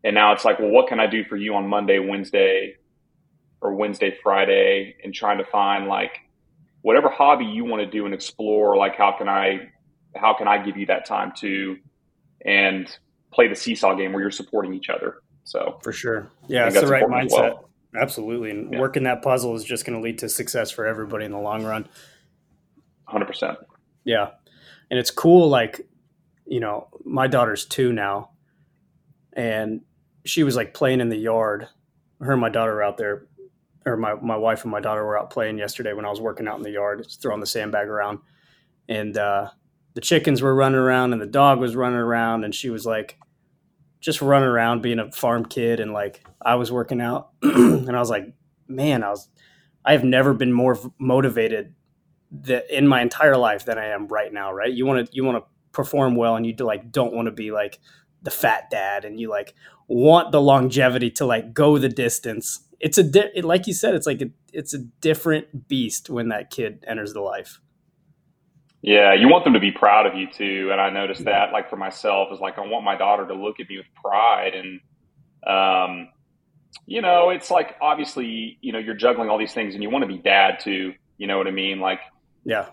And 0.05 0.15
now 0.15 0.33
it's 0.33 0.45
like, 0.45 0.59
well, 0.59 0.71
what 0.71 0.89
can 0.89 1.01
I 1.01 1.07
do 1.07 1.25
for 1.25 1.37
you 1.37 1.55
on 1.55 1.69
Monday, 1.69 1.99
Wednesday, 1.99 2.77
or 3.61 3.75
Wednesday, 3.75 4.17
Friday, 4.23 4.97
and 5.03 5.15
trying 5.15 5.39
to 5.39 5.45
find 5.45 5.87
like 5.87 6.19
whatever 6.83 7.09
hobby 7.09 7.47
you 7.47 7.65
want 7.65 7.83
to 7.83 7.91
do 7.91 8.05
and 8.05 8.15
explore. 8.15 8.77
Like, 8.77 8.97
how 8.97 9.17
can 9.19 9.29
I, 9.29 9.71
how 10.15 10.35
can 10.37 10.47
I 10.47 10.65
give 10.65 10.77
you 10.77 10.87
that 10.87 11.07
time 11.07 11.33
to, 11.39 11.77
and 12.45 12.97
play 13.33 13.49
the 13.49 13.55
seesaw 13.57 13.95
game 13.95 14.13
where 14.13 14.23
you're 14.23 14.31
supporting 14.31 14.75
each 14.75 14.89
other. 14.89 15.19
So 15.45 15.79
for 15.83 15.93
sure 15.93 16.29
yeah 16.49 16.67
it's 16.67 16.81
the 16.81 16.87
right 16.87 17.05
mindset 17.05 17.31
well. 17.31 17.69
absolutely 18.01 18.51
and 18.51 18.73
Yeah. 18.73 18.81
working 18.81 19.05
that 19.05 19.23
puzzle 19.23 19.55
is 19.55 19.63
just 19.65 19.85
going 19.87 19.97
to 19.99 20.03
lead 20.03 20.19
to 20.19 20.29
success 20.29 20.71
for 20.71 20.87
everybody 20.87 21.25
in 21.25 21.31
the 21.33 21.39
long 21.39 21.65
run 21.65 21.89
100%. 23.09 23.57
Yeah. 24.05 24.31
And 24.91 24.99
it's 24.99 25.11
cool, 25.11 25.49
like, 25.49 25.87
you 26.47 26.61
know, 26.61 26.89
my 27.05 27.27
daughter's 27.27 27.65
two 27.65 27.93
now, 27.93 28.31
and 29.33 29.81
she 30.25 30.43
was 30.45 30.57
like 30.57 30.75
playing 30.75 31.01
in 31.01 31.09
the 31.09 31.17
yard. 31.17 31.69
Her 32.21 32.33
and 32.33 32.41
my 32.41 32.49
daughter 32.49 32.75
were 32.75 32.83
out 32.83 32.97
there, 32.97 33.27
or 33.85 33.97
my, 33.97 34.15
my 34.15 34.37
wife 34.37 34.63
and 34.63 34.71
my 34.73 34.81
daughter 34.81 35.05
were 35.05 35.19
out 35.19 35.31
playing 35.31 35.59
yesterday 35.59 35.93
when 35.93 36.05
I 36.05 36.11
was 36.11 36.21
working 36.21 36.49
out 36.49 36.57
in 36.57 36.63
the 36.63 36.71
yard, 36.71 37.07
throwing 37.21 37.41
the 37.41 37.47
sandbag 37.47 37.89
around. 37.89 38.19
And 38.89 39.17
uh, 39.19 39.51
the 39.97 40.03
chickens 40.03 40.43
were 40.43 40.55
running 40.55 40.79
around, 40.79 41.15
and 41.15 41.23
the 41.23 41.27
dog 41.27 41.59
was 41.59 41.75
running 41.75 41.99
around, 41.99 42.45
and 42.45 42.55
she 42.55 42.69
was 42.69 42.85
like, 42.85 43.19
just 43.99 44.21
running 44.21 44.47
around 44.49 44.83
being 44.83 44.99
a 44.99 45.11
farm 45.11 45.47
kid. 45.47 45.81
And 45.81 45.95
like, 45.95 46.23
I 46.41 46.57
was 46.57 46.71
working 46.71 47.01
out, 47.01 47.31
and 47.43 47.97
I 47.97 47.99
was 47.99 48.11
like, 48.11 48.35
man, 48.69 49.03
I 49.03 49.09
was, 49.09 49.29
I 49.87 49.93
have 49.93 50.05
never 50.05 50.35
been 50.35 50.53
more 50.53 50.79
motivated 50.99 51.75
that 52.43 52.71
in 52.71 52.87
my 52.87 53.01
entire 53.01 53.39
life 53.39 53.65
than 53.65 53.79
I 53.79 53.87
am 53.87 54.07
right 54.07 54.31
now, 54.31 54.53
right? 54.53 54.71
You 54.71 54.85
want 54.85 55.07
to 55.07 55.15
you 55.15 55.25
want 55.25 55.39
to 55.43 55.49
perform 55.73 56.15
well 56.15 56.37
and 56.37 56.47
you 56.47 56.55
like 56.57 56.93
don't 56.93 57.15
want 57.15 57.27
to 57.27 57.33
be 57.33 57.51
like 57.51 57.79
the 58.23 58.31
fat 58.31 58.69
dad 58.71 59.07
and 59.07 59.19
you 59.19 59.31
like 59.31 59.55
want 59.89 60.31
the 60.31 60.43
longevity 60.43 61.11
to 61.13 61.25
like 61.25 61.55
go 61.55 61.79
the 61.79 61.89
distance. 61.89 62.61
It's 62.81 62.99
a 62.99 63.03
di- 63.03 63.31
it, 63.35 63.45
like 63.47 63.67
you 63.67 63.73
said 63.73 63.95
it's 63.95 64.07
like 64.07 64.21
a, 64.21 64.31
it's 64.53 64.75
a 64.75 64.79
different 65.01 65.69
beast 65.69 66.11
when 66.11 66.29
that 66.29 66.51
kid 66.51 66.85
enters 66.87 67.13
the 67.15 67.21
life. 67.21 67.61
Yeah, 68.87 69.15
you 69.15 69.29
want 69.29 69.43
them 69.43 69.55
to 69.55 69.61
be 69.61 69.73
proud 69.73 70.07
of 70.07 70.15
you 70.15 70.31
too. 70.31 70.69
And 70.71 70.81
I 70.81 70.91
noticed 70.91 71.25
that, 71.25 71.51
like 71.53 71.69
for 71.69 71.77
myself, 71.77 72.29
is 72.33 72.39
like 72.39 72.57
I 72.57 72.61
want 72.61 72.85
my 72.85 72.97
daughter 72.97 73.27
to 73.27 73.35
look 73.35 73.59
at 73.59 73.69
me 73.69 73.79
with 73.79 73.87
pride. 74.01 74.53
And 74.55 74.81
um, 75.45 76.09
you 76.87 77.03
know, 77.03 77.31
it's 77.31 77.51
like 77.51 77.75
obviously, 77.83 78.59
you 78.61 78.73
know, 78.73 78.79
you're 78.79 78.95
juggling 78.95 79.29
all 79.29 79.39
these 79.39 79.53
things 79.53 79.75
and 79.75 79.83
you 79.83 79.91
want 79.91 80.05
to 80.05 80.07
be 80.07 80.19
dad 80.19 80.61
too. 80.61 80.95
You 81.19 81.27
know 81.27 81.37
what 81.37 81.49
I 81.49 81.51
mean? 81.51 81.81
Like, 81.81 81.99
yeah. 82.45 82.67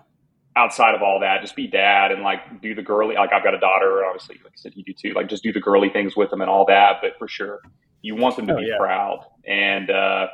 Outside 0.56 0.94
of 0.94 1.02
all 1.02 1.22
that, 1.22 1.42
just 1.42 1.56
be 1.56 1.66
dad 1.66 2.12
and 2.12 2.22
like 2.22 2.62
do 2.62 2.76
the 2.76 2.84
girly. 2.84 3.16
Like 3.16 3.34
I've 3.34 3.44
got 3.44 3.56
a 3.56 3.60
daughter, 3.60 4.06
obviously, 4.06 4.40
like 4.44 4.54
I 4.54 4.58
said, 4.58 4.74
you 4.76 4.84
do 4.84 4.94
too. 4.94 5.14
Like 5.16 5.30
just 5.30 5.42
do 5.42 5.52
the 5.52 5.60
girly 5.60 5.90
things 5.90 6.16
with 6.16 6.30
them 6.30 6.42
and 6.42 6.50
all 6.50 6.68
that. 6.68 6.98
But 7.02 7.18
for 7.18 7.28
sure, 7.28 7.60
you 8.04 8.16
want 8.16 8.36
them 8.36 8.46
to 8.46 8.54
oh, 8.54 8.58
be 8.58 8.68
yeah. 8.68 8.78
proud. 8.78 9.26
And 9.48 9.90
uh, 9.90 10.28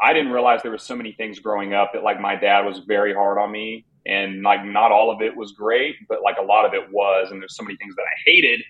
I 0.00 0.12
didn't 0.12 0.30
realize 0.30 0.62
there 0.62 0.70
was 0.70 0.84
so 0.84 0.94
many 0.94 1.14
things 1.14 1.40
growing 1.40 1.74
up 1.74 1.94
that 1.94 2.04
like 2.04 2.20
my 2.20 2.36
dad 2.36 2.64
was 2.64 2.78
very 2.86 3.12
hard 3.12 3.38
on 3.38 3.50
me, 3.50 3.86
and 4.06 4.42
like 4.42 4.64
not 4.64 4.92
all 4.92 5.10
of 5.10 5.22
it 5.22 5.36
was 5.36 5.52
great, 5.52 5.96
but 6.08 6.22
like 6.22 6.36
a 6.38 6.44
lot 6.44 6.64
of 6.64 6.74
it 6.74 6.92
was. 6.92 7.30
And 7.30 7.40
there's 7.40 7.56
so 7.56 7.64
many 7.64 7.76
things 7.76 7.94
that 7.96 8.02
I 8.02 8.30
hated 8.30 8.60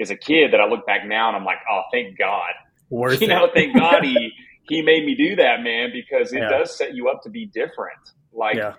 as 0.00 0.10
a 0.10 0.16
kid 0.16 0.52
that 0.52 0.60
I 0.60 0.66
look 0.66 0.86
back 0.86 1.06
now 1.06 1.28
and 1.28 1.36
I'm 1.36 1.44
like, 1.44 1.58
oh, 1.70 1.82
thank 1.92 2.18
God 2.18 2.52
Worth 2.90 3.20
you 3.20 3.26
it. 3.26 3.30
know, 3.30 3.48
thank 3.52 3.74
God 3.76 4.04
he 4.04 4.32
he 4.68 4.82
made 4.82 5.04
me 5.04 5.14
do 5.14 5.36
that, 5.36 5.62
man, 5.62 5.90
because 5.92 6.32
it 6.32 6.40
yeah. 6.40 6.48
does 6.48 6.76
set 6.76 6.94
you 6.94 7.08
up 7.08 7.22
to 7.22 7.30
be 7.30 7.46
different. 7.46 7.98
Like 8.32 8.56
yeah. 8.56 8.74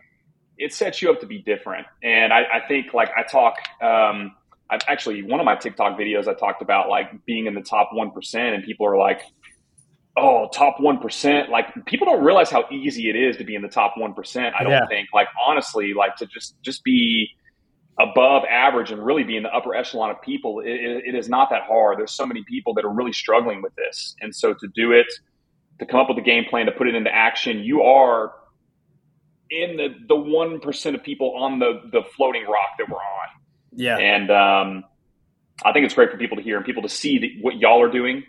it 0.58 0.74
sets 0.74 1.02
you 1.02 1.10
up 1.12 1.22
to 1.22 1.26
be 1.26 1.40
different. 1.40 1.88
And 2.04 2.34
I, 2.34 2.42
I 2.42 2.68
think 2.68 2.94
like 2.94 3.10
I 3.18 3.24
talk 3.24 3.56
um 3.82 4.36
I've 4.70 4.82
actually 4.88 5.24
one 5.24 5.40
of 5.40 5.46
my 5.46 5.56
TikTok 5.56 5.98
videos 5.98 6.28
I 6.28 6.34
talked 6.34 6.62
about 6.62 6.90
like 6.90 7.26
being 7.26 7.46
in 7.46 7.54
the 7.54 7.62
top 7.62 7.90
one 7.94 8.12
percent 8.12 8.56
and 8.56 8.64
people 8.64 8.86
are 8.86 8.98
like, 8.98 9.22
Oh, 10.18 10.50
top 10.52 10.80
one 10.80 10.98
percent. 10.98 11.50
Like 11.50 11.86
people 11.86 12.06
don't 12.06 12.24
realize 12.24 12.50
how 12.50 12.66
easy 12.72 13.10
it 13.10 13.16
is 13.16 13.38
to 13.38 13.44
be 13.44 13.56
in 13.56 13.62
the 13.62 13.68
top 13.68 13.94
one 13.98 14.14
percent. 14.14 14.56
I 14.60 14.64
don't 14.64 14.72
yeah. 14.72 14.88
think. 14.88 15.10
Like 15.14 15.28
honestly, 15.46 15.94
like 15.94 16.16
to 16.18 16.26
just 16.26 16.60
just 16.64 16.84
be 16.84 17.30
above 18.00 18.44
average 18.50 18.92
and 18.92 19.04
really 19.04 19.24
be 19.24 19.38
in 19.38 19.44
the 19.44 19.50
upper 19.50 19.74
echelon 19.76 20.12
of 20.12 20.22
people, 20.22 20.60
it, 20.60 20.68
it 20.68 21.16
is 21.16 21.30
not 21.30 21.50
that 21.50 21.64
hard. 21.64 21.98
There's 21.98 22.12
so 22.12 22.26
many 22.26 22.44
people 22.48 22.74
that 22.76 22.86
are 22.86 22.94
really 22.94 23.14
struggling 23.14 23.62
with 23.62 23.76
this. 23.76 24.16
And 24.22 24.36
so 24.36 24.54
to 24.54 24.68
do 24.76 24.92
it, 24.92 25.08
to 25.80 25.86
come 25.86 26.00
up 26.00 26.10
with 26.10 26.18
a 26.18 26.22
game 26.22 26.46
plan, 26.46 26.68
to 26.68 26.72
put 26.72 26.88
it 26.88 26.96
into 26.96 27.14
action, 27.14 27.60
you 27.60 27.82
are 27.82 28.34
in 29.50 29.78
the, 29.78 29.96
the 30.08 30.16
1% 30.16 30.96
of 30.96 31.04
people 31.04 31.36
on 31.38 31.60
the, 31.60 31.82
the 31.92 32.02
floating 32.16 32.46
rock 32.46 32.78
that 32.78 32.90
we're 32.90 32.98
on. 32.98 33.28
Yeah. 33.74 33.98
And 33.98 34.30
um, 34.30 34.84
I 35.66 35.72
think 35.72 35.86
it's 35.86 35.94
great 35.94 36.12
for 36.12 36.18
people 36.18 36.38
to 36.38 36.44
hear 36.44 36.58
and 36.58 36.66
people 36.66 36.84
to 36.84 36.90
see 36.90 37.40
what 37.42 37.58
y'all 37.58 37.82
are 37.82 37.92
doing. 37.92 38.24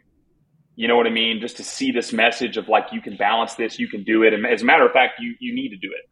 You 0.78 0.86
know 0.86 0.96
what 0.96 1.08
I 1.08 1.10
mean? 1.10 1.40
Just 1.40 1.56
to 1.56 1.64
see 1.64 1.90
this 1.90 2.12
message 2.12 2.56
of 2.56 2.68
like, 2.68 2.92
you 2.92 3.00
can 3.00 3.16
balance 3.16 3.56
this, 3.56 3.80
you 3.80 3.88
can 3.88 4.04
do 4.04 4.22
it. 4.22 4.32
And 4.32 4.46
as 4.46 4.62
a 4.62 4.64
matter 4.64 4.86
of 4.86 4.92
fact, 4.92 5.14
you, 5.18 5.34
you 5.40 5.52
need 5.52 5.70
to 5.70 5.76
do 5.76 5.88
it. 5.88 6.08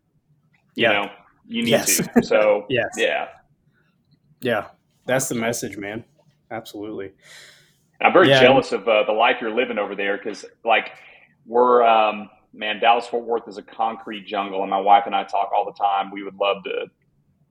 You 0.74 0.82
yeah. 0.82 0.92
know, 0.92 1.10
you 1.46 1.62
need 1.62 1.70
yes. 1.70 1.98
to. 1.98 2.22
So, 2.24 2.66
yes. 2.68 2.88
yeah. 2.96 3.28
Yeah, 4.40 4.66
that's 5.06 5.28
the 5.28 5.36
message, 5.36 5.76
man. 5.76 6.02
Absolutely. 6.50 7.12
I'm 8.00 8.12
very 8.12 8.28
yeah. 8.28 8.40
jealous 8.40 8.72
of 8.72 8.88
uh, 8.88 9.04
the 9.04 9.12
life 9.12 9.36
you're 9.40 9.54
living 9.54 9.78
over 9.78 9.94
there 9.94 10.18
because, 10.18 10.44
like, 10.64 10.90
we're 11.46 11.84
um, 11.84 12.28
man, 12.52 12.80
Dallas 12.80 13.06
Fort 13.06 13.24
Worth 13.24 13.46
is 13.46 13.58
a 13.58 13.62
concrete 13.62 14.26
jungle, 14.26 14.62
and 14.62 14.70
my 14.70 14.80
wife 14.80 15.04
and 15.06 15.14
I 15.14 15.22
talk 15.22 15.52
all 15.54 15.64
the 15.64 15.78
time. 15.78 16.10
We 16.10 16.24
would 16.24 16.34
love 16.40 16.64
to, 16.64 16.86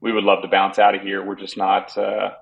we 0.02 0.12
would 0.12 0.24
love 0.24 0.42
to 0.42 0.48
bounce 0.48 0.78
out 0.78 0.94
of 0.94 1.00
here. 1.00 1.24
We're 1.24 1.34
just 1.34 1.56
not. 1.56 1.96
Uh, 1.96 2.32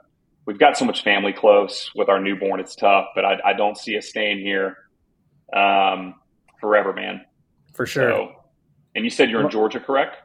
we've 0.47 0.59
got 0.59 0.77
so 0.77 0.85
much 0.85 1.03
family 1.03 1.33
close 1.33 1.91
with 1.95 2.09
our 2.09 2.21
newborn. 2.21 2.61
It's 2.61 2.75
tough, 2.75 3.07
but 3.15 3.25
I, 3.25 3.39
I 3.45 3.53
don't 3.53 3.77
see 3.77 3.97
us 3.97 4.07
staying 4.07 4.41
here 4.41 4.77
um, 5.55 6.15
forever, 6.61 6.93
man. 6.93 7.23
For 7.75 7.87
sure. 7.87 8.11
So, 8.11 8.33
and 8.95 9.05
you 9.05 9.11
said 9.11 9.31
you're 9.31 9.41
in 9.43 9.51
Georgia, 9.51 9.81
correct? 9.81 10.17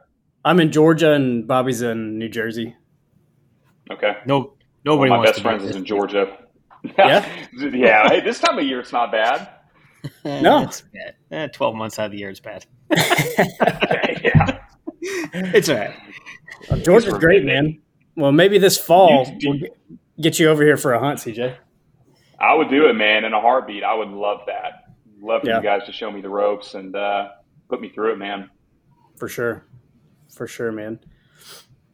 I'm 0.44 0.60
in 0.60 0.72
Georgia, 0.72 1.12
and 1.12 1.46
Bobby's 1.46 1.82
in 1.82 2.18
New 2.18 2.28
Jersey. 2.28 2.74
Okay. 3.90 4.16
No, 4.26 4.54
nobody. 4.84 5.10
Well, 5.10 5.20
my 5.20 5.26
best 5.26 5.42
friends 5.42 5.64
is 5.64 5.76
in 5.76 5.84
Georgia. 5.84 6.36
Yeah. 6.96 7.28
yeah. 7.74 8.08
Hey, 8.08 8.20
this 8.20 8.38
time 8.38 8.58
of 8.58 8.64
year 8.64 8.80
it's 8.80 8.90
not 8.90 9.12
bad. 9.12 9.50
no, 10.24 10.62
it's 10.62 10.80
bad. 10.80 11.14
Eh, 11.30 11.46
Twelve 11.48 11.74
months 11.74 11.98
out 11.98 12.06
of 12.06 12.12
the 12.12 12.16
year 12.16 12.30
is 12.30 12.40
bad. 12.40 12.64
okay, 12.90 14.18
yeah. 14.24 14.58
It's 15.02 15.68
all 15.68 15.76
right. 15.76 15.94
Well, 16.70 16.80
Georgia's 16.80 17.18
great, 17.18 17.44
man. 17.44 17.82
Well, 18.16 18.32
maybe 18.32 18.56
this 18.56 18.78
fall 18.78 19.26
you, 19.38 19.50
we'll 19.50 19.98
get 20.20 20.38
you 20.38 20.48
over 20.48 20.62
here 20.62 20.76
for 20.76 20.92
a 20.92 21.00
hunt, 21.00 21.18
CJ. 21.18 21.56
I 22.38 22.54
would 22.54 22.70
do 22.70 22.88
it, 22.88 22.94
man, 22.94 23.24
in 23.24 23.32
a 23.32 23.40
heartbeat. 23.40 23.84
I 23.84 23.94
would 23.94 24.08
love 24.08 24.40
that. 24.46 24.94
Love 25.20 25.42
for 25.42 25.48
yeah. 25.48 25.58
you 25.58 25.62
guys 25.62 25.84
to 25.84 25.92
show 25.92 26.10
me 26.10 26.20
the 26.20 26.28
ropes 26.28 26.74
and 26.74 26.96
uh, 26.96 27.28
put 27.68 27.80
me 27.80 27.90
through 27.90 28.12
it, 28.12 28.16
man. 28.16 28.48
For 29.18 29.28
sure, 29.28 29.66
for 30.34 30.46
sure, 30.46 30.72
man. 30.72 31.00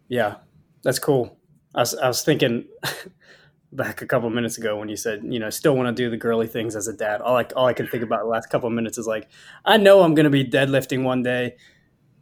Yeah, 0.08 0.36
that's 0.82 1.00
cool. 1.00 1.36
I 1.74 1.80
was, 1.80 1.94
I 1.96 2.06
was 2.06 2.22
thinking 2.22 2.66
back 3.72 4.02
a 4.02 4.06
couple 4.06 4.30
minutes 4.30 4.58
ago 4.58 4.78
when 4.78 4.88
you 4.88 4.96
said, 4.96 5.22
you 5.24 5.40
know, 5.40 5.50
still 5.50 5.76
want 5.76 5.94
to 5.94 6.02
do 6.02 6.08
the 6.08 6.16
girly 6.16 6.46
things 6.46 6.76
as 6.76 6.86
a 6.86 6.92
dad. 6.92 7.20
All 7.20 7.36
I, 7.36 7.44
all 7.56 7.66
I 7.66 7.72
can 7.72 7.88
think 7.88 8.04
about 8.04 8.20
the 8.20 8.28
last 8.28 8.48
couple 8.48 8.68
of 8.68 8.72
minutes 8.72 8.96
is 8.96 9.08
like, 9.08 9.28
I 9.64 9.76
know 9.76 10.02
I'm 10.02 10.14
going 10.14 10.24
to 10.24 10.30
be 10.30 10.44
deadlifting 10.44 11.02
one 11.02 11.24
day 11.24 11.56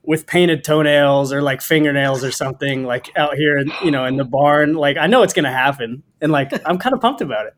with 0.07 0.27
painted 0.27 0.65
toenails 0.65 1.33
or 1.33 1.43
like 1.43 1.63
fingernails 1.63 2.23
or 2.23 2.31
something 2.31 2.85
like 2.85 3.11
out 3.17 3.35
here, 3.35 3.59
in, 3.59 3.73
you 3.83 3.91
know, 3.91 4.05
in 4.05 4.17
the 4.17 4.25
barn. 4.25 4.75
Like, 4.75 4.97
I 4.97 5.07
know 5.07 5.23
it's 5.23 5.33
going 5.33 5.45
to 5.45 5.53
happen. 5.53 6.03
And 6.21 6.31
like, 6.31 6.53
I'm 6.67 6.79
kind 6.79 6.95
of 6.95 7.01
pumped 7.01 7.21
about 7.21 7.47
it. 7.47 7.55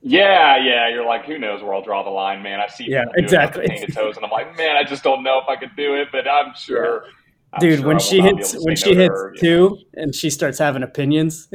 Yeah, 0.00 0.56
yeah. 0.64 0.88
You're 0.88 1.04
like, 1.04 1.24
who 1.24 1.38
knows 1.38 1.62
where 1.62 1.74
I'll 1.74 1.82
draw 1.82 2.04
the 2.04 2.10
line, 2.10 2.42
man. 2.42 2.60
I 2.60 2.68
see 2.68 2.88
yeah, 2.88 3.04
exactly. 3.16 3.66
painted 3.66 3.92
toes, 3.92 4.16
and 4.16 4.24
I'm 4.24 4.30
like, 4.30 4.56
man, 4.56 4.76
I 4.76 4.84
just 4.84 5.02
don't 5.02 5.24
know 5.24 5.40
if 5.40 5.48
I 5.48 5.56
could 5.56 5.74
do 5.76 5.96
it, 5.96 6.08
but 6.12 6.28
I'm 6.28 6.54
sure. 6.54 7.02
Yeah 7.04 7.12
Dude, 7.60 7.80
sure 7.80 7.88
when 7.88 7.98
she 7.98 8.20
hits 8.20 8.54
when 8.64 8.76
she 8.76 8.94
hits 8.94 9.10
her, 9.10 9.34
two 9.38 9.70
know. 9.70 9.78
and 9.94 10.14
she 10.14 10.28
starts 10.28 10.58
having 10.58 10.82
opinions, 10.82 11.48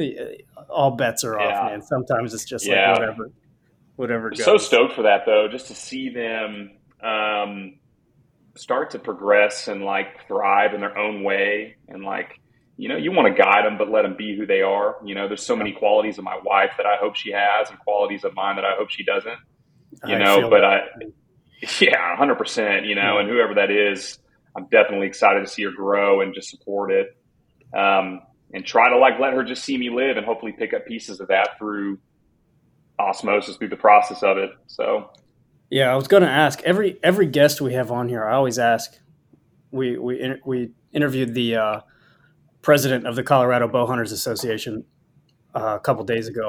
all 0.68 0.90
bets 0.92 1.22
are 1.22 1.38
off, 1.38 1.50
yeah. 1.50 1.70
man. 1.70 1.82
Sometimes 1.82 2.34
it's 2.34 2.44
just 2.44 2.66
yeah. 2.66 2.90
like 2.90 3.00
whatever, 3.00 3.30
whatever. 3.96 4.30
Goes. 4.30 4.44
So 4.44 4.56
stoked 4.56 4.94
for 4.94 5.02
that 5.02 5.24
though, 5.24 5.46
just 5.48 5.68
to 5.68 5.74
see 5.74 6.08
them 6.08 6.72
um, 7.00 7.74
start 8.56 8.90
to 8.90 8.98
progress 8.98 9.68
and 9.68 9.84
like 9.84 10.26
thrive 10.26 10.74
in 10.74 10.80
their 10.80 10.96
own 10.96 11.22
way, 11.22 11.76
and 11.88 12.04
like 12.04 12.40
you 12.76 12.88
know, 12.88 12.96
you 12.96 13.12
want 13.12 13.34
to 13.34 13.40
guide 13.40 13.64
them, 13.64 13.78
but 13.78 13.88
let 13.88 14.02
them 14.02 14.16
be 14.16 14.36
who 14.36 14.46
they 14.46 14.60
are. 14.60 14.96
You 15.04 15.14
know, 15.14 15.28
there's 15.28 15.44
so 15.44 15.54
many 15.54 15.72
qualities 15.72 16.18
of 16.18 16.24
my 16.24 16.38
wife 16.44 16.72
that 16.76 16.86
I 16.86 16.96
hope 16.96 17.14
she 17.14 17.30
has, 17.32 17.70
and 17.70 17.78
qualities 17.78 18.24
of 18.24 18.34
mine 18.34 18.56
that 18.56 18.64
I 18.64 18.74
hope 18.76 18.90
she 18.90 19.04
doesn't. 19.04 19.38
You 20.06 20.16
I 20.16 20.18
know, 20.18 20.50
but 20.50 20.60
that. 20.60 20.64
I, 20.66 21.74
yeah, 21.80 22.16
hundred 22.16 22.36
percent. 22.36 22.86
You 22.86 22.94
know, 22.94 23.18
and 23.18 23.28
whoever 23.28 23.54
that 23.54 23.70
is 23.70 24.18
I'm 24.56 24.66
definitely 24.66 25.06
excited 25.06 25.40
to 25.40 25.46
see 25.46 25.64
her 25.64 25.70
grow 25.70 26.20
and 26.20 26.34
just 26.34 26.50
support 26.50 26.92
it. 26.92 27.16
Um, 27.76 28.22
and 28.52 28.64
try 28.64 28.88
to 28.88 28.96
like 28.98 29.18
let 29.18 29.32
her 29.32 29.42
just 29.42 29.64
see 29.64 29.76
me 29.76 29.90
live 29.90 30.16
and 30.16 30.24
hopefully 30.24 30.52
pick 30.52 30.72
up 30.74 30.86
pieces 30.86 31.18
of 31.18 31.28
that 31.28 31.58
through 31.58 31.98
osmosis 33.00 33.56
through 33.56 33.68
the 33.68 33.76
process 33.76 34.22
of 34.22 34.38
it. 34.38 34.50
So 34.68 35.10
yeah, 35.70 35.92
I 35.92 35.96
was 35.96 36.08
going 36.08 36.22
to 36.22 36.28
ask 36.28 36.60
every 36.62 36.98
every 37.02 37.26
guest 37.26 37.60
we 37.60 37.74
have 37.74 37.90
on 37.90 38.08
here. 38.08 38.24
I 38.24 38.34
always 38.34 38.58
ask. 38.58 38.98
We 39.70 39.98
we 39.98 40.34
we 40.44 40.70
interviewed 40.92 41.34
the 41.34 41.56
uh, 41.56 41.80
president 42.62 43.06
of 43.06 43.16
the 43.16 43.22
Colorado 43.22 43.68
Bow 43.68 43.86
Hunters 43.86 44.12
Association 44.12 44.84
uh, 45.54 45.76
a 45.76 45.80
couple 45.80 46.04
days 46.04 46.28
ago, 46.28 46.46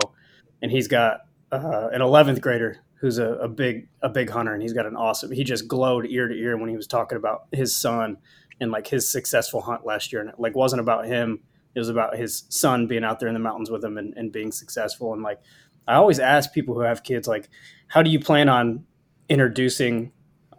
and 0.61 0.72
he's 0.72 0.88
got 0.88 1.22
uh, 1.51 1.89
an 1.91 2.01
11th 2.01 2.41
grader 2.41 2.86
who's 2.95 3.18
a, 3.18 3.34
a, 3.36 3.47
big 3.47 3.88
a 4.01 4.09
big 4.09 4.30
hunter 4.30 4.53
and 4.53 4.61
he's 4.61 4.74
got 4.74 4.86
an 4.86 4.95
awesome 4.95 5.32
he 5.32 5.43
just 5.43 5.68
glowed 5.68 6.05
ear 6.07 6.28
to 6.28 6.36
ear 6.36 6.57
when 6.57 6.70
he 6.70 6.76
was 6.76 6.88
talking 6.88 7.18
about 7.18 7.43
his 7.51 7.76
son 7.76 8.18
and 8.59 8.72
like 8.72 8.88
his 8.88 9.07
successful 9.07 9.61
hunt 9.61 9.86
last 9.86 10.11
year 10.11 10.22
and 10.22 10.30
it 10.30 10.39
like 10.39 10.55
wasn't 10.55 10.80
about 10.80 11.05
him 11.05 11.39
it 11.76 11.80
was 11.80 11.89
about 11.89 12.18
his 12.18 12.45
son 12.49 12.88
being 12.88 13.03
out 13.03 13.20
there 13.20 13.28
in 13.28 13.34
the 13.34 13.39
mountains 13.39 13.70
with 13.70 13.84
him 13.84 13.97
and, 13.97 14.13
and 14.16 14.32
being 14.32 14.51
successful 14.51 15.13
and 15.13 15.22
like 15.22 15.39
i 15.88 15.93
always 15.93 16.20
ask 16.20 16.53
people 16.53 16.74
who 16.74 16.82
have 16.82 17.03
kids 17.03 17.28
like 17.28 17.49
how 17.88 18.01
do 18.01 18.09
you 18.09 18.20
plan 18.20 18.49
on 18.49 18.84
introducing 19.30 20.11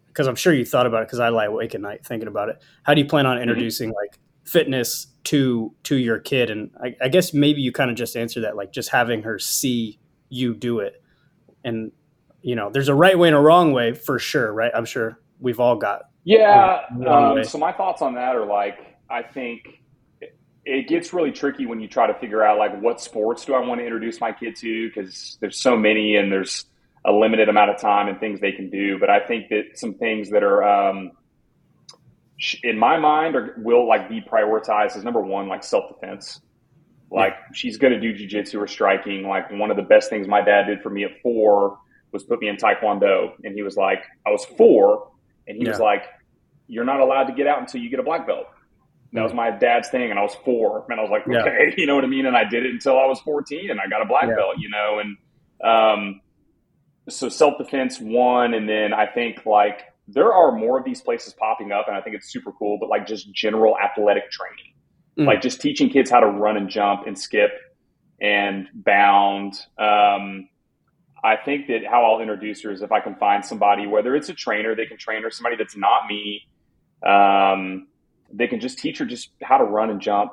because 0.09 0.27
i'm 0.27 0.37
sure 0.37 0.53
you 0.53 0.65
thought 0.65 0.87
about 0.87 1.03
it 1.03 1.09
because 1.09 1.21
i 1.21 1.29
lie 1.29 1.47
awake 1.47 1.75
at 1.75 1.81
night 1.81 2.05
thinking 2.05 2.29
about 2.29 2.49
it 2.49 2.63
how 2.83 2.95
do 2.95 3.01
you 3.01 3.07
plan 3.07 3.27
on 3.27 3.37
mm-hmm. 3.37 3.43
introducing 3.49 3.91
mm-hmm. 3.91 3.97
like 3.97 4.19
fitness 4.45 5.09
to 5.25 5.75
to 5.83 5.97
your 5.97 6.21
kid 6.21 6.51
and 6.51 6.71
I, 6.81 6.95
I 7.03 7.09
guess 7.09 7.35
maybe 7.35 7.61
you 7.61 7.73
kind 7.73 7.91
of 7.91 7.97
just 7.97 8.17
answered 8.17 8.43
that 8.43 8.55
like 8.55 8.73
just 8.73 8.91
having 8.91 9.23
her 9.23 9.41
see 9.41 9.99
you 10.29 10.55
do 10.55 10.79
it 10.79 11.03
and 11.65 11.91
you 12.47 12.55
know, 12.55 12.71
there's 12.71 12.89
a 12.89 12.95
right 12.95 13.19
way 13.19 13.27
and 13.27 13.37
a 13.37 13.41
wrong 13.41 13.73
way 13.73 13.93
for 13.93 14.21
sure, 14.21 14.53
right? 14.53 14.71
I'm 14.73 14.85
sure 14.85 15.19
we've 15.41 15.59
all 15.59 15.75
got. 15.75 16.03
Yeah. 16.23 16.83
Um, 17.05 17.43
so 17.43 17.59
my 17.59 17.73
thoughts 17.73 18.03
on 18.03 18.15
that 18.15 18.37
are 18.37 18.47
like, 18.47 18.97
I 19.11 19.23
think 19.23 19.83
it 20.65 20.87
gets 20.87 21.13
really 21.13 21.33
tricky 21.33 21.67
when 21.67 21.81
you 21.81 21.89
try 21.89 22.07
to 22.07 22.15
figure 22.15 22.45
out 22.45 22.57
like 22.57 22.81
what 22.81 23.01
sports 23.01 23.45
do 23.45 23.55
I 23.55 23.67
want 23.67 23.81
to 23.81 23.85
introduce 23.85 24.21
my 24.21 24.31
kid 24.31 24.55
to 24.57 24.89
because 24.89 25.39
there's 25.41 25.59
so 25.59 25.77
many 25.77 26.15
and 26.15 26.31
there's 26.31 26.67
a 27.07 27.13
limited 27.13 27.49
amount 27.49 27.71
of 27.71 27.81
time 27.81 28.09
and 28.09 28.19
things 28.19 28.41
they 28.41 28.53
can 28.53 28.69
do. 28.69 28.99
But 28.99 29.09
I 29.09 29.21
think 29.21 29.49
that 29.51 29.71
some 29.79 29.95
things 29.95 30.29
that 30.31 30.43
are 30.43 30.63
um, 30.65 31.13
in 32.63 32.79
my 32.79 32.99
mind 32.99 33.37
are 33.37 33.55
will 33.59 33.87
like 33.87 34.09
be 34.09 34.21
prioritized 34.21 34.97
as 34.97 35.05
number 35.05 35.21
one, 35.21 35.49
like 35.49 35.65
self 35.65 35.89
defense. 35.89 36.41
Like 37.11 37.35
yeah. 37.35 37.53
she's 37.55 37.79
going 37.79 37.93
to 37.93 38.01
do 38.01 38.13
jujitsu 38.13 38.61
or 38.61 38.67
striking. 38.67 39.29
Like 39.29 39.51
one 39.53 39.71
of 39.71 39.77
the 39.77 39.85
best 39.85 40.11
things 40.11 40.27
my 40.27 40.43
dad 40.43 40.67
did 40.67 40.83
for 40.83 40.91
me 40.91 41.05
at 41.05 41.13
four 41.23 41.79
was 42.11 42.25
put 42.25 42.41
me 42.41 42.49
in 42.49 42.57
Taekwondo. 42.57 43.33
And 43.45 43.55
he 43.55 43.63
was 43.63 43.77
like, 43.77 44.03
I 44.27 44.31
was 44.31 44.45
four. 44.45 45.13
And 45.47 45.57
he 45.57 45.65
yeah. 45.65 45.71
was 45.71 45.79
like, 45.79 46.03
You're 46.67 46.85
not 46.85 47.01
allowed 47.01 47.25
to 47.25 47.33
get 47.33 47.47
out 47.47 47.61
until 47.61 47.81
you 47.81 47.89
get 47.89 48.01
a 48.01 48.03
black 48.03 48.27
belt. 48.27 48.47
That 49.13 49.23
was 49.23 49.33
my 49.33 49.51
dad's 49.51 49.89
thing. 49.89 50.11
And 50.11 50.19
I 50.19 50.23
was 50.23 50.35
four. 50.45 50.85
And 50.91 50.99
I 50.99 51.03
was 51.03 51.11
like, 51.11 51.23
Okay, 51.29 51.67
yeah. 51.69 51.75
you 51.77 51.87
know 51.87 51.95
what 51.95 52.05
I 52.05 52.09
mean? 52.09 52.27
And 52.27 52.37
I 52.37 52.45
did 52.45 52.67
it 52.67 52.73
until 52.73 52.99
I 52.99 53.07
was 53.07 53.21
14 53.21 53.71
and 53.71 53.81
I 53.81 53.87
got 53.87 54.03
a 54.03 54.05
black 54.05 54.29
belt, 54.35 54.57
you 54.59 54.69
know? 54.69 54.99
And, 54.99 55.17
um, 55.65 56.21
so 57.09 57.29
self 57.29 57.59
defense 57.59 58.01
one, 58.01 58.55
and 58.55 58.69
then 58.69 58.93
I 58.93 59.07
think 59.07 59.47
like 59.47 59.83
there 60.09 60.33
are 60.33 60.53
more 60.53 60.79
of 60.79 60.85
these 60.85 61.01
places 61.01 61.35
popping 61.35 61.73
up, 61.73 61.87
and 61.89 61.97
I 61.97 62.01
think 62.01 62.17
it's 62.17 62.33
super 62.33 62.53
cool. 62.53 62.79
But 62.79 62.89
like 62.89 63.07
just 63.07 63.33
general 63.33 63.77
athletic 63.79 64.31
training, 64.31 64.75
mm. 65.19 65.27
like 65.27 65.41
just 65.41 65.61
teaching 65.61 65.89
kids 65.89 66.11
how 66.11 66.21
to 66.21 66.27
run 66.27 66.57
and 66.57 66.69
jump 66.69 67.07
and 67.07 67.19
skip 67.19 67.51
and 68.21 68.69
bound. 68.75 69.55
Um, 69.79 70.49
I 71.25 71.37
think 71.37 71.67
that 71.69 71.81
how 71.89 72.05
I'll 72.05 72.21
introduce 72.21 72.63
her 72.63 72.71
is 72.71 72.83
if 72.83 72.93
I 72.93 73.01
can 73.01 73.17
find 73.17 73.45
somebody, 73.45 73.87
whether 73.87 74.15
it's 74.15 74.29
a 74.29 74.35
trainer, 74.35 74.75
they 74.75 74.87
can 74.87 74.97
train 74.97 75.23
her, 75.23 75.31
somebody 75.31 75.57
that's 75.57 75.77
not 75.77 76.07
me. 76.09 76.43
Um, 77.07 77.89
they 78.33 78.47
can 78.47 78.61
just 78.61 78.79
teach 78.79 78.99
her 78.99 79.05
just 79.05 79.31
how 79.43 79.59
to 79.59 79.65
run 79.65 79.91
and 79.91 80.01
jump 80.01 80.33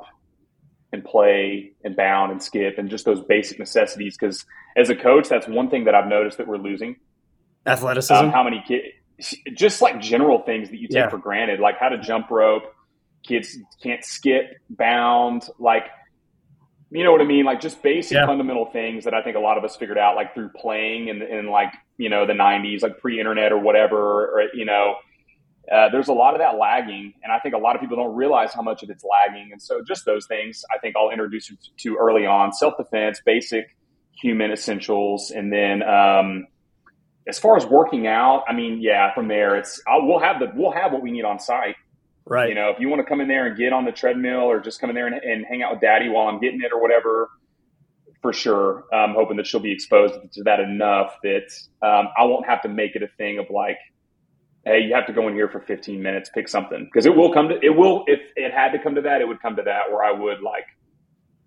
and 0.94 1.04
play 1.04 1.74
and 1.84 1.96
bound 1.96 2.32
and 2.32 2.42
skip 2.42 2.78
and 2.78 2.90
just 2.90 3.04
those 3.04 3.22
basic 3.22 3.60
necessities. 3.60 4.16
Because 4.18 4.46
as 4.78 4.90
a 4.90 4.96
coach, 4.96 5.28
that's 5.28 5.48
one 5.48 5.70
thing 5.70 5.86
that 5.86 5.96
I've 5.96 6.08
noticed 6.08 6.38
that 6.38 6.48
we're 6.48 6.58
losing 6.58 6.96
athleticism. 7.66 8.14
Um, 8.14 8.32
how 8.32 8.44
many 8.44 8.64
kids, 8.66 9.36
just 9.54 9.82
like 9.82 10.00
general 10.00 10.40
things 10.40 10.70
that 10.70 10.78
you 10.78 10.88
take 10.88 10.96
yeah. 10.96 11.10
for 11.10 11.18
granted, 11.18 11.60
like 11.60 11.78
how 11.78 11.90
to 11.90 11.98
jump 11.98 12.30
rope. 12.30 12.64
Kids 13.24 13.58
can't 13.82 14.04
skip, 14.04 14.58
bound, 14.70 15.48
like 15.58 15.86
you 16.94 17.04
know 17.04 17.12
what 17.12 17.22
I 17.22 17.26
mean? 17.26 17.44
Like 17.44 17.60
just 17.60 17.82
basic 17.82 18.16
yeah. 18.16 18.28
fundamental 18.28 18.68
things 18.68 19.06
that 19.06 19.16
I 19.16 19.24
think 19.24 19.36
a 19.36 19.40
lot 19.40 19.58
of 19.58 19.64
us 19.64 19.76
figured 19.76 19.98
out 19.98 20.16
like 20.16 20.36
through 20.36 20.50
playing 20.50 21.08
in, 21.08 21.24
in 21.24 21.48
like, 21.48 21.74
you 21.98 22.08
know, 22.08 22.28
the 22.28 22.34
90s, 22.34 22.84
like 22.84 23.00
pre 23.00 23.20
internet 23.20 23.52
or 23.52 23.58
whatever, 23.58 23.98
or, 23.98 24.44
you 24.54 24.64
know, 24.64 24.96
uh, 25.72 25.90
there's 25.90 26.08
a 26.08 26.14
lot 26.14 26.34
of 26.34 26.40
that 26.40 26.58
lagging. 26.58 27.14
And 27.24 27.32
I 27.32 27.40
think 27.40 27.56
a 27.56 27.58
lot 27.58 27.76
of 27.76 27.82
people 27.82 27.98
don't 27.98 28.16
realize 28.16 28.54
how 28.54 28.62
much 28.62 28.84
of 28.84 28.90
it's 28.90 29.04
lagging. 29.04 29.50
And 29.52 29.62
so 29.62 29.82
just 29.84 30.06
those 30.06 30.26
things 30.28 30.64
I 30.74 30.80
think 30.80 30.96
I'll 30.96 31.10
introduce 31.10 31.50
you 31.50 31.58
to 31.80 31.98
early 31.98 32.26
on 32.26 32.54
self 32.54 32.76
defense, 32.78 33.22
basic 33.26 33.76
human 34.22 34.52
essentials. 34.52 35.32
And 35.32 35.52
then, 35.52 35.84
um, 35.84 36.48
as 37.26 37.40
far 37.40 37.56
as 37.56 37.66
working 37.66 38.06
out, 38.06 38.44
I 38.50 38.54
mean, 38.54 38.82
yeah, 38.82 39.14
from 39.14 39.30
there, 39.30 39.56
it's, 39.56 39.82
I'll, 39.88 40.06
we'll 40.06 40.20
have 40.20 40.40
the, 40.40 40.52
we'll 40.54 40.74
have 40.74 40.92
what 40.92 41.02
we 41.02 41.10
need 41.10 41.24
on 41.24 41.40
site 41.40 41.76
Right. 42.26 42.50
You 42.50 42.56
know, 42.56 42.70
if 42.70 42.80
you 42.80 42.90
want 42.90 43.02
to 43.02 43.06
come 43.06 43.20
in 43.22 43.28
there 43.28 43.46
and 43.46 43.58
get 43.58 43.74
on 43.74 43.86
the 43.86 43.92
treadmill 43.92 44.44
or 44.50 44.60
just 44.60 44.80
come 44.80 44.90
in 44.90 44.96
there 44.96 45.08
and, 45.08 45.16
and 45.16 45.46
hang 45.46 45.62
out 45.62 45.74
with 45.74 45.82
daddy 45.82 46.10
while 46.10 46.28
I'm 46.28 46.40
getting 46.40 46.62
it 46.62 46.72
or 46.72 46.82
whatever, 46.82 47.30
for 48.22 48.32
sure. 48.32 48.86
I'm 48.94 49.14
hoping 49.14 49.38
that 49.38 49.48
she'll 49.48 49.60
be 49.60 49.74
exposed 49.74 50.16
to 50.34 50.44
that 50.44 50.62
enough 50.62 51.16
that 51.24 51.52
um, 51.82 52.08
I 52.18 52.24
won't 52.24 52.46
have 52.46 52.62
to 52.62 52.70
make 52.70 52.96
it 52.96 53.04
a 53.04 53.10
thing 53.18 53.40
of 53.40 53.48
like, 53.50 53.78
hey, 54.66 54.80
you 54.82 54.94
have 54.96 55.06
to 55.08 55.14
go 55.14 55.28
in 55.28 55.34
here 55.34 55.50
for 55.50 55.60
15 55.60 56.02
minutes, 56.02 56.30
pick 56.34 56.48
something. 56.48 56.86
Because 56.86 57.06
it 57.06 57.16
will 57.16 57.34
come 57.34 57.50
to, 57.50 57.60
it 57.62 57.76
will, 57.76 58.04
if 58.08 58.20
it 58.36 58.54
had 58.54 58.72
to 58.72 58.80
come 58.80 58.96
to 58.96 59.02
that, 59.02 59.22
it 59.22 59.28
would 59.28 59.42
come 59.42 59.56
to 59.56 59.64
that 59.64 59.92
where 59.92 60.04
I 60.04 60.12
would 60.12 60.42
like, 60.42 60.66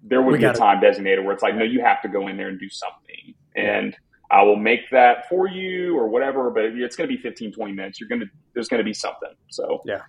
there 0.03 0.23
would 0.23 0.33
we 0.33 0.39
be 0.39 0.45
a 0.45 0.53
time 0.53 0.81
designated 0.81 1.25
where 1.25 1.33
it's 1.33 1.43
like, 1.43 1.57
no, 1.57 1.65
you 1.65 1.81
have 1.83 2.03
to 2.03 2.09
go 2.09 2.29
in 2.29 2.37
there 2.37 2.49
and 2.49 2.61
do 2.61 2.69
something. 2.69 3.35
And 3.57 3.97
I 4.31 4.43
will 4.43 4.57
make 4.57 4.91
that 4.91 5.29
for 5.29 5.49
you 5.49 5.97
or 5.99 6.09
whatever, 6.09 6.51
but 6.51 6.65
it's 6.65 6.95
going 6.95 7.09
to 7.09 7.17
be 7.17 7.21
15, 7.21 7.53
20 7.53 7.73
minutes. 7.73 7.99
You're 7.99 8.09
going 8.09 8.21
to, 8.21 8.27
there's 8.55 8.69
going 8.69 8.79
to 8.79 8.85
be 8.85 8.95
something. 8.95 9.33
So, 9.49 9.81
yeah 9.85 10.03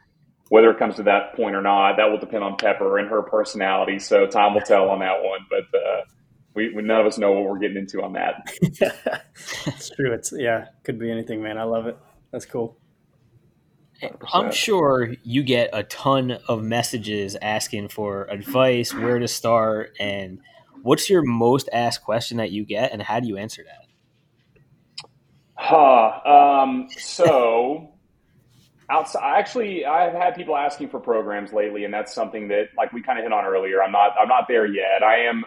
whether 0.50 0.70
it 0.70 0.80
comes 0.80 0.96
to 0.96 1.04
that 1.04 1.36
point 1.36 1.56
or 1.56 1.62
not, 1.62 1.98
that 1.98 2.06
will 2.10 2.20
depend 2.20 2.44
on 2.44 2.56
Pepper 2.58 2.98
and 2.98 3.10
her 3.10 3.22
personality. 3.22 4.00
So 4.00 4.26
time 4.28 4.54
will 4.54 4.62
tell 4.62 4.90
on 4.90 5.00
that 5.00 5.22
one. 5.22 5.40
But 5.50 5.78
uh, 5.78 6.02
we, 6.54 6.74
we, 6.74 6.82
none 6.82 7.02
of 7.02 7.06
us 7.06 7.18
know 7.18 7.32
what 7.32 7.44
we're 7.44 7.60
getting 7.60 7.78
into 7.78 8.02
on 8.02 8.14
that. 8.14 8.54
it's 8.62 9.90
true. 9.90 10.14
It's 10.14 10.34
yeah, 10.36 10.66
could 10.84 11.00
be 11.00 11.12
anything, 11.12 11.42
man. 11.42 11.58
I 11.58 11.64
love 11.64 11.88
it. 11.88 11.98
That's 12.32 12.46
cool. 12.46 12.78
100%. 14.02 14.16
I'm 14.34 14.52
sure 14.52 15.16
you 15.24 15.44
get 15.44 15.70
a 15.74 15.84
ton 15.84 16.38
of 16.48 16.64
messages 16.64 17.36
asking 17.42 17.90
for 17.90 18.26
advice, 18.26 18.94
where 18.94 19.20
to 19.20 19.28
start, 19.28 19.96
and 20.00 20.40
what's 20.84 21.10
your 21.10 21.24
most 21.24 21.70
asked 21.74 22.04
question 22.04 22.38
that 22.38 22.52
you 22.52 22.66
get, 22.66 22.92
and 22.92 23.02
how 23.02 23.20
do 23.20 23.28
you 23.28 23.38
answer 23.38 23.64
that? 23.64 25.08
Huh. 25.56 26.62
Um, 26.64 26.88
so 26.96 27.94
outside 28.90 29.38
actually 29.38 29.86
i've 29.86 30.14
had 30.14 30.36
people 30.36 30.56
asking 30.56 30.90
for 30.90 31.00
programs 31.00 31.52
lately 31.52 31.84
and 31.84 31.94
that's 31.94 32.14
something 32.14 32.48
that 32.48 32.70
like 32.78 32.94
we 32.94 33.02
kind 33.02 33.20
of 33.20 33.24
hit 33.24 33.34
on 33.34 33.44
earlier 33.44 33.84
i'm 33.84 33.92
not 33.92 34.14
i'm 34.20 34.30
not 34.30 34.48
there 34.48 34.66
yet 34.66 35.04
i 35.04 35.26
am 35.26 35.44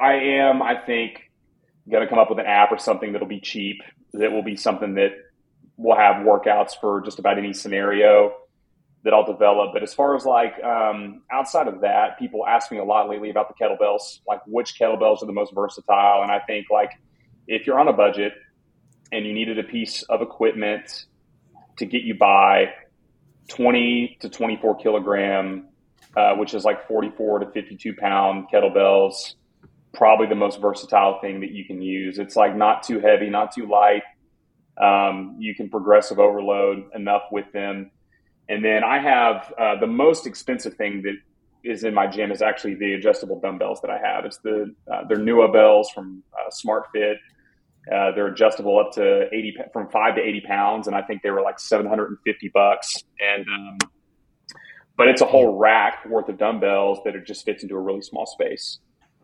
i 0.00 0.14
am 0.14 0.62
i 0.62 0.74
think 0.74 1.30
going 1.90 2.02
to 2.02 2.08
come 2.08 2.18
up 2.18 2.30
with 2.30 2.38
an 2.38 2.46
app 2.46 2.72
or 2.72 2.78
something 2.78 3.12
that'll 3.12 3.28
be 3.28 3.40
cheap 3.40 3.82
that 4.14 4.32
will 4.32 4.42
be 4.42 4.56
something 4.56 4.94
that 4.94 5.10
will 5.76 5.96
have 5.96 6.24
workouts 6.24 6.72
for 6.80 7.00
just 7.02 7.18
about 7.18 7.38
any 7.38 7.52
scenario 7.52 8.32
that 9.04 9.12
i'll 9.12 9.26
develop 9.26 9.72
but 9.72 9.82
as 9.82 9.94
far 9.94 10.16
as 10.16 10.24
like 10.24 10.54
um, 10.64 11.22
outside 11.30 11.68
of 11.68 11.80
that 11.80 12.18
people 12.18 12.46
ask 12.46 12.72
me 12.72 12.78
a 12.78 12.84
lot 12.84 13.08
lately 13.08 13.30
about 13.30 13.48
the 13.48 13.54
kettlebells 13.54 14.20
like 14.26 14.40
which 14.46 14.78
kettlebells 14.78 15.22
are 15.22 15.26
the 15.26 15.32
most 15.32 15.54
versatile 15.54 16.22
and 16.22 16.32
i 16.32 16.38
think 16.40 16.66
like 16.70 16.92
if 17.46 17.66
you're 17.66 17.78
on 17.78 17.88
a 17.88 17.92
budget 17.92 18.32
and 19.12 19.24
you 19.24 19.32
needed 19.32 19.58
a 19.58 19.62
piece 19.62 20.02
of 20.04 20.22
equipment 20.22 21.06
to 21.76 21.86
get 21.86 22.02
you 22.02 22.14
by 22.14 22.72
20 23.48 24.18
to 24.20 24.28
24 24.28 24.76
kilogram, 24.76 25.68
uh, 26.16 26.34
which 26.34 26.54
is 26.54 26.64
like 26.64 26.88
44 26.88 27.40
to 27.40 27.50
52 27.50 27.94
pound 27.94 28.46
kettlebells. 28.52 29.34
Probably 29.92 30.26
the 30.26 30.34
most 30.34 30.60
versatile 30.60 31.20
thing 31.20 31.40
that 31.40 31.52
you 31.52 31.64
can 31.64 31.80
use. 31.80 32.18
It's 32.18 32.36
like 32.36 32.56
not 32.56 32.82
too 32.82 33.00
heavy, 33.00 33.30
not 33.30 33.52
too 33.52 33.66
light. 33.66 34.02
Um, 34.80 35.36
you 35.38 35.54
can 35.54 35.68
progressive 35.70 36.18
overload 36.18 36.84
enough 36.94 37.22
with 37.32 37.50
them. 37.52 37.90
And 38.48 38.64
then 38.64 38.84
I 38.84 38.98
have 38.98 39.52
uh, 39.58 39.80
the 39.80 39.86
most 39.86 40.26
expensive 40.26 40.74
thing 40.74 41.02
that 41.02 41.16
is 41.64 41.82
in 41.82 41.94
my 41.94 42.06
gym 42.06 42.30
is 42.30 42.42
actually 42.42 42.74
the 42.74 42.94
adjustable 42.94 43.40
dumbbells 43.40 43.80
that 43.80 43.90
I 43.90 43.98
have. 43.98 44.24
It's 44.24 44.38
the 44.38 44.74
uh, 44.92 45.02
they're 45.08 45.18
Nua 45.18 45.52
bells 45.52 45.90
from 45.90 46.22
uh, 46.32 46.50
SmartFit. 46.50 47.16
Uh, 47.92 48.10
they're 48.12 48.26
adjustable 48.26 48.78
up 48.78 48.92
to 48.92 49.28
80 49.32 49.56
from 49.72 49.88
five 49.90 50.16
to 50.16 50.20
80 50.20 50.40
pounds. 50.42 50.86
And 50.86 50.96
I 50.96 51.02
think 51.02 51.22
they 51.22 51.30
were 51.30 51.42
like 51.42 51.60
750 51.60 52.48
bucks. 52.48 53.04
And, 53.20 53.46
um, 53.48 53.78
but 54.96 55.08
it's 55.08 55.20
a 55.20 55.26
whole 55.26 55.56
rack 55.56 56.04
worth 56.06 56.28
of 56.28 56.38
dumbbells 56.38 56.98
that 57.04 57.14
it 57.14 57.26
just 57.26 57.44
fits 57.44 57.62
into 57.62 57.76
a 57.76 57.80
really 57.80 58.02
small 58.02 58.26
space. 58.26 58.78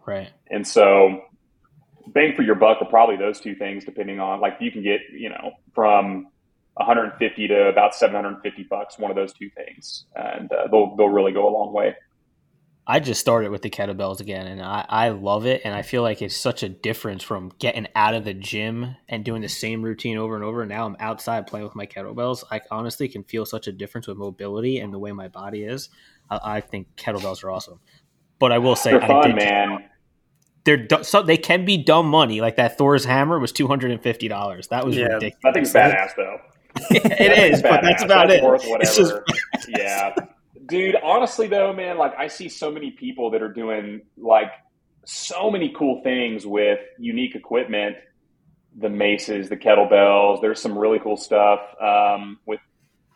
Right. 0.07 0.31
And 0.51 0.67
so 0.67 1.23
bang 2.13 2.35
for 2.35 2.43
your 2.43 2.55
buck 2.55 2.79
are 2.81 2.89
probably 2.89 3.17
those 3.17 3.41
two 3.41 3.55
things, 3.55 3.85
depending 3.85 4.21
on 4.21 4.41
like 4.41 4.57
you 4.61 4.71
can 4.71 4.83
get, 4.83 5.01
you 5.13 5.29
know, 5.29 5.53
from 5.75 6.29
150 6.75 7.49
to 7.49 7.69
about 7.69 7.95
750 7.95 8.63
bucks, 8.65 8.99
one 8.99 9.11
of 9.11 9.17
those 9.17 9.33
two 9.33 9.51
things. 9.51 10.07
And 10.15 10.51
uh, 10.53 10.69
they'll, 10.71 10.97
they'll 10.97 11.09
really 11.09 11.33
go 11.33 11.49
a 11.49 11.53
long 11.53 11.73
way. 11.73 11.95
I 12.85 12.99
just 12.99 13.21
started 13.21 13.53
with 13.53 13.63
the 13.63 13.71
kettlebells 13.71 14.21
again, 14.21 14.49
and 14.49 14.61
I, 14.61 14.85
I 14.89 15.09
love 15.11 15.47
it. 15.47 15.63
And 15.65 15.73
I 15.73 15.83
feel 15.83 16.03
like 16.03 16.21
it's 16.21 16.37
such 16.37 16.65
a 16.65 16.69
difference 16.69 17.23
from 17.23 17.53
getting 17.61 17.87
out 17.95 18.15
of 18.15 18.25
the 18.25 18.35
gym 18.35 18.97
and 19.09 19.25
doing 19.25 19.41
the 19.41 19.49
same 19.49 19.83
routine 19.83 20.19
over 20.19 20.35
and 20.35 20.43
over. 20.43 20.67
Now 20.67 20.87
I'm 20.87 20.97
outside 20.99 21.47
playing 21.47 21.65
with 21.65 21.77
my 21.77 21.87
kettlebells. 21.87 22.43
I 22.51 22.61
honestly 22.73 23.09
can 23.09 23.23
feel 23.23 23.47
such 23.47 23.69
a 23.69 23.73
difference 23.73 24.09
with 24.09 24.17
mobility 24.17 24.81
and 24.81 24.93
the 24.93 24.99
way 24.99 25.13
my 25.13 25.29
body 25.29 25.63
is. 25.63 25.91
I, 26.29 26.57
I 26.57 26.61
think 26.61 26.89
kettlebells 26.97 27.45
are 27.45 27.53
awesome. 27.53 27.79
But 28.41 28.51
I 28.51 28.59
will 28.59 28.75
say, 28.75 28.91
they're 28.91 29.01
fun, 29.01 29.37
man. 29.37 29.89
They're 30.65 30.87
so 31.03 31.23
they 31.23 31.37
can 31.37 31.65
be 31.65 31.77
dumb 31.77 32.07
money. 32.07 32.41
Like 32.41 32.57
that 32.57 32.79
Thor's 32.79 33.05
hammer 33.05 33.39
was 33.39 33.53
two 33.53 33.67
hundred 33.67 33.91
and 33.91 34.03
fifty 34.03 34.29
dollars. 34.29 34.69
That 34.69 34.87
was 34.87 34.97
yeah, 34.97 35.07
ridiculous. 35.07 35.45
I 35.45 35.53
think 35.53 35.67
badass 35.67 36.11
though. 36.17 36.39
it 36.91 37.53
is, 37.53 37.63
but 37.63 37.83
that's 37.83 38.03
about 38.03 38.29
that's 38.29 38.41
it. 38.41 38.45
Worth 38.45 38.65
whatever. 38.67 39.25
Just... 39.25 39.69
yeah. 39.69 40.15
Dude, 40.67 40.97
honestly 41.03 41.49
though, 41.49 41.73
man, 41.73 41.99
like 41.99 42.15
I 42.17 42.29
see 42.29 42.49
so 42.49 42.71
many 42.71 42.93
people 42.93 43.31
that 43.33 43.43
are 43.43 43.53
doing 43.53 44.03
like 44.17 44.53
so 45.05 45.51
many 45.51 45.75
cool 45.77 46.01
things 46.03 46.47
with 46.47 46.79
unique 46.99 47.35
equipment, 47.35 47.97
the 48.77 48.89
maces, 48.89 49.49
the 49.49 49.57
kettlebells. 49.57 50.41
There's 50.41 50.61
some 50.61 50.79
really 50.79 50.99
cool 50.99 51.17
stuff 51.17 51.61
um, 51.81 52.39
with 52.47 52.61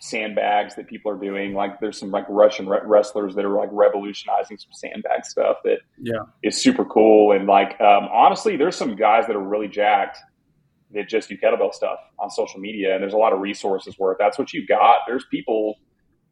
sandbags 0.01 0.75
that 0.77 0.87
people 0.87 1.11
are 1.11 1.19
doing. 1.19 1.55
Like 1.55 1.81
there's 1.81 1.99
some 1.99 2.11
like 2.11 2.25
Russian 2.29 2.69
wrestlers 2.69 3.35
that 3.35 3.45
are 3.45 3.57
like 3.57 3.71
revolutionizing 3.73 4.59
some 4.59 4.73
sandbag 4.73 5.25
stuff 5.25 5.59
that 5.65 5.79
yeah 5.99 6.21
is 6.43 6.61
super 6.61 6.85
cool. 6.85 7.33
And 7.33 7.47
like 7.47 7.81
um, 7.81 8.09
honestly, 8.13 8.57
there's 8.57 8.77
some 8.77 8.97
guys 8.97 9.27
that 9.27 9.37
are 9.37 9.43
really 9.43 9.69
jacked 9.69 10.19
that 10.93 11.09
just 11.09 11.29
do 11.29 11.37
kettlebell 11.37 11.75
stuff 11.75 11.99
on 12.19 12.31
social 12.31 12.61
media, 12.61 12.95
and 12.95 13.03
there's 13.03 13.15
a 13.15 13.19
lot 13.19 13.33
of 13.33 13.41
resources 13.41 13.95
where 13.99 14.13
if 14.13 14.19
that's 14.19 14.39
what 14.39 14.53
you've 14.53 14.69
got, 14.69 14.99
there's 15.07 15.25
people 15.31 15.77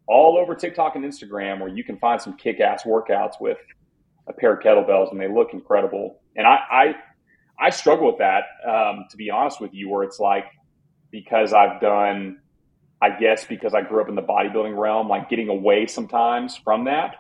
all 0.07 0.37
over 0.39 0.55
TikTok 0.55 0.97
and 0.97 1.05
Instagram 1.05 1.61
where 1.61 1.69
you 1.69 1.83
can 1.85 1.99
find 1.99 2.21
some 2.21 2.37
kick 2.37 2.61
ass 2.61 2.85
workouts 2.85 3.41
with 3.41 3.59
a 4.29 4.33
pair 4.33 4.55
of 4.55 4.61
kettlebells 4.63 5.11
and 5.11 5.21
they 5.21 5.29
look 5.29 5.53
incredible. 5.53 6.21
And 6.37 6.47
I, 6.47 6.59
I, 6.71 6.95
I 7.59 7.71
struggle 7.71 8.07
with 8.07 8.19
that, 8.19 8.45
um, 8.69 9.05
to 9.11 9.17
be 9.17 9.31
honest 9.31 9.61
with 9.61 9.73
you, 9.73 9.89
where 9.89 10.03
it's 10.03 10.19
like, 10.19 10.47
because 11.11 11.53
I've 11.53 11.81
done, 11.81 12.41
I 13.05 13.19
guess 13.19 13.45
because 13.45 13.75
I 13.75 13.83
grew 13.83 14.01
up 14.01 14.09
in 14.09 14.15
the 14.15 14.23
bodybuilding 14.23 14.77
realm, 14.77 15.09
like 15.09 15.29
getting 15.29 15.49
away 15.49 15.87
sometimes 15.87 16.57
from 16.57 16.85
that. 16.87 17.17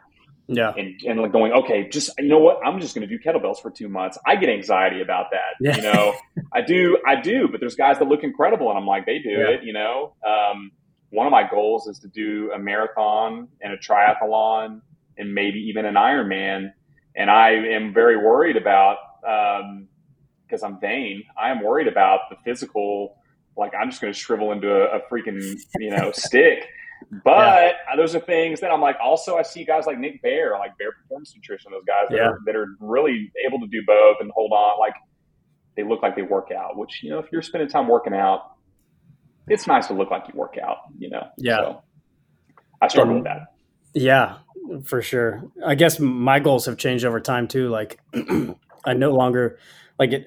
Yeah. 0.46 0.72
And, 0.76 1.00
and 1.06 1.20
like 1.20 1.32
going, 1.32 1.52
okay, 1.52 1.88
just, 1.88 2.10
you 2.18 2.28
know 2.28 2.38
what? 2.38 2.58
I'm 2.64 2.80
just 2.80 2.94
going 2.94 3.06
to 3.06 3.18
do 3.18 3.22
kettlebells 3.22 3.60
for 3.60 3.70
two 3.70 3.88
months. 3.88 4.18
I 4.26 4.36
get 4.36 4.48
anxiety 4.48 5.00
about 5.00 5.26
that. 5.32 5.52
Yeah. 5.60 5.76
You 5.76 5.82
know, 5.82 6.14
I 6.52 6.60
do, 6.62 6.98
I 7.06 7.20
do, 7.20 7.48
but 7.48 7.60
there's 7.60 7.74
guys 7.74 7.98
that 7.98 8.08
look 8.08 8.22
incredible 8.22 8.68
and 8.70 8.78
I'm 8.78 8.86
like, 8.86 9.06
they 9.06 9.18
do 9.18 9.30
yeah. 9.30 9.48
it, 9.50 9.64
you 9.64 9.72
know? 9.72 10.14
Um, 10.26 10.70
one 11.10 11.26
of 11.26 11.30
my 11.30 11.48
goals 11.48 11.86
is 11.86 11.98
to 12.00 12.08
do 12.08 12.50
a 12.54 12.58
marathon 12.58 13.48
and 13.60 13.72
a 13.72 13.78
triathlon 13.78 14.80
and 15.16 15.34
maybe 15.34 15.60
even 15.60 15.84
an 15.86 15.94
Ironman. 15.94 16.72
And 17.16 17.30
I 17.30 17.50
am 17.50 17.94
very 17.94 18.16
worried 18.16 18.56
about 18.56 18.98
um, 19.26 19.88
because 20.46 20.62
I'm 20.62 20.80
vain. 20.80 21.24
I 21.40 21.50
am 21.50 21.62
worried 21.62 21.88
about 21.88 22.20
the 22.30 22.36
physical. 22.44 23.16
Like 23.56 23.72
I'm 23.78 23.90
just 23.90 24.00
going 24.00 24.12
to 24.12 24.18
shrivel 24.18 24.52
into 24.52 24.70
a, 24.70 24.98
a, 24.98 25.00
freaking 25.10 25.40
you 25.78 25.90
know 25.90 26.12
stick. 26.14 26.66
But 27.22 27.74
yeah. 27.88 27.96
those 27.96 28.14
are 28.14 28.20
things 28.20 28.60
that 28.60 28.70
I'm 28.70 28.80
like. 28.80 28.96
Also, 29.02 29.36
I 29.36 29.42
see 29.42 29.64
guys 29.64 29.86
like 29.86 29.98
Nick 29.98 30.22
Bare, 30.22 30.52
like 30.58 30.76
Bare 30.78 30.92
Performance 30.92 31.34
Nutrition. 31.34 31.70
Those 31.72 31.84
guys 31.84 32.06
that, 32.08 32.16
yeah. 32.16 32.28
are, 32.28 32.38
that 32.46 32.56
are 32.56 32.76
really 32.80 33.30
able 33.46 33.60
to 33.60 33.66
do 33.66 33.82
both 33.86 34.16
and 34.20 34.30
hold 34.34 34.52
on. 34.52 34.78
Like 34.78 34.94
they 35.76 35.84
look 35.84 36.02
like 36.02 36.16
they 36.16 36.22
work 36.22 36.48
out. 36.56 36.76
Which 36.76 37.02
you 37.02 37.10
know, 37.10 37.18
if 37.18 37.26
you're 37.30 37.42
spending 37.42 37.68
time 37.68 37.88
working 37.88 38.14
out, 38.14 38.52
it's 39.48 39.66
nice 39.66 39.86
to 39.88 39.94
look 39.94 40.10
like 40.10 40.24
you 40.28 40.38
work 40.38 40.56
out. 40.62 40.78
You 40.98 41.10
know. 41.10 41.28
Yeah. 41.36 41.58
So 41.58 41.82
I 42.80 42.88
struggle 42.88 43.14
with 43.14 43.24
that. 43.24 43.54
Yeah, 43.94 44.38
for 44.84 45.02
sure. 45.02 45.44
I 45.64 45.74
guess 45.74 46.00
my 46.00 46.40
goals 46.40 46.66
have 46.66 46.76
changed 46.76 47.04
over 47.04 47.20
time 47.20 47.48
too. 47.48 47.68
Like 47.68 48.00
I 48.84 48.94
no 48.94 49.12
longer 49.12 49.58
like 49.98 50.12
it. 50.12 50.26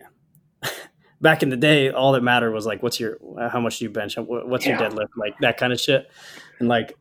Back 1.20 1.42
in 1.42 1.50
the 1.50 1.58
day, 1.58 1.90
all 1.90 2.12
that 2.12 2.22
mattered 2.22 2.52
was 2.52 2.66
like, 2.66 2.84
what's 2.84 3.00
your, 3.00 3.18
how 3.50 3.60
much 3.60 3.80
do 3.80 3.86
you 3.86 3.90
bench? 3.90 4.16
What's 4.18 4.66
yeah. 4.66 4.80
your 4.80 4.90
deadlift? 4.90 5.10
Like 5.18 5.34
that 5.42 5.58
kind 5.58 5.74
of 5.74 5.80
shit. 5.80 6.12
And 6.60 6.70
like, 6.70 6.96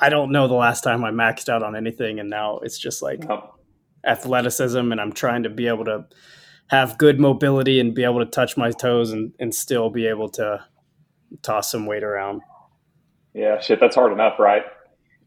I 0.00 0.08
don't 0.08 0.30
know 0.30 0.46
the 0.46 0.54
last 0.54 0.82
time 0.82 1.04
I 1.04 1.10
maxed 1.10 1.48
out 1.48 1.62
on 1.62 1.74
anything. 1.74 2.20
And 2.20 2.30
now 2.30 2.58
it's 2.58 2.78
just 2.78 3.02
like 3.02 3.24
oh. 3.28 3.54
athleticism. 4.06 4.92
And 4.92 5.00
I'm 5.00 5.12
trying 5.12 5.42
to 5.42 5.50
be 5.50 5.66
able 5.66 5.84
to 5.86 6.06
have 6.68 6.98
good 6.98 7.18
mobility 7.18 7.80
and 7.80 7.94
be 7.94 8.04
able 8.04 8.20
to 8.20 8.26
touch 8.26 8.56
my 8.56 8.70
toes 8.70 9.10
and, 9.10 9.32
and 9.40 9.54
still 9.54 9.90
be 9.90 10.06
able 10.06 10.28
to 10.30 10.64
toss 11.42 11.70
some 11.72 11.86
weight 11.86 12.04
around. 12.04 12.42
Yeah, 13.34 13.60
shit, 13.60 13.80
that's 13.80 13.96
hard 13.96 14.12
enough, 14.12 14.38
right? 14.38 14.62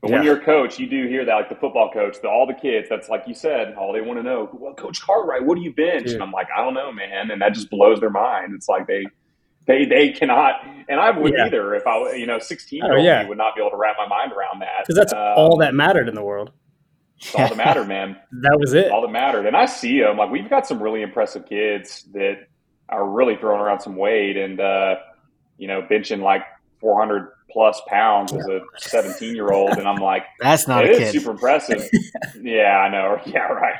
But 0.02 0.10
yeah. 0.10 0.16
when 0.18 0.26
you're 0.26 0.38
a 0.38 0.46
coach, 0.46 0.80
you 0.80 0.88
do 0.88 1.08
hear 1.08 1.26
that, 1.26 1.34
like 1.34 1.50
the 1.50 1.56
football 1.56 1.92
coach, 1.92 2.22
the, 2.22 2.30
all 2.30 2.48
the 2.48 2.54
kids, 2.54 2.88
that's 2.90 3.10
like 3.10 3.24
you 3.28 3.34
said, 3.34 3.76
all 3.76 3.92
they 3.92 4.02
want 4.02 4.20
to 4.20 4.24
know, 4.24 4.50
well, 4.54 4.74
Coach 4.74 5.02
Cartwright, 5.02 5.44
what 5.44 5.56
do 5.56 5.62
you 5.62 5.74
bench? 5.74 6.06
Dude. 6.06 6.14
And 6.14 6.24
I'm 6.24 6.32
like, 6.32 6.48
I 6.56 6.64
don't 6.64 6.74
know, 6.74 6.92
man. 6.92 7.32
And 7.32 7.42
that 7.42 7.54
just 7.54 7.70
blows 7.70 8.00
their 8.00 8.10
mind. 8.10 8.54
It's 8.56 8.70
like 8.70 8.88
they, 8.88 9.06
they, 9.68 9.86
they 9.86 10.12
cannot, 10.12 10.66
and 10.88 11.02
I 11.02 11.12
wouldn't 11.12 11.38
yeah. 11.38 11.48
either 11.48 11.76
if 11.76 11.86
I, 11.86 12.14
you 12.14 12.26
know, 12.26 12.40
16 12.40 12.82
year 12.82 12.96
old 12.96 13.04
yeah. 13.04 13.28
would 13.28 13.38
not 13.38 13.56
be 13.56 13.62
able 13.62 13.72
to 13.72 13.78
wrap 13.78 13.98
my 13.98 14.08
mind 14.08 14.32
around 14.32 14.62
that. 14.62 14.86
Because 14.88 14.96
that's 14.96 15.14
um, 15.14 15.34
all 15.36 15.58
that 15.58 15.74
mattered 15.74 16.08
in 16.08 16.16
the 16.16 16.24
world. 16.24 16.52
It's 17.18 17.36
all 17.36 17.50
that 17.50 17.58
mattered, 17.58 17.90
man. 17.90 18.16
that 18.42 18.58
was 18.58 18.74
it. 18.74 18.92
All 18.92 19.02
that 19.02 19.12
mattered. 19.12 19.48
And 19.48 19.58
I 19.58 19.66
see 19.66 20.00
them, 20.00 20.16
like, 20.16 20.32
we've 20.32 20.50
got 20.50 20.66
some 20.66 20.82
really 20.82 21.02
impressive 21.02 21.46
kids 21.46 22.06
that 22.14 22.48
are 22.88 23.06
really 23.06 23.36
throwing 23.36 23.60
around 23.60 23.82
some 23.82 23.98
weight 23.98 24.38
and, 24.38 24.62
uh, 24.62 24.96
you 25.58 25.68
know, 25.68 25.82
benching 25.82 26.22
like 26.22 26.44
400 26.80 27.30
plus 27.52 27.82
pounds 27.88 28.34
as 28.34 28.46
a 28.48 28.62
17 28.78 29.36
year 29.36 29.52
old. 29.52 29.72
And 29.72 29.88
I'm 29.88 29.98
like, 29.98 30.24
that's 30.40 30.68
not 30.68 30.86
it 30.86 31.02
is 31.02 31.12
super 31.12 31.32
impressive. 31.32 31.90
yeah, 32.42 32.78
I 32.78 32.90
know. 32.90 33.20
Yeah, 33.26 33.48
right. 33.48 33.76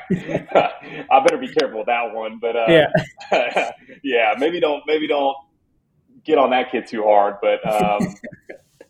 I 1.10 1.20
better 1.20 1.38
be 1.38 1.52
careful 1.52 1.78
with 1.78 1.86
that 1.86 2.12
one. 2.12 2.38
But 2.40 2.56
uh, 2.56 2.66
yeah, 2.68 3.72
yeah, 4.02 4.34
maybe 4.38 4.60
don't, 4.60 4.82
maybe 4.86 5.06
don't 5.06 5.36
get 6.24 6.38
on 6.38 6.50
that 6.50 6.70
kid 6.70 6.86
too 6.86 7.02
hard. 7.02 7.36
But 7.40 7.66
um, 7.66 8.14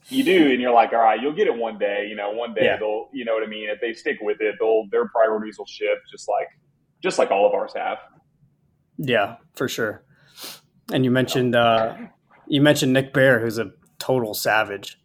you 0.08 0.24
do, 0.24 0.50
and 0.50 0.60
you're 0.60 0.72
like, 0.72 0.92
all 0.92 0.98
right, 0.98 1.20
you'll 1.20 1.34
get 1.34 1.46
it 1.46 1.56
one 1.56 1.78
day. 1.78 2.06
You 2.08 2.16
know, 2.16 2.30
one 2.30 2.54
day 2.54 2.64
yeah. 2.64 2.76
they'll, 2.76 3.08
you 3.12 3.24
know 3.24 3.34
what 3.34 3.42
I 3.42 3.46
mean. 3.46 3.68
If 3.68 3.80
they 3.80 3.92
stick 3.94 4.18
with 4.20 4.40
it, 4.40 4.56
they'll 4.58 4.86
their 4.90 5.08
priorities 5.08 5.58
will 5.58 5.66
shift, 5.66 6.02
just 6.10 6.28
like 6.28 6.48
just 7.02 7.18
like 7.18 7.30
all 7.30 7.46
of 7.46 7.54
ours 7.54 7.72
have. 7.74 7.98
Yeah, 8.98 9.36
for 9.54 9.68
sure. 9.68 10.04
And 10.92 11.04
you 11.04 11.10
mentioned 11.10 11.54
uh, 11.54 11.96
you 12.46 12.60
mentioned 12.60 12.92
Nick 12.92 13.12
Bare 13.12 13.40
who's 13.40 13.58
a 13.58 13.72
total 14.00 14.34
savage. 14.34 14.98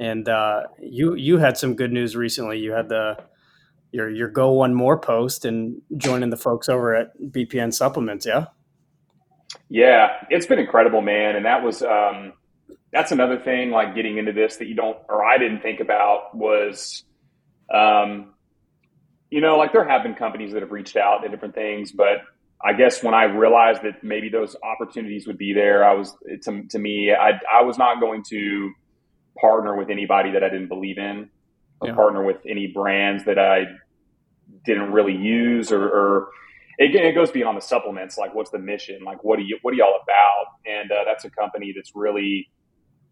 And 0.00 0.28
uh, 0.28 0.62
you 0.80 1.14
you 1.14 1.38
had 1.38 1.56
some 1.56 1.74
good 1.74 1.92
news 1.92 2.16
recently. 2.16 2.58
You 2.58 2.72
had 2.72 2.88
the 2.88 3.16
your 3.92 4.10
your 4.10 4.28
go 4.28 4.52
one 4.52 4.74
more 4.74 4.98
post 4.98 5.44
and 5.44 5.80
joining 5.96 6.30
the 6.30 6.36
folks 6.36 6.68
over 6.68 6.94
at 6.94 7.18
BPN 7.20 7.72
Supplements. 7.72 8.26
Yeah. 8.26 8.46
Yeah, 9.70 10.08
it's 10.28 10.46
been 10.46 10.58
incredible, 10.58 11.00
man. 11.00 11.36
And 11.36 11.44
that 11.46 11.62
was 11.62 11.82
um, 11.82 12.34
that's 12.92 13.12
another 13.12 13.38
thing. 13.38 13.70
Like 13.70 13.94
getting 13.94 14.18
into 14.18 14.32
this 14.32 14.56
that 14.56 14.66
you 14.66 14.74
don't 14.74 14.98
or 15.08 15.24
I 15.24 15.38
didn't 15.38 15.60
think 15.60 15.80
about 15.80 16.34
was, 16.34 17.04
um, 17.72 18.34
you 19.30 19.40
know, 19.40 19.56
like 19.56 19.72
there 19.72 19.88
have 19.88 20.02
been 20.02 20.14
companies 20.14 20.52
that 20.52 20.62
have 20.62 20.70
reached 20.70 20.96
out 20.96 21.22
to 21.22 21.28
different 21.28 21.54
things, 21.54 21.92
but 21.92 22.22
I 22.64 22.72
guess 22.72 23.02
when 23.02 23.14
I 23.14 23.24
realized 23.24 23.82
that 23.82 24.02
maybe 24.02 24.28
those 24.28 24.56
opportunities 24.62 25.26
would 25.26 25.38
be 25.38 25.52
there, 25.52 25.84
I 25.84 25.94
was 25.94 26.16
to, 26.42 26.62
to 26.70 26.78
me, 26.78 27.12
I, 27.12 27.40
I 27.52 27.62
was 27.62 27.78
not 27.78 28.00
going 28.00 28.24
to 28.30 28.72
partner 29.40 29.76
with 29.76 29.90
anybody 29.90 30.32
that 30.32 30.42
I 30.42 30.48
didn't 30.48 30.68
believe 30.68 30.98
in, 30.98 31.30
or 31.80 31.88
yeah. 31.88 31.94
partner 31.94 32.24
with 32.24 32.38
any 32.48 32.66
brands 32.66 33.24
that 33.26 33.38
I 33.38 33.66
didn't 34.64 34.92
really 34.92 35.14
use, 35.14 35.70
or, 35.70 35.84
or 35.84 36.28
again, 36.80 37.04
it 37.04 37.12
goes 37.12 37.30
beyond 37.30 37.56
the 37.56 37.62
supplements. 37.62 38.18
Like, 38.18 38.34
what's 38.34 38.50
the 38.50 38.58
mission? 38.58 39.04
Like, 39.04 39.22
what 39.22 39.38
are 39.38 39.42
you, 39.42 39.58
what 39.62 39.72
are 39.72 39.76
y'all 39.76 40.00
about? 40.02 40.46
And 40.66 40.90
uh, 40.90 41.04
that's 41.06 41.24
a 41.24 41.30
company 41.30 41.72
that's 41.76 41.92
really, 41.94 42.50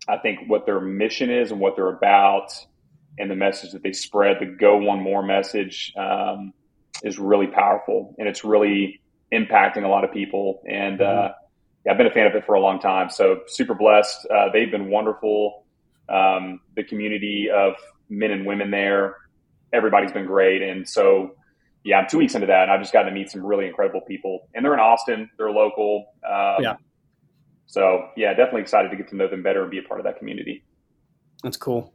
I 0.09 0.19
think, 0.19 0.41
what 0.49 0.67
their 0.67 0.81
mission 0.81 1.31
is 1.31 1.53
and 1.53 1.61
what 1.61 1.77
they're 1.77 1.89
about, 1.89 2.49
and 3.19 3.31
the 3.31 3.37
message 3.37 3.71
that 3.73 3.83
they 3.83 3.93
spread, 3.93 4.39
the 4.41 4.47
"Go 4.47 4.77
One 4.79 5.03
More" 5.03 5.23
message, 5.23 5.93
um, 5.97 6.53
is 7.05 7.19
really 7.19 7.47
powerful, 7.47 8.15
and 8.19 8.27
it's 8.29 8.43
really 8.45 9.01
impacting 9.33 9.85
a 9.85 9.89
lot 9.89 10.05
of 10.05 10.13
people. 10.13 10.63
And 10.69 10.99
mm-hmm. 11.01 11.27
uh, 11.27 11.33
yeah, 11.85 11.93
I've 11.93 11.99
been 11.99 12.07
a 12.07 12.11
fan 12.11 12.27
of 12.27 12.35
it 12.35 12.45
for 12.45 12.55
a 12.55 12.61
long 12.61 12.81
time. 12.81 13.11
So 13.11 13.41
super 13.47 13.75
blessed. 13.75 14.27
Uh, 14.27 14.49
they've 14.53 14.71
been 14.71 14.91
wonderful. 14.91 15.65
Um, 16.09 16.61
the 16.75 16.85
community 16.85 17.49
of 17.53 17.75
men 18.09 18.31
and 18.31 18.47
women 18.47 18.71
there, 18.71 19.17
everybody's 19.73 20.13
been 20.13 20.27
great. 20.27 20.63
And 20.63 20.89
so, 20.89 21.35
yeah, 21.85 21.99
I'm 21.99 22.09
two 22.09 22.19
weeks 22.19 22.35
into 22.35 22.47
that, 22.47 22.63
and 22.65 22.71
I've 22.71 22.81
just 22.81 22.93
gotten 22.93 23.13
to 23.13 23.15
meet 23.19 23.31
some 23.31 23.45
really 23.45 23.67
incredible 23.67 24.01
people. 24.01 24.49
And 24.55 24.65
they're 24.65 24.75
in 24.75 24.81
Austin. 24.81 25.31
They're 25.39 25.51
local. 25.51 26.07
Um, 26.25 26.63
yeah. 26.63 26.77
So 27.67 28.09
yeah, 28.17 28.31
definitely 28.31 28.63
excited 28.63 28.91
to 28.91 28.97
get 28.97 29.09
to 29.09 29.17
know 29.17 29.29
them 29.29 29.43
better 29.43 29.63
and 29.63 29.71
be 29.71 29.79
a 29.79 29.83
part 29.83 30.01
of 30.01 30.05
that 30.05 30.19
community. 30.19 30.65
That's 31.43 31.57
cool. 31.57 31.93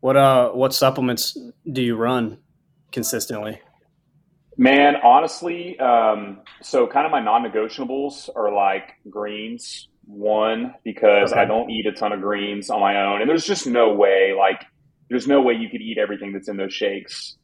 What 0.00 0.16
uh, 0.16 0.50
what 0.50 0.72
supplements 0.72 1.36
do 1.70 1.82
you 1.82 1.96
run 1.96 2.38
consistently? 2.92 3.60
Man, 4.60 4.96
honestly, 5.04 5.78
um, 5.78 6.40
so 6.62 6.88
kind 6.88 7.06
of 7.06 7.12
my 7.12 7.20
non-negotiables 7.20 8.28
are 8.34 8.52
like 8.52 8.90
greens. 9.08 9.88
One 10.04 10.74
because 10.84 11.32
okay. 11.32 11.42
I 11.42 11.44
don't 11.44 11.70
eat 11.70 11.86
a 11.86 11.92
ton 11.92 12.12
of 12.12 12.20
greens 12.20 12.70
on 12.70 12.80
my 12.80 13.04
own, 13.04 13.20
and 13.20 13.30
there's 13.30 13.44
just 13.44 13.66
no 13.66 13.92
way. 13.92 14.34
Like, 14.36 14.64
there's 15.10 15.28
no 15.28 15.42
way 15.42 15.52
you 15.52 15.68
could 15.68 15.82
eat 15.82 15.98
everything 15.98 16.32
that's 16.32 16.48
in 16.48 16.56
those 16.56 16.72
shakes. 16.72 17.36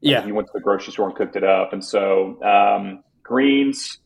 Yeah, 0.00 0.26
you 0.26 0.34
went 0.34 0.48
to 0.48 0.52
the 0.52 0.60
grocery 0.60 0.92
store 0.92 1.08
and 1.08 1.16
cooked 1.16 1.36
it 1.36 1.44
up, 1.44 1.72
and 1.72 1.82
so 1.82 2.42
um, 2.42 3.04
greens, 3.22 3.98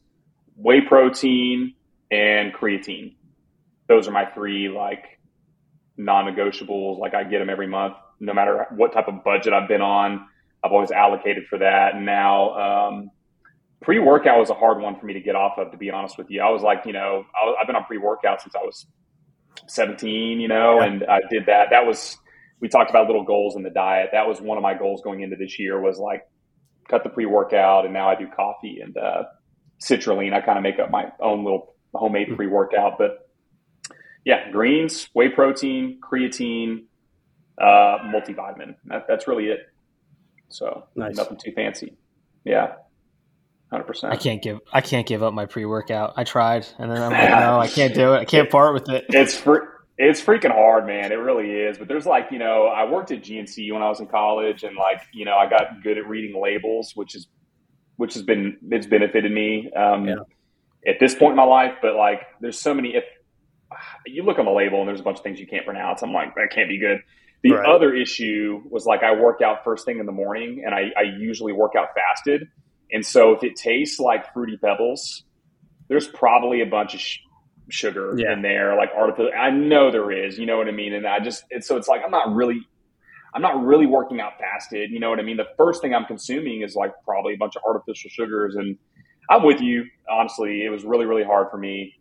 whey 0.57 0.83
protein, 0.83 1.75
and 2.11 2.53
creatine. 2.53 3.17
Those 3.89 4.07
are 4.07 4.13
my 4.13 4.27
three 4.27 4.69
like 4.69 5.19
non-negotiables. 5.97 6.99
Like 6.99 7.15
I 7.15 7.25
get 7.25 7.39
them 7.39 7.51
every 7.51 7.67
month, 7.67 7.95
no 8.21 8.35
matter 8.35 8.67
what 8.77 8.93
type 8.93 9.09
of 9.09 9.25
budget 9.25 9.53
I've 9.53 9.69
been 9.69 9.83
on 9.83 10.27
I've 10.65 10.73
always 10.73 10.91
allocated 10.91 11.47
for 11.49 11.59
that. 11.59 11.95
And 11.95 12.07
now, 12.07 12.89
um, 12.89 13.11
pre 13.81 13.99
workout 13.99 14.39
was 14.39 14.51
a 14.51 14.55
hard 14.55 14.81
one 14.81 14.99
for 14.99 15.07
me 15.07 15.15
to 15.15 15.21
get 15.21 15.35
off 15.35 15.59
of, 15.59 15.73
to 15.73 15.77
be 15.77 15.91
honest 15.91 16.17
with 16.19 16.31
you. 16.31 16.41
I 16.41 16.51
was 16.51 16.63
like, 16.63 16.83
you 16.87 16.93
know, 16.93 17.25
I 17.35 17.55
have 17.59 17.67
been 17.67 17.77
on 17.77 17.85
pre 17.85 17.99
workout 17.99 18.43
since 18.43 18.55
I 18.55 18.65
was 18.65 18.87
17, 19.69 20.41
you 20.41 20.49
know, 20.49 20.81
yeah. 20.81 20.87
and 20.87 21.05
I 21.05 21.21
did 21.31 21.47
that. 21.47 21.69
That 21.71 21.87
was, 21.87 22.17
we 22.61 22.69
talked 22.69 22.91
about 22.91 23.07
little 23.07 23.25
goals 23.25 23.57
in 23.57 23.63
the 23.63 23.71
diet. 23.71 24.11
That 24.13 24.27
was 24.27 24.41
one 24.41 24.57
of 24.57 24.63
my 24.63 24.75
goals 24.75 25.03
going 25.03 25.23
into 25.23 25.37
this 25.37 25.59
year 25.59 25.81
was 25.81 25.99
like 25.99 26.23
cut 26.89 27.03
the 27.03 27.11
pre 27.11 27.27
workout. 27.27 27.85
And 27.85 27.93
now 27.93 28.09
I 28.09 28.15
do 28.15 28.27
coffee 28.35 28.79
and, 28.83 28.97
uh, 28.97 29.25
citrulline. 29.83 30.33
I 30.33 30.41
kind 30.41 30.59
of 30.59 30.63
make 30.63 30.79
up 30.79 30.91
my 30.91 31.07
own 31.21 31.45
little 31.45 31.75
homemade 31.93 32.29
mm-hmm. 32.29 32.37
pre 32.37 32.47
workout, 32.47 32.99
but 32.99 33.29
yeah, 34.25 34.51
greens, 34.51 35.09
whey 35.15 35.29
protein, 35.29 35.99
creatine, 36.01 36.85
uh, 37.61 37.99
multivitamin. 38.05 38.77
That, 38.87 39.07
that's 39.09 39.27
really 39.27 39.47
it. 39.47 39.61
So 40.53 40.85
nice. 40.95 41.17
nothing 41.17 41.39
too 41.43 41.53
fancy. 41.53 41.97
Yeah. 42.45 42.75
100%. 43.73 44.05
I 44.05 44.17
can't 44.17 44.43
give 44.43 44.61
I 44.73 44.83
can't 44.83 45.07
give 45.07 45.23
up 45.23 45.33
my 45.33 45.47
pre-workout. 45.47 46.13
I 46.17 46.25
tried 46.25 46.67
and 46.79 46.91
then 46.91 47.03
I'm 47.03 47.11
like 47.11 47.31
no, 47.41 47.59
I 47.59 47.69
can't 47.69 47.95
do 47.95 48.13
it. 48.15 48.19
I 48.19 48.25
can't 48.25 48.51
part 48.51 48.75
with 48.75 48.89
it. 48.91 49.07
It's 49.09 49.37
fr- 49.37 49.65
it's 49.99 50.21
freaking 50.21 50.53
hard, 50.53 50.87
man. 50.87 51.13
It 51.13 51.17
really 51.17 51.51
is. 51.51 51.79
But 51.79 51.89
there's 51.89 52.07
like, 52.07 52.29
you 52.31 52.39
know, 52.39 52.67
I 52.67 52.91
worked 52.91 53.11
at 53.13 53.23
GNC 53.23 53.73
when 53.73 53.83
I 53.83 53.89
was 53.89 54.01
in 54.01 54.07
college 54.07 54.63
and 54.63 54.77
like, 54.77 55.01
you 55.13 55.25
know, 55.25 55.37
I 55.37 55.49
got 55.49 55.83
good 55.83 55.97
at 55.97 56.09
reading 56.09 56.41
labels, 56.41 56.93
which 56.95 57.15
is 57.15 57.29
which 57.97 58.15
has 58.15 58.23
been 58.23 58.59
it's 58.71 58.87
benefited 58.87 59.31
me 59.31 59.71
um, 59.73 60.07
yeah. 60.07 60.15
at 60.87 60.97
this 60.99 61.15
point 61.15 61.33
in 61.33 61.37
my 61.37 61.45
life, 61.45 61.75
but 61.81 61.95
like 61.95 62.23
there's 62.41 62.59
so 62.59 62.75
many 62.75 62.95
if 62.97 63.05
you 64.07 64.23
look 64.23 64.39
on 64.39 64.45
the 64.45 64.51
label 64.51 64.81
and 64.81 64.89
there's 64.89 65.01
a 65.01 65.03
bunch 65.03 65.19
of 65.19 65.23
things 65.23 65.39
you 65.39 65.47
can't 65.47 65.65
pronounce, 65.65 66.03
I'm 66.03 66.13
like 66.13 66.35
that 66.35 66.49
can't 66.53 66.69
be 66.69 66.79
good. 66.79 67.01
The 67.43 67.53
right. 67.53 67.69
other 67.69 67.95
issue 67.95 68.63
was 68.71 68.87
like 68.87 69.03
I 69.03 69.15
work 69.15 69.41
out 69.43 69.65
first 69.65 69.85
thing 69.85 69.99
in 69.99 70.07
the 70.07 70.13
morning, 70.13 70.63
and 70.65 70.75
I, 70.75 70.93
I 70.97 71.03
usually 71.19 71.53
work 71.53 71.73
out 71.77 71.89
fasted. 71.95 72.49
And 72.93 73.05
so 73.05 73.33
if 73.33 73.43
it 73.43 73.57
tastes 73.57 73.99
like 73.99 74.33
fruity 74.33 74.57
pebbles, 74.57 75.25
there's 75.89 76.07
probably 76.07 76.61
a 76.61 76.67
bunch 76.67 76.95
of 76.95 77.01
sh- 77.01 77.19
sugar 77.69 78.15
yeah. 78.17 78.33
in 78.33 78.43
there, 78.43 78.77
like 78.77 78.91
artificial. 78.97 79.33
I 79.37 79.51
know 79.51 79.91
there 79.91 80.13
is, 80.13 80.39
you 80.39 80.47
know 80.47 80.59
what 80.59 80.69
I 80.69 80.73
mean. 80.73 80.93
And 80.93 81.07
I 81.07 81.19
just 81.19 81.45
it's, 81.51 81.67
so 81.67 81.77
it's 81.77 81.89
like 81.89 82.03
I'm 82.05 82.11
not 82.11 82.33
really, 82.33 82.61
I'm 83.35 83.43
not 83.43 83.65
really 83.65 83.87
working 83.87 84.21
out 84.21 84.35
fasted. 84.39 84.91
You 84.91 85.01
know 85.01 85.11
what 85.11 85.19
I 85.19 85.23
mean. 85.23 85.37
The 85.37 85.49
first 85.57 85.83
thing 85.83 85.95
I'm 85.95 86.05
consuming 86.05 86.63
is 86.63 86.77
like 86.77 86.93
probably 87.05 87.35
a 87.35 87.39
bunch 87.39 87.57
of 87.57 87.63
artificial 87.67 88.11
sugars, 88.11 88.55
and 88.55 88.79
I'm 89.31 89.43
with 89.43 89.61
you. 89.61 89.87
Honestly, 90.09 90.65
it 90.65 90.71
was 90.71 90.85
really, 90.85 91.07
really 91.07 91.25
hard 91.25 91.51
for 91.51 91.59
me. 91.59 91.95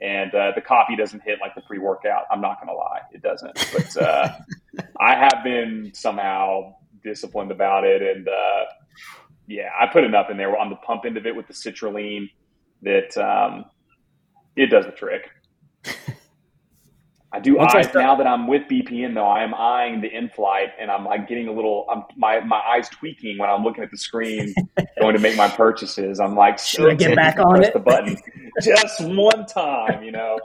And 0.00 0.34
uh, 0.34 0.52
the 0.54 0.60
coffee 0.60 0.94
doesn't 0.94 1.22
hit 1.22 1.38
like 1.40 1.54
the 1.54 1.62
pre 1.62 1.78
workout. 1.78 2.24
I'm 2.30 2.40
not 2.40 2.60
going 2.60 2.68
to 2.68 2.74
lie, 2.74 3.00
it 3.12 3.22
doesn't. 3.22 3.54
But 3.72 4.02
uh, 4.02 4.28
I 5.00 5.14
have 5.14 5.42
been 5.44 5.90
somehow 5.94 6.74
disciplined 7.02 7.50
about 7.50 7.84
it. 7.84 8.02
And 8.02 8.28
uh, 8.28 8.64
yeah, 9.46 9.70
I 9.78 9.86
put 9.86 10.04
enough 10.04 10.30
in 10.30 10.36
there 10.36 10.56
on 10.56 10.70
the 10.70 10.76
pump 10.76 11.04
end 11.06 11.16
of 11.16 11.26
it 11.26 11.34
with 11.34 11.46
the 11.46 11.54
citrulline 11.54 12.30
that 12.82 13.16
um, 13.16 13.64
it 14.56 14.66
does 14.66 14.86
the 14.86 14.92
trick. 14.92 15.30
I 17.32 17.40
do 17.40 17.58
eye 17.58 17.90
now 17.94 18.14
that 18.16 18.26
I'm 18.26 18.46
with 18.46 18.62
BPN 18.62 19.14
though. 19.14 19.26
I 19.26 19.42
am 19.42 19.52
eyeing 19.52 20.00
the 20.00 20.08
in-flight, 20.08 20.70
and 20.80 20.90
I'm 20.90 21.04
like 21.04 21.28
getting 21.28 21.48
a 21.48 21.52
little. 21.52 21.84
I'm, 21.90 22.04
my 22.16 22.40
my 22.40 22.60
eyes 22.60 22.88
tweaking 22.88 23.36
when 23.36 23.50
I'm 23.50 23.62
looking 23.62 23.84
at 23.84 23.90
the 23.90 23.98
screen, 23.98 24.54
going 25.00 25.14
to 25.14 25.20
make 25.20 25.36
my 25.36 25.48
purchases. 25.48 26.18
I'm 26.18 26.34
like, 26.34 26.58
should 26.58 26.88
I 26.88 26.94
get 26.94 27.14
back 27.14 27.38
on 27.38 27.56
press 27.56 27.68
it? 27.68 27.74
The 27.74 27.80
button 27.80 28.16
just 28.62 29.02
one 29.02 29.44
time, 29.44 30.02
you 30.02 30.12
know. 30.12 30.38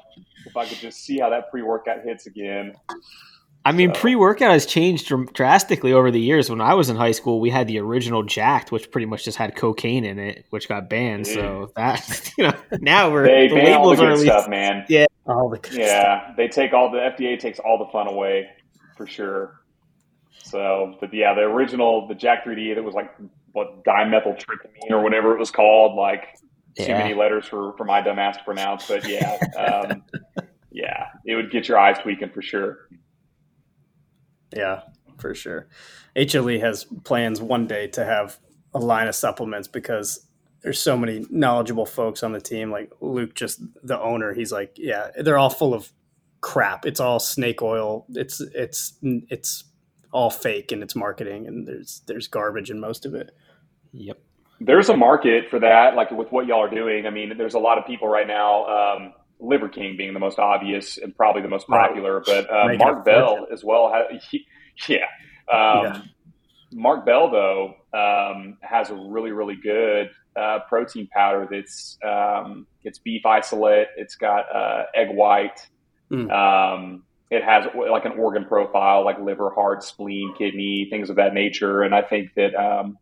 If 0.45 0.57
I 0.57 0.65
could 0.65 0.79
just 0.79 1.05
see 1.05 1.19
how 1.19 1.29
that 1.29 1.49
pre-workout 1.49 2.03
hits 2.03 2.25
again. 2.25 2.73
I 3.63 3.71
mean, 3.71 3.93
So- 3.93 3.99
pre 4.01 4.15
workout 4.15 4.51
has 4.51 4.65
changed 4.65 5.07
dr- 5.07 5.33
drastically 5.33 5.93
over 5.93 6.09
the 6.09 6.19
years. 6.19 6.49
When 6.49 6.61
I 6.61 6.73
was 6.73 6.89
in 6.89 6.95
high 6.95 7.11
school, 7.11 7.39
we 7.39 7.49
had 7.51 7.67
the 7.67 7.79
original 7.79 8.23
Jacked, 8.23 8.71
which 8.71 8.89
pretty 8.91 9.05
much 9.05 9.23
just 9.23 9.37
had 9.37 9.55
cocaine 9.55 10.03
in 10.03 10.17
it, 10.17 10.45
which 10.49 10.67
got 10.67 10.89
banned. 10.89 11.27
So 11.27 11.71
that 11.75 12.31
you 12.37 12.45
know, 12.45 12.53
now 12.79 13.11
we're 13.11 13.25
They 13.25 13.47
the 13.47 13.55
ban 13.55 13.73
all 13.73 13.83
the 13.83 13.89
labels 13.89 13.99
are 13.99 14.03
good 14.03 14.11
at 14.13 14.19
least 14.19 14.31
stuff, 14.31 14.49
man. 14.49 14.85
Yeah, 14.89 15.05
All 15.27 15.49
the 15.49 15.59
good 15.59 15.73
stuff. 15.73 15.85
Yeah, 15.85 16.33
they 16.37 16.47
take 16.47 16.73
all 16.73 16.89
the 16.89 16.97
FDA 16.97 17.39
takes 17.39 17.59
all 17.59 17.77
the 17.77 17.91
fun 17.91 18.07
away 18.07 18.49
for 18.97 19.05
sure. 19.05 19.61
So, 20.43 20.95
but 20.99 21.13
yeah, 21.13 21.33
the 21.35 21.41
original 21.41 22.07
the 22.07 22.15
Jack 22.15 22.43
3D 22.45 22.73
that 22.75 22.83
was 22.83 22.95
like 22.95 23.13
what 23.51 23.83
dimethyltryptamine 23.83 24.89
or 24.91 25.01
whatever 25.01 25.33
it 25.35 25.39
was 25.39 25.51
called, 25.51 25.95
like 25.95 26.35
too 26.77 26.87
many 26.93 27.13
letters 27.13 27.45
for 27.45 27.73
for 27.77 27.85
my 27.85 28.01
dumb 28.01 28.17
ass 28.17 28.37
to 28.37 28.43
pronounce. 28.43 28.87
But 28.87 29.07
yeah, 29.07 29.37
um, 29.57 30.03
yeah, 30.71 31.07
it 31.27 31.35
would 31.35 31.51
get 31.51 31.67
your 31.67 31.77
eyes 31.77 31.97
tweaking 32.01 32.29
for 32.31 32.41
sure. 32.41 32.87
Yeah, 34.55 34.81
for 35.17 35.33
sure. 35.33 35.67
HLE 36.15 36.59
has 36.59 36.85
plans 37.03 37.41
one 37.41 37.67
day 37.67 37.87
to 37.87 38.03
have 38.03 38.39
a 38.73 38.79
line 38.79 39.07
of 39.07 39.15
supplements 39.15 39.67
because 39.67 40.27
there's 40.61 40.79
so 40.79 40.97
many 40.97 41.25
knowledgeable 41.29 41.85
folks 41.85 42.23
on 42.23 42.31
the 42.31 42.41
team. 42.41 42.71
Like 42.71 42.91
Luke, 43.01 43.33
just 43.33 43.61
the 43.83 43.99
owner, 43.99 44.33
he's 44.33 44.51
like, 44.51 44.73
yeah, 44.77 45.07
they're 45.19 45.37
all 45.37 45.49
full 45.49 45.73
of 45.73 45.91
crap. 46.41 46.85
It's 46.85 46.99
all 46.99 47.19
snake 47.19 47.61
oil. 47.61 48.05
It's 48.09 48.41
it's 48.41 48.93
it's 49.01 49.63
all 50.11 50.29
fake 50.29 50.71
and 50.71 50.83
its 50.83 50.95
marketing, 50.95 51.47
and 51.47 51.67
there's 51.67 52.01
there's 52.07 52.27
garbage 52.27 52.69
in 52.69 52.79
most 52.79 53.05
of 53.05 53.15
it. 53.15 53.31
Yep. 53.93 54.19
There's 54.59 54.89
a 54.89 54.97
market 54.97 55.49
for 55.49 55.59
that, 55.59 55.95
like 55.95 56.11
with 56.11 56.31
what 56.31 56.45
y'all 56.45 56.61
are 56.61 56.69
doing. 56.69 57.07
I 57.07 57.09
mean, 57.09 57.35
there's 57.37 57.55
a 57.55 57.59
lot 57.59 57.79
of 57.79 57.85
people 57.85 58.07
right 58.07 58.27
now. 58.27 58.65
Um, 58.65 59.13
Liver 59.41 59.67
King 59.69 59.97
being 59.97 60.13
the 60.13 60.19
most 60.19 60.39
obvious 60.39 60.97
and 60.97 61.15
probably 61.15 61.41
the 61.41 61.47
most 61.49 61.67
Right. 61.67 61.87
popular, 61.89 62.21
but 62.25 62.49
uh, 62.49 62.73
Mark 62.77 63.03
Bell 63.03 63.47
as 63.51 63.63
well. 63.63 63.89
ha- 63.93 64.17
yeah, 64.87 65.05
um, 65.51 65.83
Yeah. 65.83 66.01
Mark 66.73 67.05
Bell 67.05 67.29
though 67.29 67.73
um, 67.93 68.57
has 68.61 68.89
a 68.89 68.95
really 68.95 69.31
really 69.31 69.55
good 69.55 70.09
uh, 70.35 70.59
protein 70.69 71.07
powder. 71.11 71.47
That's 71.51 71.97
um, 72.07 72.65
it's 72.83 72.99
beef 72.99 73.25
isolate. 73.25 73.87
It's 73.97 74.15
got 74.15 74.45
uh, 74.55 74.83
egg 74.95 75.09
white. 75.13 75.67
Mm. 76.11 76.31
Um, 76.31 77.03
it 77.29 77.43
has 77.43 77.65
like 77.75 78.05
an 78.05 78.13
organ 78.13 78.45
profile, 78.45 79.03
like 79.05 79.17
liver, 79.19 79.49
heart, 79.51 79.83
spleen, 79.83 80.33
kidney, 80.37 80.87
things 80.89 81.09
of 81.09 81.15
that 81.15 81.33
nature. 81.33 81.81
And 81.81 81.95
I 81.95 82.01
think 82.01 82.33
that 82.35 82.53
um, 82.55 82.97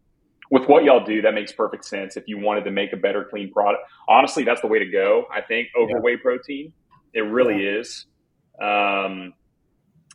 with 0.49 0.67
what 0.67 0.83
y'all 0.83 1.03
do, 1.03 1.21
that 1.21 1.33
makes 1.33 1.51
perfect 1.51 1.85
sense. 1.85 2.17
If 2.17 2.23
you 2.27 2.39
wanted 2.39 2.63
to 2.65 2.71
make 2.71 2.93
a 2.93 2.97
better, 2.97 3.23
clean 3.23 3.51
product, 3.51 3.83
honestly, 4.07 4.43
that's 4.43 4.61
the 4.61 4.67
way 4.67 4.79
to 4.79 4.89
go. 4.89 5.25
I 5.33 5.41
think 5.41 5.67
overweight 5.79 6.03
whey 6.03 6.17
protein, 6.17 6.73
it 7.13 7.21
really 7.21 7.63
is. 7.63 8.05
Um, 8.61 9.33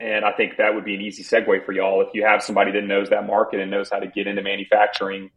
and 0.01 0.25
I 0.25 0.33
think 0.33 0.57
that 0.59 0.75
would 0.75 0.85
be 0.85 0.95
an 0.95 1.01
easy 1.01 1.23
segue 1.23 1.65
for 1.65 1.73
y'all 1.73 2.01
if 2.01 2.09
you 2.15 2.25
have 2.25 2.43
somebody 2.43 2.73
that 2.73 2.83
knows 2.83 3.11
that 3.11 3.27
market 3.27 3.61
and 3.61 3.71
knows 3.71 3.91
how 3.91 4.01
to 4.01 4.09
get 4.09 4.27
into 4.27 4.43
manufacturing. 4.43 5.31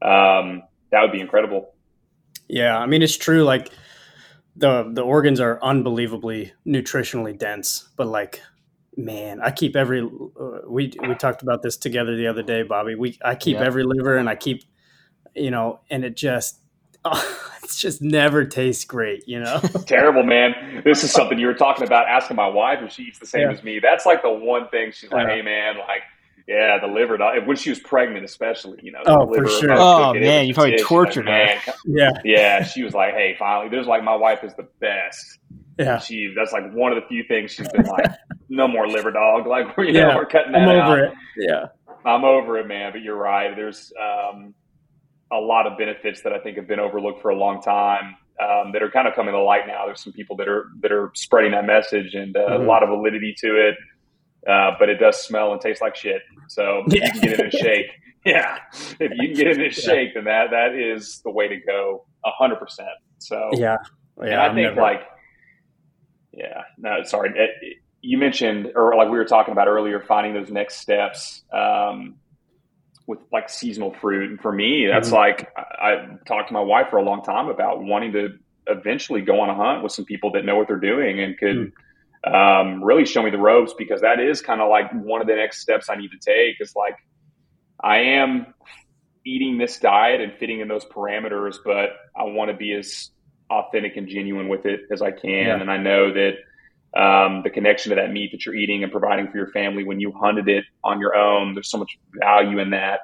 Um, 0.00 0.62
that 0.90 1.02
would 1.02 1.12
be 1.12 1.20
incredible. 1.20 1.74
Yeah, 2.48 2.78
I 2.78 2.86
mean 2.86 3.02
it's 3.02 3.16
true. 3.16 3.44
Like 3.44 3.70
the 4.56 4.90
the 4.90 5.02
organs 5.02 5.40
are 5.40 5.62
unbelievably 5.62 6.52
nutritionally 6.66 7.38
dense, 7.38 7.88
but 7.96 8.06
like, 8.06 8.40
man, 8.98 9.40
I 9.40 9.50
keep 9.50 9.76
every. 9.76 10.02
Uh, 10.02 10.58
we 10.68 10.92
we 11.06 11.14
talked 11.14 11.42
about 11.42 11.62
this 11.62 11.76
together 11.76 12.16
the 12.16 12.26
other 12.26 12.42
day, 12.42 12.62
Bobby. 12.64 12.94
We 12.96 13.18
I 13.24 13.34
keep 13.34 13.56
Yeah. 13.56 13.64
every 13.64 13.84
liver, 13.84 14.16
and 14.16 14.28
I 14.28 14.34
keep, 14.34 14.64
you 15.34 15.50
know, 15.50 15.80
and 15.88 16.04
it 16.04 16.16
just, 16.16 16.58
it's 17.62 17.80
just 17.80 18.02
never 18.02 18.44
tastes 18.44 18.84
great, 18.84 19.26
you 19.26 19.40
know. 19.40 19.60
Terrible, 19.86 20.24
man. 20.24 20.82
This 20.84 21.04
is 21.04 21.12
something 21.12 21.38
you 21.38 21.46
were 21.46 21.54
talking 21.54 21.86
about 21.86 22.08
asking 22.08 22.36
my 22.36 22.48
wife 22.48 22.80
if 22.82 22.92
she 22.92 23.04
eats 23.04 23.18
the 23.18 23.26
same 23.26 23.42
Yeah. 23.42 23.52
as 23.52 23.62
me. 23.62 23.78
That's 23.80 24.04
like 24.04 24.22
the 24.22 24.30
one 24.30 24.68
thing 24.68 24.92
she's 24.92 25.12
like, 25.12 25.28
hey, 25.28 25.42
man, 25.42 25.78
like, 25.78 26.02
yeah, 26.46 26.78
the 26.80 26.86
liver, 26.86 27.18
when 27.44 27.56
she 27.56 27.70
was 27.70 27.78
pregnant, 27.78 28.24
especially, 28.24 28.78
you 28.82 28.90
know, 28.90 29.00
Oh, 29.06 29.26
the 29.26 29.34
for 29.36 29.48
sure. 29.48 29.64
if 29.64 29.70
I 29.70 29.74
was 29.76 29.84
Oh, 29.84 30.06
cooking 30.06 30.22
man, 30.22 30.46
you 30.46 30.54
probably 30.54 30.72
dish, 30.72 30.80
she's 30.80 30.88
tortured 30.88 31.26
her. 31.26 31.32
man, 31.32 31.58
yeah, 31.84 32.10
Yeah, 32.24 32.62
she 32.64 32.82
was 32.82 32.94
like, 32.94 33.14
hey, 33.14 33.36
finally, 33.38 33.68
there's 33.68 33.86
like, 33.86 34.02
my 34.02 34.16
wife 34.16 34.42
is 34.42 34.54
the 34.54 34.66
best. 34.80 35.38
yeah, 35.78 35.98
She, 35.98 36.32
that's 36.36 36.52
like 36.52 36.72
one 36.72 36.92
of 36.92 37.00
the 37.02 37.06
few 37.08 37.22
things 37.24 37.52
she's 37.52 37.68
been 37.68 37.84
like, 37.86 38.10
no 38.48 38.68
more 38.68 38.86
liver 38.88 39.10
dog. 39.10 39.46
Like, 39.48 39.66
you 39.78 39.92
know, 39.92 40.16
we're 40.16 40.26
cutting 40.26 40.52
that 40.52 40.62
I'm 40.62 40.68
out. 40.78 40.90
over 40.90 41.04
it. 41.04 41.12
Yeah, 41.36 41.66
I'm 42.04 42.24
over 42.24 42.58
it, 42.58 42.66
man. 42.66 42.92
But 42.92 43.02
you're 43.02 43.16
right. 43.16 43.54
There's 43.56 43.92
um, 44.00 44.54
a 45.32 45.36
lot 45.38 45.66
of 45.66 45.76
benefits 45.78 46.22
that 46.22 46.32
I 46.32 46.38
think 46.38 46.56
have 46.56 46.68
been 46.68 46.80
overlooked 46.80 47.20
for 47.22 47.30
a 47.30 47.36
long 47.36 47.60
time 47.62 48.16
um, 48.40 48.72
that 48.72 48.82
are 48.82 48.90
kind 48.90 49.06
of 49.08 49.14
coming 49.14 49.32
to 49.34 49.40
light 49.42 49.66
now. 49.66 49.86
There's 49.86 50.02
some 50.02 50.12
people 50.12 50.36
that 50.36 50.48
are 50.48 50.66
that 50.80 50.92
are 50.92 51.10
spreading 51.14 51.52
that 51.52 51.66
message 51.66 52.14
and 52.14 52.36
uh, 52.36 52.40
Mhm. 52.50 52.60
a 52.60 52.64
lot 52.64 52.82
of 52.82 52.88
validity 52.88 53.34
to 53.38 53.68
it. 53.68 53.74
Uh, 54.48 54.70
but 54.78 54.88
it 54.88 54.94
does 54.98 55.20
smell 55.22 55.52
and 55.52 55.60
taste 55.60 55.82
like 55.82 55.96
shit. 55.96 56.22
So 56.48 56.84
if 56.86 56.94
you 56.94 57.00
can 57.00 57.20
get 57.20 57.32
it 57.32 57.40
in 57.40 57.46
a 57.48 57.50
shake. 57.50 57.86
Yeah, 58.24 58.58
if 59.00 59.12
you 59.14 59.28
can 59.28 59.36
get 59.36 59.46
it 59.46 59.58
in 59.58 59.66
a 59.66 59.70
shake, 59.70 60.14
then 60.14 60.24
that 60.24 60.50
that 60.50 60.74
is 60.74 61.20
the 61.24 61.30
way 61.30 61.48
to 61.48 61.56
go, 61.56 62.04
a 62.24 62.30
hundred 62.30 62.56
percent. 62.56 62.88
So 63.18 63.50
yeah, 63.54 63.76
yeah. 64.22 64.40
I 64.42 64.46
I'm 64.48 64.54
think 64.54 64.68
never- 64.68 64.80
like, 64.80 65.02
yeah, 66.32 66.62
no, 66.78 67.02
sorry. 67.04 67.30
It, 67.30 67.50
it- 67.62 67.76
you 68.00 68.18
mentioned, 68.18 68.72
or 68.74 68.94
like 68.96 69.08
we 69.10 69.18
were 69.18 69.24
talking 69.24 69.52
about 69.52 69.68
earlier, 69.68 70.00
finding 70.00 70.34
those 70.34 70.50
next 70.50 70.76
steps 70.76 71.42
um, 71.52 72.16
with 73.06 73.18
like 73.32 73.48
seasonal 73.48 73.92
fruit. 73.94 74.30
And 74.30 74.40
for 74.40 74.52
me, 74.52 74.86
that's 74.86 75.10
Mhm. 75.10 75.14
like 75.14 75.50
I, 75.56 75.92
I've 75.92 76.24
talked 76.24 76.48
to 76.48 76.54
my 76.54 76.60
wife 76.60 76.88
for 76.90 76.98
a 76.98 77.02
long 77.02 77.22
time 77.22 77.48
about 77.48 77.82
wanting 77.82 78.12
to 78.12 78.38
eventually 78.66 79.22
go 79.22 79.40
on 79.40 79.48
a 79.48 79.54
hunt 79.54 79.82
with 79.82 79.92
some 79.92 80.04
people 80.04 80.30
that 80.32 80.44
know 80.44 80.56
what 80.56 80.68
they're 80.68 80.76
doing 80.76 81.20
and 81.20 81.38
could 81.38 81.72
um, 82.24 82.82
really 82.84 83.06
show 83.06 83.22
me 83.22 83.30
the 83.30 83.38
ropes 83.38 83.72
because 83.78 84.02
that 84.02 84.20
is 84.20 84.42
kind 84.42 84.60
of 84.60 84.68
like 84.68 84.92
one 84.92 85.20
of 85.20 85.26
the 85.26 85.34
next 85.34 85.60
steps 85.60 85.88
I 85.88 85.94
need 85.96 86.10
to 86.10 86.18
take. 86.18 86.60
Is 86.60 86.74
like 86.76 86.96
I 87.82 87.98
am 87.98 88.54
eating 89.24 89.58
this 89.58 89.78
diet 89.78 90.20
and 90.20 90.32
fitting 90.38 90.60
in 90.60 90.68
those 90.68 90.84
parameters, 90.84 91.56
but 91.64 91.90
I 92.16 92.24
want 92.24 92.50
to 92.50 92.56
be 92.56 92.72
as 92.74 93.10
authentic 93.50 93.96
and 93.96 94.08
genuine 94.08 94.48
with 94.48 94.66
it 94.66 94.80
as 94.90 95.00
I 95.02 95.10
can. 95.10 95.30
Yeah. 95.30 95.60
And 95.60 95.70
I 95.70 95.76
know 95.78 96.12
that 96.12 96.32
um, 96.96 97.42
the 97.42 97.50
connection 97.50 97.90
to 97.90 97.96
that 97.96 98.12
meat 98.12 98.30
that 98.32 98.46
you're 98.46 98.54
eating 98.54 98.82
and 98.82 98.90
providing 98.90 99.30
for 99.30 99.36
your 99.36 99.50
family 99.50 99.84
when 99.84 100.00
you 100.00 100.12
hunted 100.12 100.48
it 100.48 100.64
on 100.84 101.00
your 101.00 101.14
own, 101.14 101.54
there's 101.54 101.70
so 101.70 101.78
much 101.78 101.98
value 102.14 102.58
in 102.58 102.70
that. 102.70 103.00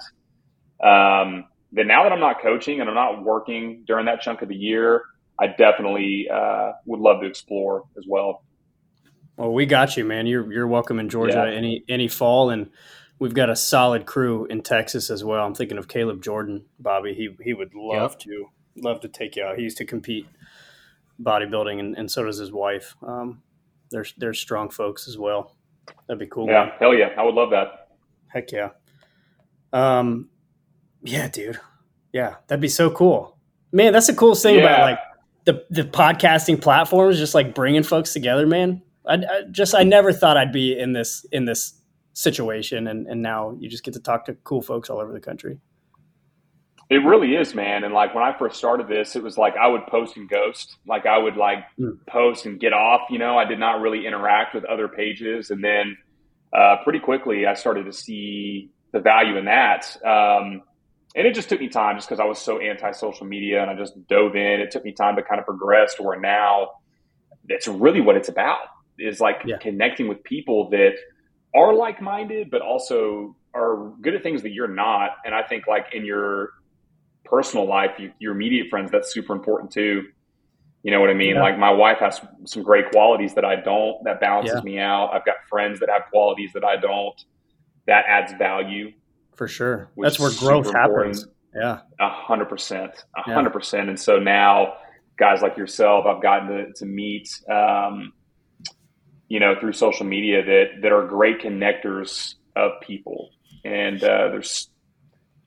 Um, 0.83 1.45
that 1.73 1.87
now 1.87 2.03
that 2.05 2.13
I'm 2.13 2.21
not 2.21 2.41
coaching 2.41 2.81
and 2.81 2.89
I'm 2.89 2.95
not 2.95 3.25
working 3.25 3.85
during 3.87 4.07
that 4.07 4.21
chunk 4.21 4.43
of 4.43 4.49
the 4.49 4.57
year, 4.57 5.03
I 5.41 5.49
definitely 5.49 6.29
uh, 6.33 6.73
would 6.87 7.01
love 7.01 7.21
to 7.21 7.27
explore 7.27 7.85
as 7.99 8.05
well. 8.09 8.43
Well, 9.37 9.53
we 9.53 9.67
got 9.67 9.97
you, 9.97 10.05
man. 10.05 10.27
You're 10.27 10.51
you're 10.53 10.69
welcome 10.69 11.01
in 11.01 11.09
Georgia 11.09 11.49
Yeah. 11.49 11.57
any 11.57 11.83
any 11.89 12.07
fall, 12.07 12.51
and 12.51 12.71
we've 13.19 13.35
got 13.35 13.51
a 13.51 13.57
solid 13.57 14.07
crew 14.07 14.47
in 14.47 14.63
Texas 14.63 15.11
as 15.11 15.25
well. 15.25 15.45
I'm 15.45 15.55
thinking 15.55 15.77
of 15.77 15.89
Caleb 15.89 16.23
Jordan, 16.23 16.67
Bobby. 16.79 17.15
He 17.15 17.37
he 17.43 17.53
would 17.53 17.75
love 17.75 18.17
to 18.19 18.47
love 18.77 19.01
to 19.01 19.09
take 19.09 19.35
you 19.35 19.43
out. 19.43 19.57
He 19.57 19.63
used 19.65 19.79
to 19.79 19.85
compete 19.85 20.27
bodybuilding, 21.21 21.81
and, 21.81 21.97
and 21.99 22.11
so 22.11 22.25
does 22.25 22.39
his 22.39 22.53
wife. 22.53 22.95
Um, 23.03 23.43
they're 23.95 24.07
they're 24.19 24.35
strong 24.35 24.69
folks 24.71 25.07
as 25.07 25.17
well. 25.17 25.57
That'd 26.07 26.19
be 26.19 26.27
cool. 26.27 26.47
man. 26.47 26.55
Yeah, 26.55 26.73
hell 26.79 26.95
yeah, 26.95 27.11
I 27.17 27.23
would 27.23 27.35
love 27.35 27.51
that. 27.51 27.89
Heck 28.27 28.51
yeah. 28.51 28.71
Um, 29.73 30.29
yeah, 31.03 31.29
dude. 31.29 31.61
Yeah, 32.13 32.37
that'd 32.49 32.61
be 32.61 32.69
so 32.69 32.91
cool. 32.91 33.39
Man, 33.73 33.93
that's 33.93 34.09
the 34.09 34.15
coolest 34.15 34.43
thing 34.43 34.59
about 34.59 34.81
like 34.81 34.99
the 35.45 35.65
the 35.71 35.83
podcasting 35.83 36.61
platforms, 36.61 37.19
just 37.19 37.35
like 37.35 37.55
bringing 37.55 37.83
folks 37.85 38.13
together. 38.13 38.47
Man, 38.47 38.83
I, 39.07 39.15
I 39.15 39.43
just 39.51 39.75
I 39.75 39.85
never 39.85 40.13
thought 40.13 40.37
I'd 40.37 40.53
be 40.53 40.79
in 40.79 40.93
this 40.93 41.25
in 41.31 41.45
this 41.45 41.81
situation, 42.15 42.89
and 42.89 43.07
and 43.07 43.23
now 43.23 43.57
you 43.61 43.69
just 43.69 43.85
get 43.85 43.95
to 43.95 44.01
talk 44.01 44.25
to 44.27 44.35
cool 44.45 44.63
folks 44.63 44.91
all 44.91 44.99
over 44.99 45.13
the 45.13 45.21
country. 45.21 45.61
It 46.91 46.97
really 46.99 47.35
is, 47.35 47.55
man. 47.55 47.83
And 47.85 47.95
like 47.95 48.15
when 48.15 48.23
I 48.23 48.37
first 48.39 48.57
started 48.57 48.89
this, 48.89 49.17
it 49.17 49.23
was 49.23 49.39
like 49.39 49.55
I 49.57 49.67
would 49.69 49.87
post 49.87 50.17
and 50.17 50.29
ghost. 50.29 50.77
Like 50.87 51.07
I 51.07 51.19
would 51.19 51.37
like 51.37 51.59
Mm. 51.81 51.99
post 52.07 52.47
and 52.47 52.61
get 52.61 52.73
off. 52.73 53.03
You 53.11 53.19
know, 53.19 53.39
I 53.39 53.45
did 53.47 53.59
not 53.59 53.81
really 53.81 54.07
interact 54.07 54.55
with 54.55 54.65
other 54.65 54.89
pages. 54.89 55.51
And 55.51 55.63
then 55.65 55.97
uh, 56.53 56.77
pretty 56.85 57.01
quickly, 57.01 57.47
I 57.47 57.55
started 57.55 57.87
to 57.87 57.93
see 57.93 58.71
the 58.93 59.01
value 59.01 59.37
in 59.39 59.47
that. 59.47 59.97
Um, 60.05 60.63
and 61.17 61.27
it 61.27 61.35
just 61.35 61.49
took 61.49 61.61
me 61.61 61.69
time 61.69 61.97
just 61.97 62.09
because 62.09 62.21
I 62.21 62.25
was 62.25 62.39
so 62.39 62.59
anti 62.59 62.91
social 62.93 63.27
media 63.27 63.63
and 63.63 63.71
I 63.71 63.75
just 63.77 63.95
dove 64.09 64.37
in. 64.37 64.61
It 64.61 64.71
took 64.71 64.85
me 64.85 64.93
time 64.93 65.17
to 65.17 65.23
kind 65.23 65.41
of 65.41 65.47
progress 65.47 65.95
to 65.97 66.03
where 66.03 66.21
now 66.21 66.69
that's 67.49 67.67
really 67.69 68.01
what 68.01 68.17
it's 68.17 68.29
about 68.29 68.59
is 68.99 69.21
like 69.21 69.43
Yeah. 69.45 69.57
connecting 69.59 70.07
with 70.09 70.23
people 70.25 70.71
that 70.71 70.95
are 71.55 71.73
like 71.75 72.01
minded, 72.03 72.51
but 72.51 72.63
also 72.63 73.37
are 73.55 73.93
good 74.01 74.15
at 74.15 74.23
things 74.23 74.43
that 74.43 74.53
you're 74.53 74.69
not. 74.69 75.11
And 75.25 75.35
I 75.35 75.43
think 75.45 75.67
like 75.67 75.87
in 75.93 76.05
your 76.05 76.51
personal 77.25 77.67
life, 77.67 77.93
you, 77.99 78.13
your 78.19 78.33
immediate 78.33 78.69
friends, 78.71 78.91
that's 78.91 79.13
super 79.13 79.33
important 79.35 79.71
too. 79.71 80.05
You 80.83 80.91
know 80.91 81.01
what 81.01 81.09
I 81.11 81.15
mean? 81.15 81.37
Yeah. 81.37 81.43
Like 81.43 81.59
my 81.59 81.71
wife 81.71 81.99
has 82.01 82.21
some 82.45 82.63
great 82.63 82.91
qualities 82.91 83.35
that 83.35 83.45
I 83.45 83.57
don't, 83.57 84.05
that 84.05 84.21
balances 84.21 84.57
Yeah. 84.57 84.63
me 84.63 84.79
out. 84.79 85.11
I've 85.15 85.25
got 85.25 85.37
friends 85.49 85.81
that 85.81 85.89
have 85.89 86.03
qualities 86.11 86.53
that 86.53 86.65
I 86.65 86.77
don't. 86.77 87.19
That 87.87 88.05
adds 88.07 88.33
value. 88.35 88.93
For 89.35 89.49
sure. 89.49 89.89
That's 89.97 90.21
where 90.21 90.31
growth 90.39 90.67
happens. 90.73 91.23
important. 91.23 91.31
Yeah. 91.55 91.81
A 92.01 92.11
hundred 92.11 92.47
percent, 92.51 93.05
a 93.17 93.23
hundred 93.23 93.53
percent. 93.53 93.89
And 93.89 93.99
so 93.99 94.19
now, 94.19 94.75
guys 95.17 95.41
like 95.41 95.57
yourself, 95.57 96.05
I've 96.07 96.21
gotten 96.21 96.49
to, 96.49 96.73
to 96.75 96.85
meet, 96.87 97.29
um, 97.49 98.13
you 99.29 99.41
know, 99.41 99.55
through 99.59 99.73
social 99.73 100.05
media 100.05 100.45
that 100.45 100.83
that 100.83 100.93
are 100.93 101.07
great 101.07 101.41
connectors 101.41 102.35
of 102.57 102.73
people. 102.83 103.31
And 103.65 104.03
uh, 104.03 104.29
there's, 104.29 104.69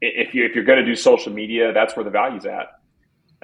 if 0.01 0.33
you 0.33 0.45
if 0.45 0.55
you're 0.55 0.63
going 0.63 0.79
to 0.79 0.85
do 0.85 0.95
social 0.95 1.33
media, 1.33 1.73
that's 1.73 1.95
where 1.95 2.03
the 2.03 2.11
value's 2.11 2.45
at. 2.45 2.67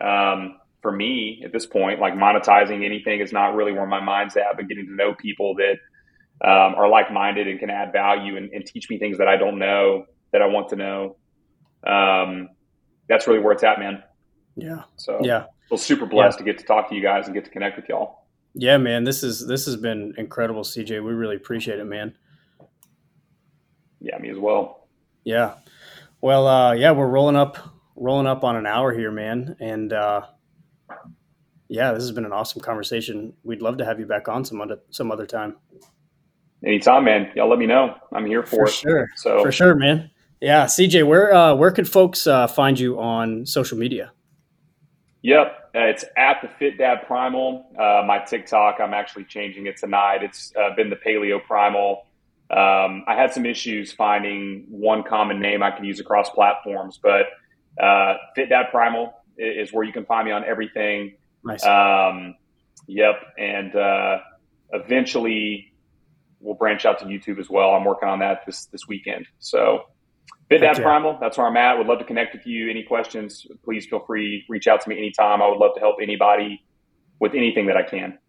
Um, 0.04 0.58
for 0.82 0.92
me, 0.92 1.42
at 1.46 1.52
this 1.52 1.66
point, 1.66 2.00
like 2.00 2.14
monetizing 2.14 2.86
anything 2.86 3.20
is 3.20 3.32
not 3.32 3.56
really 3.56 3.72
where 3.72 3.86
my 3.86 4.02
mind's 4.02 4.36
at. 4.38 4.56
But 4.56 4.68
getting 4.68 4.86
to 4.88 4.96
know 4.96 5.14
people 5.14 5.56
that 5.56 5.78
um, 6.48 6.76
are 6.76 6.90
like 6.90 7.12
minded 7.12 7.48
and 7.48 7.60
can 7.60 7.70
add 7.70 7.94
value 7.94 8.38
and, 8.38 8.52
and 8.52 8.66
teach 8.66 8.90
me 8.90 9.00
things 9.00 9.18
that 9.18 9.28
I 9.28 9.38
don't 9.38 9.60
know 9.60 10.06
that 10.32 10.42
I 10.42 10.48
want 10.48 10.70
to 10.70 10.76
know. 10.76 11.18
Um, 11.86 12.50
that's 13.08 13.28
really 13.28 13.40
where 13.40 13.54
it's 13.54 13.64
at, 13.64 13.80
man. 13.80 14.04
Yeah. 14.56 14.84
So 14.98 15.20
Yeah. 15.24 15.46
feel 15.70 15.78
super 15.78 16.06
blessed 16.06 16.38
to 16.40 16.44
get 16.44 16.58
to 16.60 16.66
talk 16.66 16.90
to 16.90 16.96
you 16.96 17.02
guys 17.02 17.26
and 17.26 17.34
get 17.34 17.46
to 17.46 17.52
connect 17.52 17.78
with 17.78 17.88
y'all. 17.88 18.28
Yeah, 18.56 18.78
man. 18.78 19.04
This 19.04 19.24
is 19.24 19.48
this 19.48 19.66
has 19.66 19.76
been 19.76 20.14
incredible, 20.18 20.62
CJ. 20.64 21.04
We 21.04 21.14
really 21.14 21.36
appreciate 21.36 21.80
it, 21.80 21.86
man. 21.86 22.16
Yeah, 24.00 24.18
me 24.20 24.30
as 24.30 24.38
well. 24.38 24.88
Yeah. 25.24 25.56
Well, 26.24 26.48
uh, 26.48 26.72
yeah, 26.72 26.92
we're 26.92 27.10
rolling 27.10 27.36
up 27.36 27.58
rolling 27.98 28.28
up 28.28 28.46
on 28.46 28.56
an 28.56 28.66
hour 28.66 28.94
here, 28.94 29.12
man. 29.12 29.58
And 29.60 29.92
uh, 29.92 30.22
yeah, 31.68 31.92
this 31.92 32.02
has 32.02 32.14
been 32.14 32.24
an 32.24 32.32
awesome 32.32 32.62
conversation. 32.62 33.34
We'd 33.44 33.62
love 33.62 33.76
to 33.80 33.86
have 33.86 34.00
you 34.00 34.06
back 34.06 34.30
on 34.30 34.46
some 34.46 34.62
other 34.62 34.80
some 34.90 35.12
other 35.12 35.26
time. 35.26 35.58
Anytime, 36.66 37.04
man. 37.04 37.30
Y'all 37.36 37.50
let 37.50 37.60
me 37.60 37.66
know. 37.66 37.96
I'm 38.14 38.26
here 38.26 38.42
for, 38.42 38.52
For 38.52 38.66
it. 38.68 38.72
sure. 38.72 39.10
So 39.18 39.44
For 39.44 39.52
sure, 39.52 39.76
man. 39.76 40.12
Yeah, 40.40 40.64
CJ, 40.64 41.06
where 41.06 41.34
uh, 41.34 41.56
where 41.56 41.72
could 41.72 41.90
folks 41.90 42.26
uh, 42.26 42.48
find 42.48 42.80
you 42.80 43.02
on 43.02 43.46
social 43.46 43.78
media? 43.78 44.14
Yep, 45.24 45.72
uh, 45.76 45.80
it's 45.80 46.06
at 46.16 46.38
the 46.42 46.48
Fit 46.58 46.78
Dad 46.78 47.00
Primal. 47.06 47.66
Uh, 47.78 48.04
my 48.08 48.20
TikTok, 48.20 48.80
I'm 48.80 48.94
actually 48.94 49.26
changing 49.26 49.66
it 49.66 49.76
tonight. 49.76 50.24
It's 50.24 50.54
uh, 50.56 50.74
been 50.74 50.90
the 50.90 50.96
Paleo 50.96 51.44
Primal. 51.44 52.06
Um, 52.56 53.04
I 53.08 53.16
had 53.16 53.34
some 53.34 53.46
issues 53.46 53.92
finding 53.92 54.66
one 54.70 55.04
common 55.04 55.40
name 55.40 55.64
I 55.64 55.72
could 55.72 55.86
use 55.86 56.00
across 56.00 56.30
platforms, 56.30 57.00
but 57.02 57.26
uh, 57.84 58.18
Fit 58.36 58.50
Dad 58.50 58.68
Primal 58.70 59.14
is 59.38 59.74
where 59.74 59.84
you 59.84 59.92
can 59.92 60.06
find 60.06 60.28
me 60.28 60.32
on 60.32 60.44
everything. 60.46 61.16
Nice. 61.44 61.66
Um, 61.66 62.36
yep, 62.88 63.16
and 63.40 63.76
uh, 63.76 64.20
eventually 64.72 65.74
we'll 66.40 66.56
branch 66.56 66.86
out 66.86 67.00
to 67.00 67.06
YouTube 67.06 67.40
as 67.40 67.50
well. 67.50 67.72
I'm 67.72 67.86
working 67.86 68.08
on 68.10 68.20
that 68.20 68.46
this 68.46 68.66
this 68.66 68.88
weekend. 68.88 69.26
So, 69.40 69.86
Fit 70.50 70.60
Dad 70.60 70.78
yeah. 70.78 70.84
Primal, 70.84 71.18
that's 71.20 71.38
where 71.38 71.48
I'm 71.48 71.58
at. 71.58 71.78
Would 71.78 71.88
love 71.88 72.00
to 72.00 72.06
connect 72.06 72.36
with 72.36 72.46
you. 72.46 72.70
Any 72.70 72.84
questions? 72.84 73.48
Please 73.66 73.88
feel 73.88 74.04
free 74.06 74.46
reach 74.48 74.68
out 74.68 74.82
to 74.82 74.90
me 74.90 74.98
anytime. 74.98 75.42
I 75.42 75.48
would 75.48 75.58
love 75.58 75.74
to 75.74 75.80
help 75.80 75.98
anybody 76.02 76.64
with 77.20 77.34
anything 77.34 77.66
that 77.68 77.78
I 77.78 77.84
can. 77.84 78.20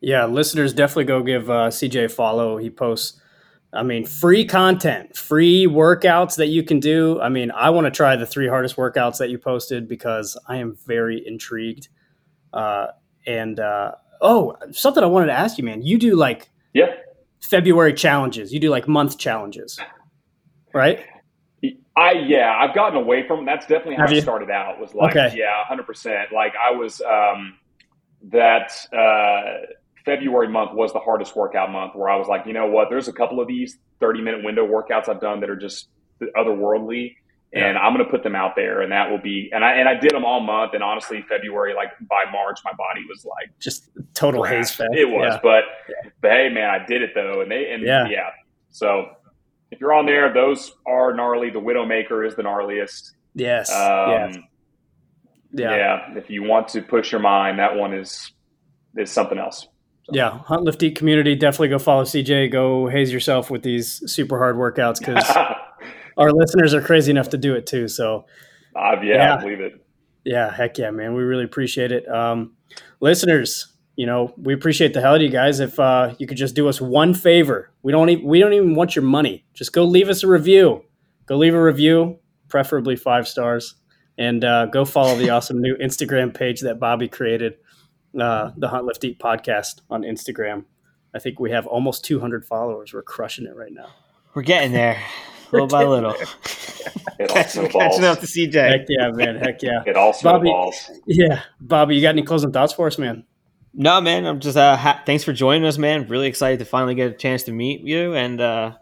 Yeah, 0.00 0.26
listeners, 0.26 0.72
definitely 0.72 1.04
go 1.04 1.22
give 1.22 1.48
uh, 1.48 1.68
CJ 1.68 2.06
a 2.06 2.08
follow. 2.08 2.56
He 2.56 2.70
posts, 2.70 3.20
I 3.74 3.82
mean, 3.82 4.04
free 4.04 4.44
content, 4.44 5.16
free 5.16 5.66
workouts 5.66 6.36
that 6.36 6.48
you 6.48 6.62
can 6.62 6.78
do. 6.78 7.18
I 7.20 7.28
mean, 7.30 7.50
I 7.52 7.70
want 7.70 7.86
to 7.86 7.90
try 7.90 8.16
the 8.16 8.26
three 8.26 8.46
hardest 8.46 8.76
workouts 8.76 9.16
that 9.18 9.30
you 9.30 9.38
posted 9.38 9.88
because 9.88 10.38
I 10.46 10.56
am 10.58 10.76
very 10.86 11.22
intrigued. 11.26 11.88
Uh, 12.52 12.88
and 13.26 13.58
uh, 13.58 13.92
oh, 14.20 14.56
something 14.72 15.02
I 15.02 15.06
wanted 15.06 15.26
to 15.26 15.32
ask 15.32 15.56
you, 15.56 15.64
man. 15.64 15.80
You 15.82 15.98
do 15.98 16.16
like 16.16 16.50
Yeah. 16.74 16.86
February 17.40 17.94
challenges. 17.94 18.52
You 18.52 18.60
do 18.60 18.68
like 18.70 18.86
month 18.88 19.16
challenges, 19.18 19.78
right? 20.74 21.04
I 21.96 22.12
yeah, 22.12 22.56
I've 22.58 22.74
gotten 22.74 22.96
away 22.98 23.26
from. 23.26 23.44
That's 23.44 23.66
definitely 23.66 23.96
how 23.96 24.02
Have 24.02 24.12
I 24.12 24.14
you? 24.16 24.20
started 24.22 24.50
out. 24.50 24.80
Was 24.80 24.94
like 24.94 25.14
Okay. 25.16 25.36
yeah, 25.36 25.62
hundred 25.64 25.86
percent. 25.86 26.32
Like 26.32 26.54
I 26.56 26.70
was 26.74 27.00
um, 27.02 27.58
that 28.30 28.72
uh, 28.96 29.66
February 30.04 30.48
month 30.48 30.72
was 30.72 30.92
the 30.92 30.98
hardest 30.98 31.36
workout 31.36 31.70
month. 31.70 31.94
Where 31.94 32.08
I 32.10 32.16
was 32.16 32.28
like, 32.28 32.46
you 32.46 32.52
know 32.52 32.66
what? 32.66 32.88
There's 32.90 33.08
a 33.08 33.12
couple 33.12 33.40
of 33.40 33.48
these 33.48 33.78
thirty 34.00 34.20
minute 34.20 34.44
window 34.44 34.66
workouts 34.66 35.08
I've 35.08 35.20
done 35.20 35.40
that 35.40 35.50
are 35.50 35.56
just 35.56 35.88
otherworldly, 36.36 37.14
and 37.52 37.76
I'm 37.78 37.94
going 37.94 38.04
to 38.04 38.10
put 38.10 38.22
them 38.22 38.34
out 38.34 38.54
there, 38.56 38.80
and 38.82 38.92
that 38.92 39.10
will 39.10 39.18
be. 39.20 39.50
And 39.52 39.64
I 39.64 39.74
and 39.74 39.88
I 39.88 39.94
did 39.94 40.12
them 40.12 40.24
all 40.24 40.40
month, 40.40 40.74
and 40.74 40.82
honestly, 40.82 41.24
February 41.28 41.74
like 41.74 41.90
by 42.08 42.24
March, 42.32 42.60
my 42.64 42.72
body 42.72 43.02
was 43.08 43.24
like 43.24 43.56
Just 43.58 43.90
total 44.14 44.42
haze 44.42 44.70
fest. 44.70 44.90
It 44.92 45.08
was, 45.08 45.34
Yeah. 45.34 45.40
but 45.42 45.64
but 46.20 46.30
hey, 46.30 46.48
man, 46.48 46.68
I 46.70 46.84
did 46.84 47.02
it 47.02 47.10
though, 47.14 47.40
and 47.40 47.50
they 47.50 47.72
and 47.72 47.82
Yeah. 47.84 48.06
yeah. 48.08 48.30
So 48.70 49.06
if 49.70 49.80
you're 49.80 49.92
on 49.92 50.06
there, 50.06 50.32
those 50.32 50.72
are 50.86 51.14
gnarly. 51.14 51.50
The 51.50 51.60
Widowmaker 51.60 52.26
is 52.26 52.34
the 52.34 52.42
gnarliest. 52.42 53.12
Yes. 53.34 53.70
Um, 53.72 54.10
yes. 54.10 54.36
yeah. 55.52 55.76
Yeah. 55.76 56.14
If 56.18 56.28
you 56.30 56.42
want 56.42 56.68
to 56.68 56.82
push 56.82 57.12
your 57.12 57.20
mind, 57.20 57.58
that 57.58 57.76
one 57.76 57.94
is 57.94 58.32
is 58.96 59.10
something 59.10 59.38
else. 59.38 59.66
Yeah, 60.10 60.38
Hunt 60.38 60.64
Lift 60.64 60.82
Eat 60.82 60.96
community. 60.96 61.34
Definitely 61.34 61.68
go 61.68 61.78
follow 61.78 62.04
CJ. 62.04 62.50
Go 62.50 62.88
haze 62.88 63.12
yourself 63.12 63.50
with 63.50 63.62
these 63.62 64.02
super 64.10 64.36
hard 64.38 64.56
workouts 64.56 64.98
because 64.98 65.24
our 66.16 66.32
listeners 66.32 66.74
are 66.74 66.80
crazy 66.82 67.10
enough 67.10 67.28
to 67.30 67.38
do 67.38 67.54
it 67.54 67.66
too. 67.66 67.88
So 67.88 68.26
Uh, 68.74 68.96
yeah, 69.02 69.14
Yeah. 69.14 69.34
I 69.36 69.40
believe 69.40 69.60
it. 69.60 69.84
yeah, 70.24 70.52
heck 70.52 70.76
yeah, 70.78 70.90
man. 70.90 71.14
We 71.14 71.22
really 71.22 71.44
appreciate 71.44 71.92
it. 71.92 72.08
Um, 72.08 72.54
listeners, 73.00 73.68
you 73.96 74.06
know, 74.06 74.32
we 74.36 74.54
appreciate 74.54 74.92
the 74.94 75.00
hell 75.00 75.10
out 75.12 75.16
of 75.16 75.22
you 75.22 75.28
guys. 75.28 75.60
If 75.60 75.78
uh, 75.78 76.14
you 76.18 76.26
could 76.26 76.38
just 76.38 76.54
do 76.54 76.68
us 76.68 76.80
one 76.80 77.14
favor, 77.14 77.70
we 77.82 77.92
don't 77.92 78.08
even 78.08 78.24
we 78.26 78.40
don't 78.40 78.52
even 78.54 78.74
want 78.74 78.96
your 78.96 79.04
money. 79.04 79.44
Just 79.54 79.72
go 79.72 79.84
leave 79.84 80.08
us 80.08 80.22
a 80.22 80.26
review. 80.26 80.82
Go 81.26 81.36
leave 81.36 81.54
a 81.54 81.62
review, 81.62 82.18
preferably 82.48 82.96
five 82.96 83.28
stars, 83.28 83.74
and 84.18 84.44
uh, 84.44 84.66
go 84.66 84.84
follow 84.84 85.16
the 85.16 85.30
awesome 85.34 85.60
new 85.60 85.76
Instagram 85.76 86.34
page 86.34 86.62
that 86.62 86.80
Bobby 86.80 87.06
created, 87.08 87.54
uh, 88.18 88.52
the 88.56 88.68
Hunt 88.68 88.84
Lift 88.86 89.04
Eat 89.04 89.18
podcast 89.18 89.80
on 89.90 90.02
Instagram. 90.02 90.64
I 91.14 91.18
think 91.18 91.38
we 91.40 91.50
have 91.50 91.66
almost 91.66 92.04
200 92.04 92.44
followers. 92.44 92.92
We're 92.92 93.02
crushing 93.02 93.46
it 93.46 93.54
right 93.54 93.72
now. 93.72 93.88
We're 94.34 94.42
getting 94.42 94.72
there, 94.72 94.98
little 95.52 95.66
by 95.68 95.84
little. 95.84 96.12
It 96.12 96.28
all 97.20 97.26
Catching 97.28 97.68
snowballs. 97.70 98.00
up 98.00 98.20
to 98.20 98.26
CJ. 98.26 98.54
Heck 98.54 98.86
yeah, 98.88 99.10
man. 99.10 99.36
Heck 99.36 99.62
yeah. 99.62 99.82
It 99.86 99.96
all 99.96 100.12
Bobby- 100.22 100.48
snowballs. 100.48 100.90
Yeah. 101.06 101.42
Bobby, 101.60 101.96
you 101.96 102.02
got 102.02 102.10
any 102.10 102.22
closing 102.22 102.52
thoughts 102.52 102.72
for 102.72 102.86
us, 102.86 102.96
man? 102.98 103.24
No, 103.74 104.00
man. 104.00 104.26
I'm 104.26 104.40
just 104.40 104.56
uh, 104.56 104.76
ha- 104.76 105.02
thanks 105.06 105.24
for 105.24 105.32
joining 105.32 105.64
us, 105.66 105.78
man. 105.78 106.06
Really 106.08 106.26
excited 106.28 106.58
to 106.60 106.64
finally 106.64 106.94
get 106.94 107.10
a 107.10 107.14
chance 107.14 107.42
to 107.44 107.52
meet 107.52 107.80
you, 107.82 108.14
and 108.14 108.40
uh, 108.40 108.72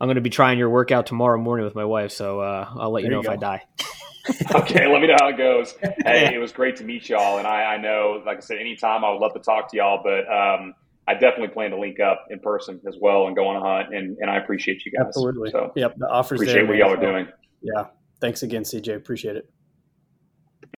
I'm 0.00 0.06
going 0.06 0.16
to 0.16 0.20
be 0.22 0.30
trying 0.30 0.58
your 0.58 0.68
workout 0.70 1.06
tomorrow 1.06 1.38
morning 1.38 1.64
with 1.64 1.74
my 1.74 1.84
wife. 1.84 2.12
So 2.12 2.40
uh, 2.40 2.68
I'll 2.76 2.90
let 2.92 3.04
you 3.04 3.10
know 3.10 3.22
you 3.22 3.28
if 3.28 3.28
I 3.30 3.36
die. 3.36 3.62
okay, 4.54 4.86
let 4.86 5.00
me 5.00 5.08
know 5.08 5.16
how 5.20 5.28
it 5.28 5.36
goes. 5.36 5.74
Hey, 6.04 6.34
it 6.34 6.38
was 6.38 6.52
great 6.52 6.76
to 6.76 6.84
meet 6.84 7.08
y'all, 7.08 7.38
and 7.38 7.46
I, 7.46 7.74
I 7.74 7.76
know, 7.76 8.22
like 8.24 8.38
I 8.38 8.40
said, 8.40 8.58
anytime 8.58 9.04
I 9.04 9.10
would 9.10 9.20
love 9.20 9.34
to 9.34 9.40
talk 9.40 9.70
to 9.70 9.76
y'all, 9.76 10.00
but 10.02 10.26
um, 10.32 10.74
I 11.06 11.14
definitely 11.14 11.48
plan 11.48 11.70
to 11.70 11.78
link 11.78 12.00
up 12.00 12.26
in 12.30 12.38
person 12.40 12.80
as 12.88 12.96
well 12.98 13.26
and 13.26 13.36
go 13.36 13.48
on 13.48 13.56
a 13.56 13.60
hunt, 13.60 13.94
and, 13.94 14.16
and 14.18 14.30
I 14.30 14.38
appreciate 14.38 14.84
you 14.86 14.92
guys. 14.92 15.08
Absolutely. 15.08 15.50
So 15.50 15.72
Yep. 15.76 15.96
The 15.98 16.08
offers 16.08 16.40
appreciate 16.40 16.62
there. 16.62 16.66
what 16.66 16.76
y'all 16.76 16.92
are 16.92 16.96
doing. 16.96 17.28
Yeah. 17.60 17.86
Thanks 18.20 18.42
again, 18.42 18.62
CJ. 18.62 18.96
Appreciate 18.96 19.36
it. 19.36 19.50